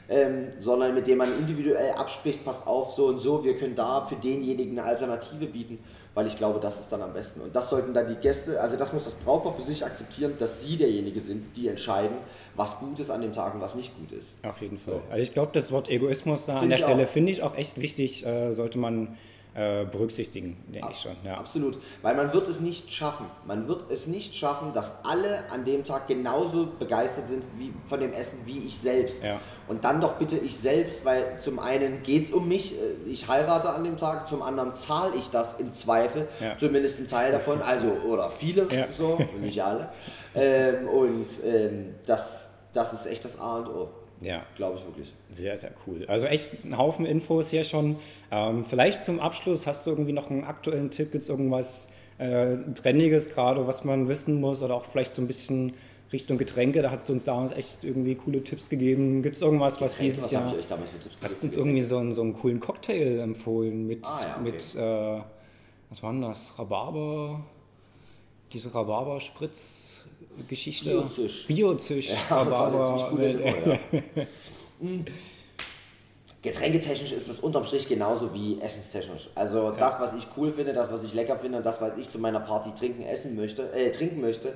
ähm, 0.10 0.48
sondern 0.60 0.94
mit 0.94 1.08
dem 1.08 1.18
man 1.18 1.30
individuell 1.40 1.92
abspricht, 1.92 2.44
passt 2.44 2.68
auf, 2.68 2.92
so 2.92 3.08
und 3.08 3.20
so, 3.20 3.44
wir 3.44 3.58
können 3.58 3.76
da 3.76 4.06
für 4.06 4.16
denjenigen 4.16 4.78
eine 4.78 4.88
Alternative 4.88 5.46
bieten, 5.46 5.80
weil 6.14 6.28
ich 6.28 6.38
glaube, 6.38 6.60
das 6.60 6.80
ist 6.80 6.92
dann 6.92 7.02
am 7.02 7.14
besten. 7.14 7.42
Und 7.42 7.56
das 7.56 7.70
sollten 7.70 7.94
dann 7.94 8.08
die 8.08 8.16
Gäste, 8.16 8.60
also 8.62 8.78
das 8.78 8.94
muss 8.94 9.06
das 9.06 9.16
Brautpaar 9.16 9.54
für 9.54 9.64
sich 9.64 9.86
akzeptieren, 9.86 10.34
dass 10.40 10.62
sie 10.62 10.78
derjenige 10.78 11.22
sind, 11.22 11.56
die 11.56 11.68
entscheiden, 11.68 12.18
was 12.56 12.80
gut 12.80 13.00
ist 13.00 13.10
an 13.10 13.22
dem 13.22 13.34
Tag 13.34 13.56
und 13.56 13.62
was 13.62 13.76
nicht 13.76 13.94
gut 13.98 14.12
ist. 14.12 14.36
Auf 14.44 14.62
jeden 14.62 14.78
Fall. 14.78 14.96
So. 14.96 15.02
Also 15.10 15.24
ich 15.24 15.34
glaube, 15.34 15.52
das 15.54 15.72
Wort 15.72 15.90
Egoismus 15.90 16.46
da 16.46 16.60
an 16.60 16.70
der 16.70 16.78
Stelle 16.78 17.08
finde 17.08 17.32
ich 17.32 17.42
auch 17.42 17.56
echt 17.56 17.80
wichtig, 17.80 18.26
äh, 18.26 18.52
sollte 18.52 18.78
man 18.78 19.18
äh, 19.56 19.86
berücksichtigen, 19.86 20.58
denke 20.74 20.90
ich 20.92 21.00
schon. 21.00 21.16
Ja. 21.24 21.36
Absolut, 21.36 21.80
weil 22.02 22.16
man 22.16 22.34
wird 22.34 22.48
es 22.48 22.60
nicht 22.60 22.92
schaffen. 22.92 23.28
Man 23.46 23.68
wird 23.68 23.90
es 23.92 24.08
nicht 24.08 24.36
schaffen, 24.36 24.74
dass 24.74 24.94
alle 25.04 25.50
an 25.52 25.64
dem 25.66 25.84
Tag 25.84 26.08
genauso 26.08 26.68
begeistert 26.80 27.28
sind 27.28 27.44
wie 27.58 27.74
von 27.86 28.00
dem 28.00 28.14
Essen 28.14 28.40
wie 28.46 28.60
ich 28.60 28.78
selbst. 28.78 29.24
Ja. 29.24 29.40
Und 29.68 29.84
dann 29.84 30.02
doch 30.02 30.14
bitte 30.14 30.38
ich 30.38 30.58
selbst, 30.58 31.06
weil 31.06 31.40
zum 31.40 31.60
einen 31.60 32.04
geht 32.04 32.24
es 32.24 32.32
um 32.32 32.48
mich, 32.48 32.74
äh, 32.74 33.10
ich 33.10 33.28
heirate 33.28 33.70
an 33.70 33.84
dem 33.84 33.98
Tag, 33.98 34.28
zum 34.28 34.42
anderen 34.42 34.74
zahle 34.74 35.14
ich 35.16 35.30
das 35.30 35.56
im 35.60 35.74
Zweifel, 35.74 36.28
ja. 36.40 36.58
zumindest 36.58 37.00
ein 37.00 37.08
Teil 37.08 37.32
davon, 37.32 37.62
also 37.62 37.88
oder 38.08 38.30
viele, 38.30 38.68
so, 38.92 39.20
nicht 39.40 39.64
alle. 39.64 39.90
Ähm, 40.36 40.88
und 40.88 41.28
ähm, 41.46 41.94
das, 42.08 42.56
das 42.74 42.92
ist 42.94 43.06
echt 43.06 43.24
das 43.24 43.40
A 43.40 43.58
und 43.58 43.68
O. 43.68 43.90
Ja. 44.24 44.46
Glaube 44.56 44.78
ich 44.78 44.86
wirklich. 44.86 45.14
Sehr, 45.30 45.58
sehr 45.58 45.72
cool. 45.86 46.06
Also 46.08 46.26
echt 46.26 46.64
ein 46.64 46.78
Haufen 46.78 47.06
Infos 47.06 47.50
hier 47.50 47.64
schon. 47.64 47.98
Ähm, 48.32 48.64
vielleicht 48.64 49.04
zum 49.04 49.20
Abschluss, 49.20 49.68
hast 49.68 49.86
du 49.86 49.92
irgendwie 49.92 50.14
noch 50.14 50.30
einen 50.30 50.44
aktuellen 50.44 50.92
Tipp? 50.92 51.12
Gibt 51.12 51.24
es 51.24 51.30
irgendwas 51.30 51.92
äh, 52.18 52.56
Trendiges 52.74 53.30
gerade, 53.30 53.68
was 53.68 53.84
man 53.84 54.08
wissen 54.08 54.40
muss? 54.40 54.62
Oder 54.64 54.76
auch 54.76 54.86
vielleicht 54.86 55.14
so 55.14 55.22
ein 55.22 55.28
bisschen 55.28 55.74
Richtung 56.12 56.38
Getränke? 56.38 56.82
Da 56.82 56.92
hast 56.92 57.10
du 57.10 57.14
uns 57.14 57.26
damals 57.26 57.52
echt 57.52 57.84
irgendwie 57.84 58.16
coole 58.16 58.44
Tipps 58.44 58.70
gegeben. 58.70 59.22
Gibt 59.24 59.36
es 59.36 59.42
irgendwas, 59.42 59.82
was 59.82 59.94
Getränke, 59.94 60.12
dieses 60.12 60.24
was 60.24 60.32
Jahr... 60.32 60.54
Ich 60.58 60.68
damals 60.68 60.92
für 60.92 61.00
Tipps 61.00 61.18
hast 61.22 61.44
du 61.44 61.48
uns 61.48 61.56
irgendwie 61.56 61.82
so 61.82 61.98
einen, 61.98 62.14
so 62.14 62.22
einen 62.22 62.34
coolen 62.34 62.60
Cocktail 62.60 63.20
empfohlen 63.20 63.86
mit, 63.86 64.06
ah, 64.06 64.22
ja, 64.22 64.38
okay. 64.40 64.52
mit 64.52 64.76
äh, 64.76 65.24
was 65.90 66.02
war 66.02 66.12
denn 66.12 66.22
das? 66.22 66.58
Rhabarber? 66.58 67.44
Diese 68.54 68.74
Rhabarber-Spritz... 68.74 70.06
Geschichte. 70.48 70.90
Biozisch. 70.90 71.48
Biozisch. 71.48 72.10
Ja, 72.10 72.38
aber, 72.38 73.10
coole 73.10 73.34
Nummer, 73.34 73.68
ja. 73.68 73.80
Hm. 74.80 75.06
Getränketechnisch 76.42 77.14
ist 77.14 77.30
das 77.30 77.40
unterm 77.40 77.64
Strich 77.66 77.88
genauso 77.88 78.34
wie 78.34 78.60
essenstechnisch. 78.60 79.30
Also 79.34 79.64
ja. 79.64 79.72
das, 79.72 80.02
was 80.02 80.14
ich 80.14 80.28
cool 80.36 80.52
finde, 80.52 80.74
das, 80.74 80.92
was 80.92 81.06
ich 81.06 81.14
lecker 81.14 81.38
finde, 81.38 81.62
das, 81.62 81.80
was 81.80 81.98
ich 81.98 82.10
zu 82.10 82.20
meiner 82.20 82.42
Party 82.42 82.72
trinken, 82.78 83.04
essen 83.04 83.38
möchte, 83.38 83.72
äh, 83.72 83.92
trinken 83.92 84.20
möchte, 84.20 84.54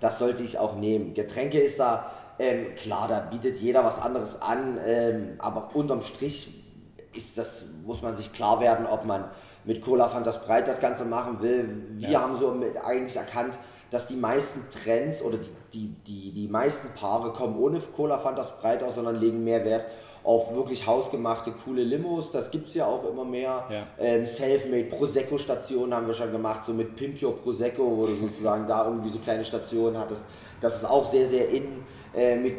das 0.00 0.18
sollte 0.18 0.42
ich 0.42 0.58
auch 0.58 0.76
nehmen. 0.76 1.12
Getränke 1.12 1.58
ist 1.58 1.78
da, 1.78 2.10
ähm, 2.38 2.74
klar, 2.76 3.06
da 3.08 3.20
bietet 3.20 3.60
jeder 3.60 3.84
was 3.84 3.98
anderes 3.98 4.40
an, 4.40 4.78
ähm, 4.86 5.34
aber 5.38 5.74
unterm 5.74 6.00
Strich 6.00 6.64
ist 7.12 7.36
das, 7.36 7.66
muss 7.84 8.00
man 8.00 8.16
sich 8.16 8.32
klar 8.32 8.60
werden, 8.60 8.86
ob 8.86 9.04
man 9.04 9.24
mit 9.64 9.82
Cola 9.82 10.08
Fantas 10.08 10.42
Breit 10.44 10.66
das 10.66 10.80
Ganze 10.80 11.04
machen 11.04 11.42
will. 11.42 11.86
Wir 11.98 12.10
ja. 12.10 12.20
haben 12.22 12.38
so 12.38 12.52
mit, 12.54 12.78
eigentlich 12.82 13.16
erkannt, 13.16 13.58
dass 13.90 14.06
die 14.06 14.16
meisten 14.16 14.62
Trends 14.70 15.22
oder 15.22 15.38
die, 15.38 15.50
die, 15.72 15.94
die, 16.06 16.32
die 16.32 16.48
meisten 16.48 16.88
Paare 16.98 17.32
kommen 17.32 17.58
ohne 17.58 17.80
Cola 17.80 18.18
Fantas 18.18 18.58
breit 18.58 18.82
aus, 18.82 18.96
sondern 18.96 19.20
legen 19.20 19.44
mehr 19.44 19.64
Wert 19.64 19.86
auf 20.26 20.52
wirklich 20.52 20.84
hausgemachte, 20.84 21.52
coole 21.52 21.84
Limos. 21.84 22.32
Das 22.32 22.50
gibt 22.50 22.66
es 22.66 22.74
ja 22.74 22.86
auch 22.86 23.08
immer 23.08 23.24
mehr. 23.24 23.64
Ja. 23.70 23.86
Ähm, 23.98 24.26
Selfmade 24.26 24.84
Prosecco-Stationen 24.84 25.94
haben 25.94 26.08
wir 26.08 26.14
schon 26.14 26.32
gemacht, 26.32 26.64
so 26.64 26.72
mit 26.72 26.96
Pimpio 26.96 27.30
Prosecco, 27.30 27.96
wo 27.96 28.06
du 28.06 28.16
sozusagen 28.16 28.66
da 28.66 28.86
irgendwie 28.86 29.08
so 29.08 29.18
kleine 29.20 29.44
Stationen 29.44 29.96
hattest. 29.96 30.24
Das 30.60 30.78
ist 30.78 30.84
auch 30.84 31.04
sehr, 31.04 31.26
sehr 31.26 31.48
in 31.48 31.84
äh, 32.12 32.34
mit 32.34 32.56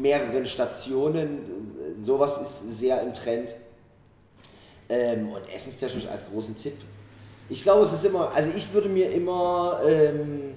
mehreren 0.00 0.44
Stationen. 0.46 1.94
Sowas 1.96 2.38
ist 2.38 2.78
sehr 2.78 3.02
im 3.02 3.14
Trend. 3.14 3.54
Ähm, 4.88 5.28
und 5.32 5.48
essenstechnisch 5.54 6.08
als 6.08 6.22
großen 6.32 6.56
Tipp 6.56 6.74
ich 7.48 7.62
glaube, 7.62 7.84
es 7.84 7.92
ist 7.92 8.04
immer, 8.04 8.30
also 8.34 8.50
ich 8.56 8.72
würde 8.72 8.88
mir 8.88 9.10
immer 9.10 9.80
ähm, 9.86 10.54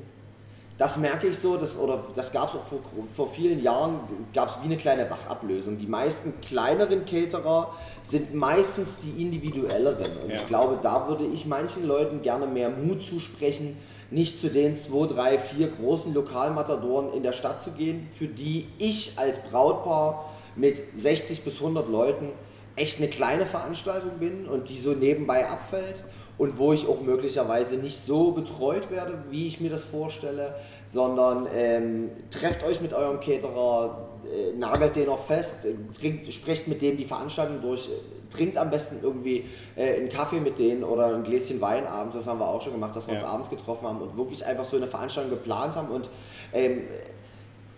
das 0.82 0.98
merke 0.98 1.28
ich 1.28 1.38
so, 1.38 1.58
das, 1.58 1.78
oder 1.78 2.04
das 2.16 2.32
gab 2.32 2.50
es 2.50 2.56
auch 2.56 2.64
vor, 2.64 2.80
vor 3.16 3.30
vielen 3.32 3.62
Jahren, 3.62 4.00
gab 4.34 4.50
es 4.50 4.58
wie 4.64 4.66
eine 4.66 4.78
kleine 4.78 5.08
Wachablösung. 5.12 5.78
Die 5.78 5.86
meisten 5.86 6.42
kleineren 6.42 7.06
Caterer 7.06 7.72
sind 8.02 8.34
meistens 8.34 8.98
die 8.98 9.22
individuelleren. 9.22 10.12
Und 10.24 10.30
ja. 10.30 10.36
ich 10.38 10.48
glaube, 10.48 10.80
da 10.82 11.08
würde 11.08 11.26
ich 11.26 11.46
manchen 11.46 11.86
Leuten 11.86 12.24
gerne 12.24 12.48
mehr 12.48 12.72
Mut 12.72 13.04
zusprechen, 13.04 13.78
nicht 14.10 14.40
zu 14.40 14.50
den 14.50 14.76
zwei, 14.76 15.06
drei, 15.06 15.38
vier 15.38 15.68
großen 15.68 16.16
Lokalmatadoren 16.16 17.14
in 17.14 17.22
der 17.22 17.34
Stadt 17.34 17.62
zu 17.62 17.74
gehen, 17.74 18.10
für 18.18 18.28
die 18.28 18.68
ich 18.80 19.20
als 19.20 19.38
Brautpaar 19.52 20.32
mit 20.56 20.82
60 20.96 21.44
bis 21.44 21.58
100 21.58 21.90
Leuten 21.90 22.30
echt 22.76 22.98
eine 22.98 23.08
kleine 23.08 23.46
Veranstaltung 23.46 24.18
bin 24.18 24.48
und 24.48 24.70
die 24.70 24.80
so 24.80 24.94
nebenbei 24.94 25.48
abfällt 25.48 26.04
und 26.38 26.58
wo 26.58 26.74
ich 26.74 26.88
auch 26.88 27.02
möglicherweise 27.02 27.76
nicht 27.78 27.98
so 27.98 28.32
betreut 28.32 28.90
werde, 28.90 29.24
wie 29.30 29.48
ich 29.48 29.62
mir 29.62 29.70
das 29.70 29.84
vorstelle, 29.84 30.56
sondern 30.90 31.48
ähm, 31.54 32.10
trefft 32.30 32.64
euch 32.64 32.82
mit 32.82 32.94
eurem 32.94 33.20
Caterer, 33.20 34.10
äh, 34.26 34.58
nagelt 34.58 34.96
den 34.96 35.10
auch 35.10 35.24
fest, 35.24 35.66
äh, 35.66 35.76
trinkt, 35.98 36.32
sprecht 36.34 36.68
mit 36.68 36.82
dem 36.82 36.98
die 36.98 37.06
Veranstaltung 37.06 37.62
durch, 37.62 37.88
äh, 37.90 38.36
trinkt 38.36 38.58
am 38.58 38.70
besten 38.70 39.00
irgendwie 39.02 39.46
äh, 39.76 39.98
einen 39.98 40.10
Kaffee 40.10 40.40
mit 40.40 40.58
denen 40.58 40.84
oder 40.84 41.14
ein 41.14 41.24
Gläschen 41.24 41.62
Wein 41.62 41.86
abends, 41.86 42.16
das 42.16 42.28
haben 42.28 42.40
wir 42.40 42.48
auch 42.48 42.62
schon 42.62 42.74
gemacht, 42.74 42.96
dass 42.96 43.08
wir 43.08 43.16
ja. 43.16 43.22
uns 43.22 43.30
abends 43.30 43.50
getroffen 43.50 43.88
haben 43.88 44.02
und 44.02 44.18
wirklich 44.18 44.46
einfach 44.46 44.66
so 44.66 44.78
eine 44.78 44.88
Veranstaltung 44.88 45.32
geplant 45.32 45.76
haben 45.76 45.90
und 45.90 46.10
ähm, 46.54 46.84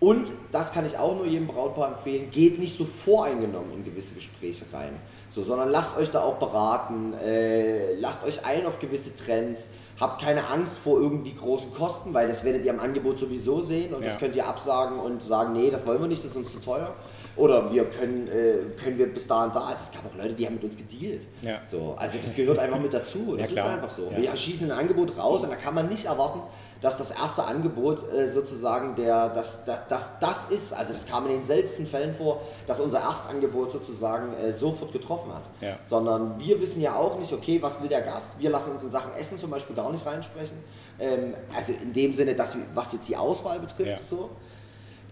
und 0.04 0.30
das 0.52 0.74
kann 0.74 0.84
ich 0.84 0.98
auch 0.98 1.16
nur 1.16 1.24
jedem 1.24 1.46
Brautpaar 1.46 1.88
empfehlen, 1.88 2.30
geht 2.30 2.58
nicht 2.58 2.76
so 2.76 2.84
voreingenommen 2.84 3.72
in 3.72 3.84
gewisse 3.84 4.14
Gespräche 4.14 4.66
rein, 4.70 5.00
so, 5.30 5.42
sondern 5.44 5.70
lasst 5.70 5.96
euch 5.96 6.10
da 6.10 6.20
auch 6.20 6.34
beraten, 6.34 7.14
äh, 7.14 7.94
lasst 7.94 8.22
euch 8.22 8.44
ein 8.44 8.66
auf 8.66 8.80
gewisse 8.80 9.14
Trends, 9.14 9.70
habt 9.98 10.20
keine 10.20 10.46
Angst 10.48 10.76
vor 10.76 11.00
irgendwie 11.00 11.34
großen 11.34 11.72
Kosten, 11.72 12.12
weil 12.12 12.28
das 12.28 12.44
werdet 12.44 12.66
ihr 12.66 12.74
am 12.74 12.80
Angebot 12.80 13.18
sowieso 13.18 13.62
sehen 13.62 13.94
und 13.94 14.02
ja. 14.02 14.10
das 14.10 14.18
könnt 14.18 14.36
ihr 14.36 14.46
absagen 14.46 14.98
und 14.98 15.22
sagen, 15.22 15.54
nee, 15.54 15.70
das 15.70 15.86
wollen 15.86 16.02
wir 16.02 16.08
nicht, 16.08 16.22
das 16.22 16.32
ist 16.32 16.36
uns 16.36 16.52
zu 16.52 16.60
teuer. 16.60 16.94
Oder 17.36 17.72
wir 17.72 17.86
können, 17.86 18.28
äh, 18.28 18.78
können 18.80 18.96
wir 18.96 19.12
bis 19.12 19.26
da 19.26 19.44
und 19.44 19.56
da. 19.56 19.72
Es 19.72 19.90
gab 19.90 20.06
auch 20.06 20.16
Leute, 20.16 20.34
die 20.34 20.46
haben 20.46 20.54
mit 20.54 20.64
uns 20.64 20.76
gedealt. 20.76 21.26
Ja. 21.42 21.60
So, 21.64 21.96
also 21.98 22.18
das 22.22 22.34
gehört 22.34 22.60
einfach 22.60 22.78
mit 22.78 22.92
dazu. 22.94 23.34
Das 23.36 23.50
ja, 23.50 23.64
ist 23.64 23.72
einfach 23.72 23.90
so. 23.90 24.12
Wir 24.16 24.36
schießen 24.36 24.70
ein 24.70 24.78
Angebot 24.78 25.16
raus 25.18 25.42
und 25.42 25.50
da 25.50 25.56
kann 25.56 25.74
man 25.74 25.88
nicht 25.88 26.04
erwarten, 26.04 26.42
dass 26.84 26.98
das 26.98 27.12
erste 27.12 27.44
Angebot 27.44 28.04
äh, 28.12 28.30
sozusagen 28.30 28.94
der, 28.94 29.30
das, 29.30 29.64
das, 29.64 29.88
das, 29.88 30.12
das 30.20 30.44
ist, 30.50 30.74
also 30.74 30.92
das 30.92 31.06
kam 31.06 31.24
in 31.24 31.32
den 31.32 31.42
seltensten 31.42 31.86
Fällen 31.86 32.14
vor, 32.14 32.42
dass 32.66 32.78
unser 32.78 33.00
Erstangebot 33.00 33.72
sozusagen 33.72 34.34
äh, 34.34 34.52
sofort 34.52 34.92
getroffen 34.92 35.32
hat. 35.34 35.44
Ja. 35.62 35.78
Sondern 35.88 36.38
wir 36.38 36.60
wissen 36.60 36.82
ja 36.82 36.94
auch 36.94 37.18
nicht, 37.18 37.32
okay, 37.32 37.62
was 37.62 37.80
will 37.80 37.88
der 37.88 38.02
Gast? 38.02 38.38
Wir 38.38 38.50
lassen 38.50 38.72
uns 38.72 38.82
in 38.82 38.90
Sachen 38.90 39.14
Essen 39.14 39.38
zum 39.38 39.50
Beispiel 39.50 39.74
gar 39.74 39.90
nicht 39.90 40.04
reinsprechen. 40.04 40.58
Ähm, 41.00 41.32
also 41.56 41.72
in 41.72 41.94
dem 41.94 42.12
Sinne, 42.12 42.34
dass 42.34 42.54
was 42.74 42.92
jetzt 42.92 43.08
die 43.08 43.16
Auswahl 43.16 43.60
betrifft, 43.60 43.88
ja. 43.88 43.96
so. 43.96 44.28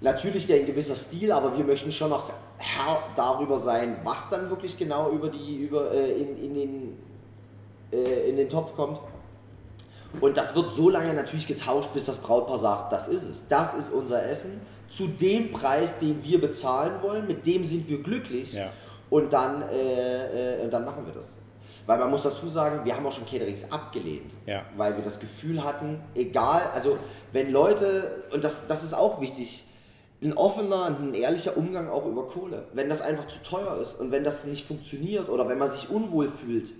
Natürlich 0.03 0.47
der 0.47 0.61
in 0.61 0.67
gewisser 0.67 0.97
Stil, 0.97 1.33
aber 1.33 1.57
wir 1.57 1.65
möchten 1.65 1.91
schon 1.91 2.11
noch 2.11 2.29
Herr 2.59 3.03
darüber 3.17 3.59
sein, 3.59 3.97
was 4.05 4.29
dann 4.29 4.51
wirklich 4.51 4.77
genau 4.77 5.11
über 5.11 5.31
die, 5.31 5.57
über, 5.57 5.91
äh, 5.91 6.21
in, 6.21 6.45
in, 6.45 6.55
den, 6.55 6.99
äh, 7.93 8.29
in 8.29 8.37
den 8.37 8.51
Topf 8.51 8.75
kommt. 8.75 9.01
Und 10.21 10.37
das 10.37 10.55
wird 10.55 10.71
so 10.73 10.91
lange 10.91 11.15
natürlich 11.15 11.47
getauscht, 11.47 11.93
bis 11.95 12.07
das 12.07 12.19
Brautpaar 12.19 12.59
sagt, 12.59 12.93
das 12.93 13.09
ist 13.09 13.23
es. 13.23 13.43
Das 13.49 13.75
ist 13.75 13.93
unser 13.93 14.25
Essen 14.27 14.61
zu 14.89 15.07
dem 15.07 15.51
Preis, 15.51 15.99
den 15.99 16.23
wir 16.23 16.41
bezahlen 16.41 16.93
wollen, 17.01 17.27
mit 17.27 17.47
dem 17.47 17.65
sind 17.65 17.89
wir 17.89 18.03
glücklich. 18.03 18.53
Ja. 18.53 18.71
Und 19.11 19.33
dann, 19.33 19.63
äh, 19.63 20.65
äh, 20.65 20.69
dann 20.69 20.85
machen 20.85 21.07
wir 21.07 21.15
das. 21.15 21.27
Weil 21.87 21.99
man 21.99 22.11
muss 22.11 22.23
dazu 22.23 22.49
sagen, 22.49 22.85
wir 22.85 22.97
haben 22.97 23.05
auch 23.05 23.13
schon 23.13 23.27
Caterings 23.27 23.71
abgelehnt, 23.73 24.33
ja. 24.47 24.65
weil 24.77 24.97
wir 24.97 25.03
das 25.03 25.19
Gefühl 25.19 25.65
hatten, 25.65 26.01
egal, 26.15 26.63
also 26.73 26.97
wenn 27.33 27.51
Leute, 27.51 28.23
und 28.33 28.45
das, 28.45 28.69
das 28.69 28.85
ist 28.85 28.95
auch 28.95 29.21
wichtig, 29.21 29.65
ein 30.23 30.33
offener 30.35 30.87
und 30.87 31.01
ein 31.01 31.15
ehrlicher 31.15 31.57
Umgang 31.57 31.91
auch 31.91 32.07
über 32.07 32.27
Kohle. 32.29 32.67
Wenn 32.73 32.89
das 32.89 33.01
einfach 33.01 33.27
zu 33.27 33.43
teuer 33.43 33.79
ist 33.81 33.95
und 33.95 34.13
wenn 34.13 34.23
das 34.23 34.45
nicht 34.45 34.67
funktioniert 34.67 35.29
oder 35.29 35.49
wenn 35.49 35.59
man 35.59 35.73
sich 35.73 35.91
unwohl 35.91 36.29
fühlt, 36.29 36.73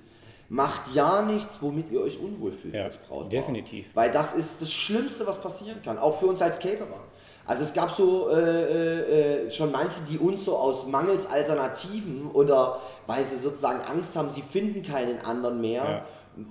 macht 0.53 0.95
ja 0.95 1.23
nichts, 1.23 1.63
womit 1.63 1.91
ihr 1.91 2.03
euch 2.03 2.21
unwohl 2.21 2.53
fühlt 2.53 2.75
ja, 2.75 2.83
als 2.83 2.99
Brautpaar. 2.99 3.31
Definitiv. 3.31 3.87
Weil 3.95 4.11
das 4.11 4.35
ist 4.35 4.61
das 4.61 4.71
Schlimmste, 4.71 5.27
was 5.27 5.41
passieren 5.41 5.81
kann, 5.83 5.99
auch 5.99 6.21
für 6.21 6.27
uns 6.27 6.43
als 6.43 6.59
Caterer. 6.59 7.01
Also 7.47 7.63
es 7.63 7.73
gab 7.73 7.91
so 7.91 8.29
äh, 8.29 8.35
äh, 8.35 9.47
äh, 9.47 9.51
schon 9.51 9.73
manche, 9.73 10.03
die 10.11 10.19
uns 10.19 10.45
so 10.45 10.59
aus 10.59 10.87
mangels 10.87 11.27
Alternativen 11.27 12.31
oder 12.31 12.83
weil 13.07 13.25
sie 13.25 13.39
sozusagen 13.39 13.81
Angst 13.81 14.15
haben, 14.15 14.31
sie 14.31 14.43
finden 14.43 14.83
keinen 14.83 15.25
anderen 15.25 15.63
mehr, 15.63 15.85
ja. 15.85 16.07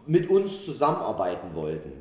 mit 0.07 0.31
uns 0.31 0.65
zusammenarbeiten 0.65 1.53
wollten. 1.53 1.91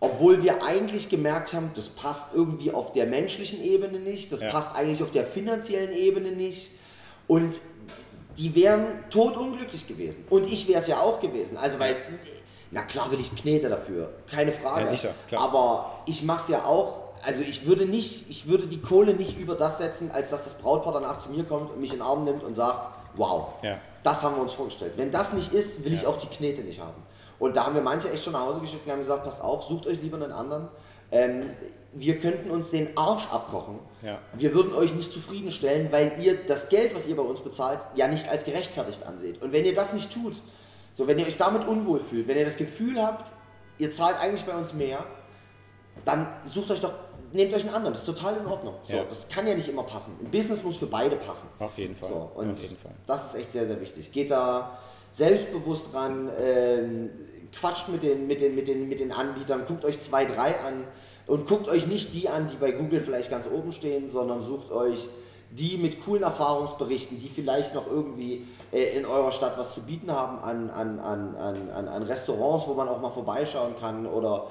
Obwohl 0.00 0.42
wir 0.42 0.64
eigentlich 0.64 1.10
gemerkt 1.10 1.52
haben, 1.52 1.72
das 1.74 1.90
passt 1.90 2.34
irgendwie 2.34 2.72
auf 2.72 2.92
der 2.92 3.04
menschlichen 3.04 3.62
Ebene 3.62 3.98
nicht, 3.98 4.32
das 4.32 4.40
ja. 4.40 4.50
passt 4.50 4.74
eigentlich 4.74 5.02
auf 5.02 5.10
der 5.10 5.26
finanziellen 5.26 5.92
Ebene 5.92 6.32
nicht. 6.32 6.70
Und 7.28 7.60
die 8.36 8.54
wären 8.54 8.86
totunglücklich 9.10 9.86
gewesen. 9.86 10.24
Und 10.30 10.46
ich 10.46 10.68
wäre 10.68 10.80
es 10.80 10.86
ja 10.86 11.00
auch 11.00 11.20
gewesen. 11.20 11.56
Also, 11.56 11.78
weil, 11.78 11.96
na 12.70 12.82
klar 12.82 13.10
will 13.10 13.20
ich 13.20 13.34
Knete 13.34 13.68
dafür, 13.68 14.10
keine 14.26 14.52
Frage. 14.52 14.82
Ja, 14.82 14.86
sicher, 14.86 15.14
klar. 15.28 15.42
Aber 15.42 16.02
ich 16.06 16.22
mache 16.22 16.42
es 16.42 16.48
ja 16.48 16.64
auch, 16.64 17.10
also 17.22 17.42
ich 17.42 17.66
würde 17.66 17.84
nicht, 17.86 18.30
ich 18.30 18.48
würde 18.48 18.66
die 18.66 18.80
Kohle 18.80 19.14
nicht 19.14 19.38
über 19.38 19.54
das 19.54 19.78
setzen, 19.78 20.10
als 20.10 20.30
dass 20.30 20.44
das 20.44 20.54
Brautpaar 20.54 20.94
danach 20.94 21.18
zu 21.18 21.30
mir 21.30 21.44
kommt 21.44 21.70
und 21.70 21.80
mich 21.80 21.92
in 21.92 21.98
den 21.98 22.06
Arm 22.06 22.24
nimmt 22.24 22.42
und 22.42 22.54
sagt, 22.54 22.94
wow, 23.14 23.48
ja. 23.62 23.78
das 24.02 24.22
haben 24.22 24.36
wir 24.36 24.42
uns 24.42 24.52
vorgestellt. 24.52 24.94
Wenn 24.96 25.10
das 25.10 25.32
nicht 25.32 25.52
ist, 25.52 25.84
will 25.84 25.92
ja. 25.92 25.98
ich 25.98 26.06
auch 26.06 26.18
die 26.18 26.28
Knete 26.28 26.62
nicht 26.62 26.80
haben. 26.80 27.02
Und 27.38 27.56
da 27.56 27.64
haben 27.64 27.74
wir 27.74 27.82
manche 27.82 28.10
echt 28.10 28.22
schon 28.22 28.34
nach 28.34 28.46
Hause 28.46 28.60
geschickt 28.60 28.86
und 28.86 28.92
haben 28.92 29.00
gesagt, 29.00 29.24
passt 29.24 29.40
auf, 29.40 29.64
sucht 29.64 29.86
euch 29.86 30.00
lieber 30.02 30.16
einen 30.16 30.32
anderen. 30.32 30.68
Ähm, 31.12 31.50
wir 31.92 32.18
könnten 32.18 32.50
uns 32.50 32.70
den 32.70 32.96
Arsch 32.96 33.26
abkochen. 33.30 33.78
Ja. 34.02 34.18
Wir 34.34 34.54
würden 34.54 34.74
euch 34.74 34.94
nicht 34.94 35.10
zufriedenstellen, 35.10 35.90
weil 35.90 36.12
ihr 36.20 36.36
das 36.46 36.68
Geld, 36.68 36.94
was 36.94 37.06
ihr 37.06 37.16
bei 37.16 37.22
uns 37.22 37.40
bezahlt, 37.40 37.80
ja 37.96 38.06
nicht 38.08 38.28
als 38.28 38.44
gerechtfertigt 38.44 39.04
anseht. 39.04 39.42
Und 39.42 39.52
wenn 39.52 39.64
ihr 39.64 39.74
das 39.74 39.92
nicht 39.92 40.12
tut, 40.12 40.34
so 40.92 41.06
wenn 41.06 41.18
ihr 41.18 41.26
euch 41.26 41.36
damit 41.36 41.66
unwohl 41.66 42.00
fühlt, 42.00 42.28
wenn 42.28 42.36
ihr 42.36 42.44
das 42.44 42.56
Gefühl 42.56 43.02
habt, 43.02 43.32
ihr 43.78 43.90
zahlt 43.90 44.20
eigentlich 44.20 44.44
bei 44.44 44.54
uns 44.54 44.72
mehr, 44.74 45.04
dann 46.04 46.28
sucht 46.44 46.70
euch 46.70 46.80
doch, 46.80 46.92
nehmt 47.32 47.52
euch 47.52 47.64
einen 47.64 47.74
anderen. 47.74 47.94
Das 47.94 48.06
ist 48.08 48.14
total 48.14 48.36
in 48.36 48.46
Ordnung. 48.46 48.74
So, 48.82 48.96
ja. 48.96 49.04
Das 49.04 49.28
kann 49.28 49.46
ja 49.46 49.54
nicht 49.54 49.68
immer 49.68 49.82
passen. 49.82 50.16
Ein 50.20 50.30
Business 50.30 50.62
muss 50.62 50.76
für 50.76 50.86
beide 50.86 51.16
passen. 51.16 51.48
Auf 51.58 51.76
jeden 51.76 51.96
Fall. 51.96 52.08
So, 52.08 52.30
und 52.34 52.60
jeden 52.60 52.76
Fall. 52.76 52.92
das 53.06 53.26
ist 53.26 53.40
echt 53.40 53.52
sehr, 53.52 53.66
sehr 53.66 53.80
wichtig. 53.80 54.12
Geht 54.12 54.30
da 54.30 54.78
selbstbewusst 55.16 55.92
ran, 55.92 56.30
ähm, 56.40 57.10
quatscht 57.52 57.88
mit 57.88 58.02
den, 58.02 58.26
mit, 58.26 58.40
den, 58.40 58.54
mit, 58.54 58.68
den, 58.68 58.88
mit 58.88 59.00
den 59.00 59.12
Anbietern, 59.12 59.64
guckt 59.66 59.84
euch 59.84 60.00
zwei, 60.00 60.24
drei 60.24 60.54
an 60.60 60.84
und 61.26 61.46
guckt 61.46 61.68
euch 61.68 61.86
nicht 61.86 62.12
die 62.14 62.28
an, 62.28 62.48
die 62.48 62.56
bei 62.56 62.72
Google 62.72 63.00
vielleicht 63.00 63.30
ganz 63.30 63.46
oben 63.46 63.72
stehen, 63.72 64.08
sondern 64.08 64.42
sucht 64.42 64.70
euch 64.70 65.08
die 65.52 65.76
mit 65.76 66.04
coolen 66.04 66.22
Erfahrungsberichten, 66.22 67.18
die 67.18 67.28
vielleicht 67.28 67.74
noch 67.74 67.86
irgendwie 67.88 68.46
äh, 68.72 68.96
in 68.96 69.04
eurer 69.04 69.32
Stadt 69.32 69.58
was 69.58 69.74
zu 69.74 69.82
bieten 69.82 70.12
haben 70.12 70.38
an, 70.38 70.70
an, 70.70 71.00
an, 71.00 71.34
an, 71.34 71.88
an 71.88 72.02
Restaurants, 72.04 72.68
wo 72.68 72.74
man 72.74 72.88
auch 72.88 73.00
mal 73.00 73.10
vorbeischauen 73.10 73.74
kann 73.80 74.06
oder 74.06 74.46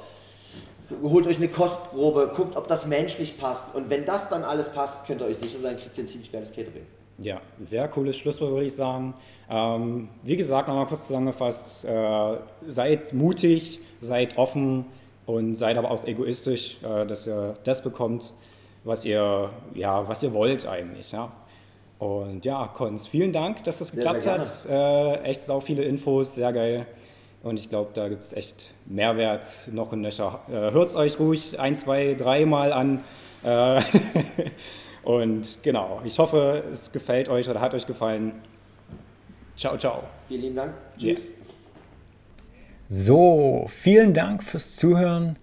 holt 1.02 1.28
euch 1.28 1.38
eine 1.38 1.48
Kostprobe, 1.48 2.32
guckt, 2.36 2.56
ob 2.56 2.68
das 2.68 2.86
menschlich 2.86 3.40
passt 3.40 3.76
und 3.76 3.90
wenn 3.90 4.06
das 4.06 4.30
dann 4.30 4.44
alles 4.44 4.70
passt, 4.70 5.06
könnt 5.06 5.22
ihr 5.22 5.28
euch 5.28 5.38
sicher 5.38 5.60
sein, 5.60 5.78
kriegt 5.78 5.98
ihr 5.98 6.04
ein 6.04 6.08
ziemlich 6.08 6.32
geiles 6.32 6.52
Catering. 6.52 6.86
Ja, 7.20 7.42
sehr 7.62 7.88
cooles 7.90 8.18
Schlusswort 8.18 8.52
würde 8.52 8.66
ich 8.66 8.76
sagen. 8.76 9.14
Ähm, 9.50 10.10
wie 10.24 10.38
gesagt, 10.38 10.68
nochmal 10.68 10.86
kurz 10.86 11.08
zusammengefasst, 11.08 11.86
äh, 11.86 12.38
seid 12.68 13.14
mutig, 13.14 13.80
seid 14.02 14.38
offen, 14.38 14.86
und 15.30 15.58
seid 15.58 15.78
aber 15.78 15.92
auch 15.92 16.06
egoistisch, 16.06 16.78
äh, 16.82 17.06
dass 17.06 17.28
ihr 17.28 17.56
das 17.64 17.84
bekommt, 17.84 18.34
was 18.84 19.06
ihr, 19.06 19.52
ja, 19.76 20.08
was 20.08 20.24
ihr 20.24 20.34
wollt 20.34 20.66
eigentlich. 20.66 21.12
Ja. 21.12 21.32
Und 22.00 22.46
ja, 22.46 22.68
Cons, 22.76 23.06
vielen 23.06 23.32
Dank, 23.32 23.64
dass 23.64 23.78
das 23.78 23.92
geklappt 23.92 24.24
sehr, 24.24 24.44
sehr 24.44 25.14
hat. 25.14 25.24
Äh, 25.24 25.30
echt 25.30 25.44
sau 25.44 25.60
viele 25.60 25.84
Infos, 25.84 26.34
sehr 26.34 26.52
geil. 26.52 26.88
Und 27.44 27.60
ich 27.60 27.70
glaube, 27.70 27.92
da 27.94 28.10
gibt 28.10 28.24
es 28.24 28.34
echt 28.34 28.72
Mehrwert 28.88 29.70
noch 29.72 29.92
und 29.92 30.02
nöcher. 30.02 30.40
Äh, 30.50 30.72
Hört 30.72 30.90
es 30.90 30.96
euch 30.96 31.20
ruhig 31.20 31.60
ein, 31.60 31.76
zwei, 31.76 32.16
dreimal 32.16 32.74
an. 32.74 33.04
Äh, 33.44 33.82
und 35.04 35.62
genau, 35.62 36.02
ich 36.06 36.18
hoffe, 36.18 36.64
es 36.74 36.92
gefällt 36.92 37.30
euch 37.30 37.48
oder 37.48 37.62
hat 37.62 37.76
euch 37.76 37.86
gefallen. 37.86 38.32
Ciao, 39.60 39.78
ciao. 39.78 40.04
Vielen 40.30 40.42
lieben 40.42 40.56
Dank. 40.56 40.74
Tschüss. 40.98 41.20
Yeah. 41.20 41.36
So, 42.88 43.68
vielen 43.70 44.14
Dank 44.14 44.42
fürs 44.42 44.78
Zuhören. 44.78 45.36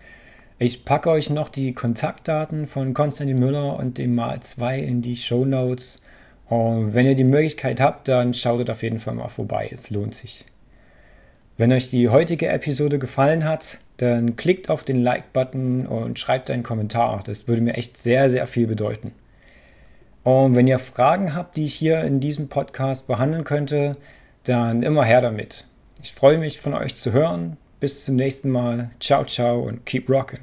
Ich 0.59 0.87
packe 0.87 1.11
euch 1.11 1.29
noch 1.29 1.50
die 1.50 1.74
Kontaktdaten 1.74 2.66
von 2.66 2.94
Konstantin 2.94 3.38
Müller 3.38 3.79
und 3.79 3.98
dem 3.98 4.14
Mal 4.14 4.40
2 4.40 4.79
in 4.79 5.02
die 5.02 5.16
Show 5.16 5.44
Notes. 5.44 6.02
Und 6.48 6.94
wenn 6.94 7.05
ihr 7.05 7.14
die 7.14 7.24
Möglichkeit 7.24 7.79
habt, 7.79 8.09
dann 8.09 8.33
schaut 8.33 8.70
auf 8.70 8.83
jeden 8.83 9.00
Fall 9.00 9.14
mal 9.14 9.29
vorbei. 9.29 9.68
Es 9.70 9.90
lohnt 9.90 10.14
sich. 10.14 10.46
Wenn 11.59 11.70
euch 11.70 11.90
die 11.90 12.09
heutige 12.09 12.48
Episode 12.48 12.98
gefallen 12.98 13.44
hat, 13.44 13.81
dann 13.98 14.37
klickt 14.37 14.70
auf 14.70 14.83
den 14.83 15.02
Like-Button 15.02 15.87
und 15.87 16.18
schreibt 16.18 16.50
einen 16.50 16.62
Kommentar. 16.62 17.22
Das 17.26 17.48
würde 17.48 17.61
mir 17.61 17.74
echt 17.74 17.98
sehr, 17.98 18.31
sehr 18.31 18.46
viel 18.46 18.66
bedeuten. 18.66 19.12
Und 20.27 20.57
wenn 20.57 20.67
ihr 20.67 20.81
Fragen 20.81 21.37
habt, 21.37 21.57
die 21.57 21.67
ich 21.67 21.77
hier 21.77 22.03
in 22.03 22.19
diesem 22.19 22.48
Podcast 22.48 23.07
behandeln 23.07 23.44
könnte, 23.44 23.96
dann 24.42 24.83
immer 24.83 25.05
her 25.05 25.21
damit. 25.21 25.67
Ich 26.03 26.15
freue 26.15 26.38
mich 26.38 26.61
von 26.61 26.75
euch 26.75 26.96
zu 26.96 27.13
hören. 27.13 27.59
Bis 27.79 28.05
zum 28.05 28.17
nächsten 28.17 28.50
Mal. 28.50 28.90
Ciao, 28.98 29.25
ciao 29.25 29.61
und 29.61 29.87
keep 29.87 30.11
rocking. 30.11 30.40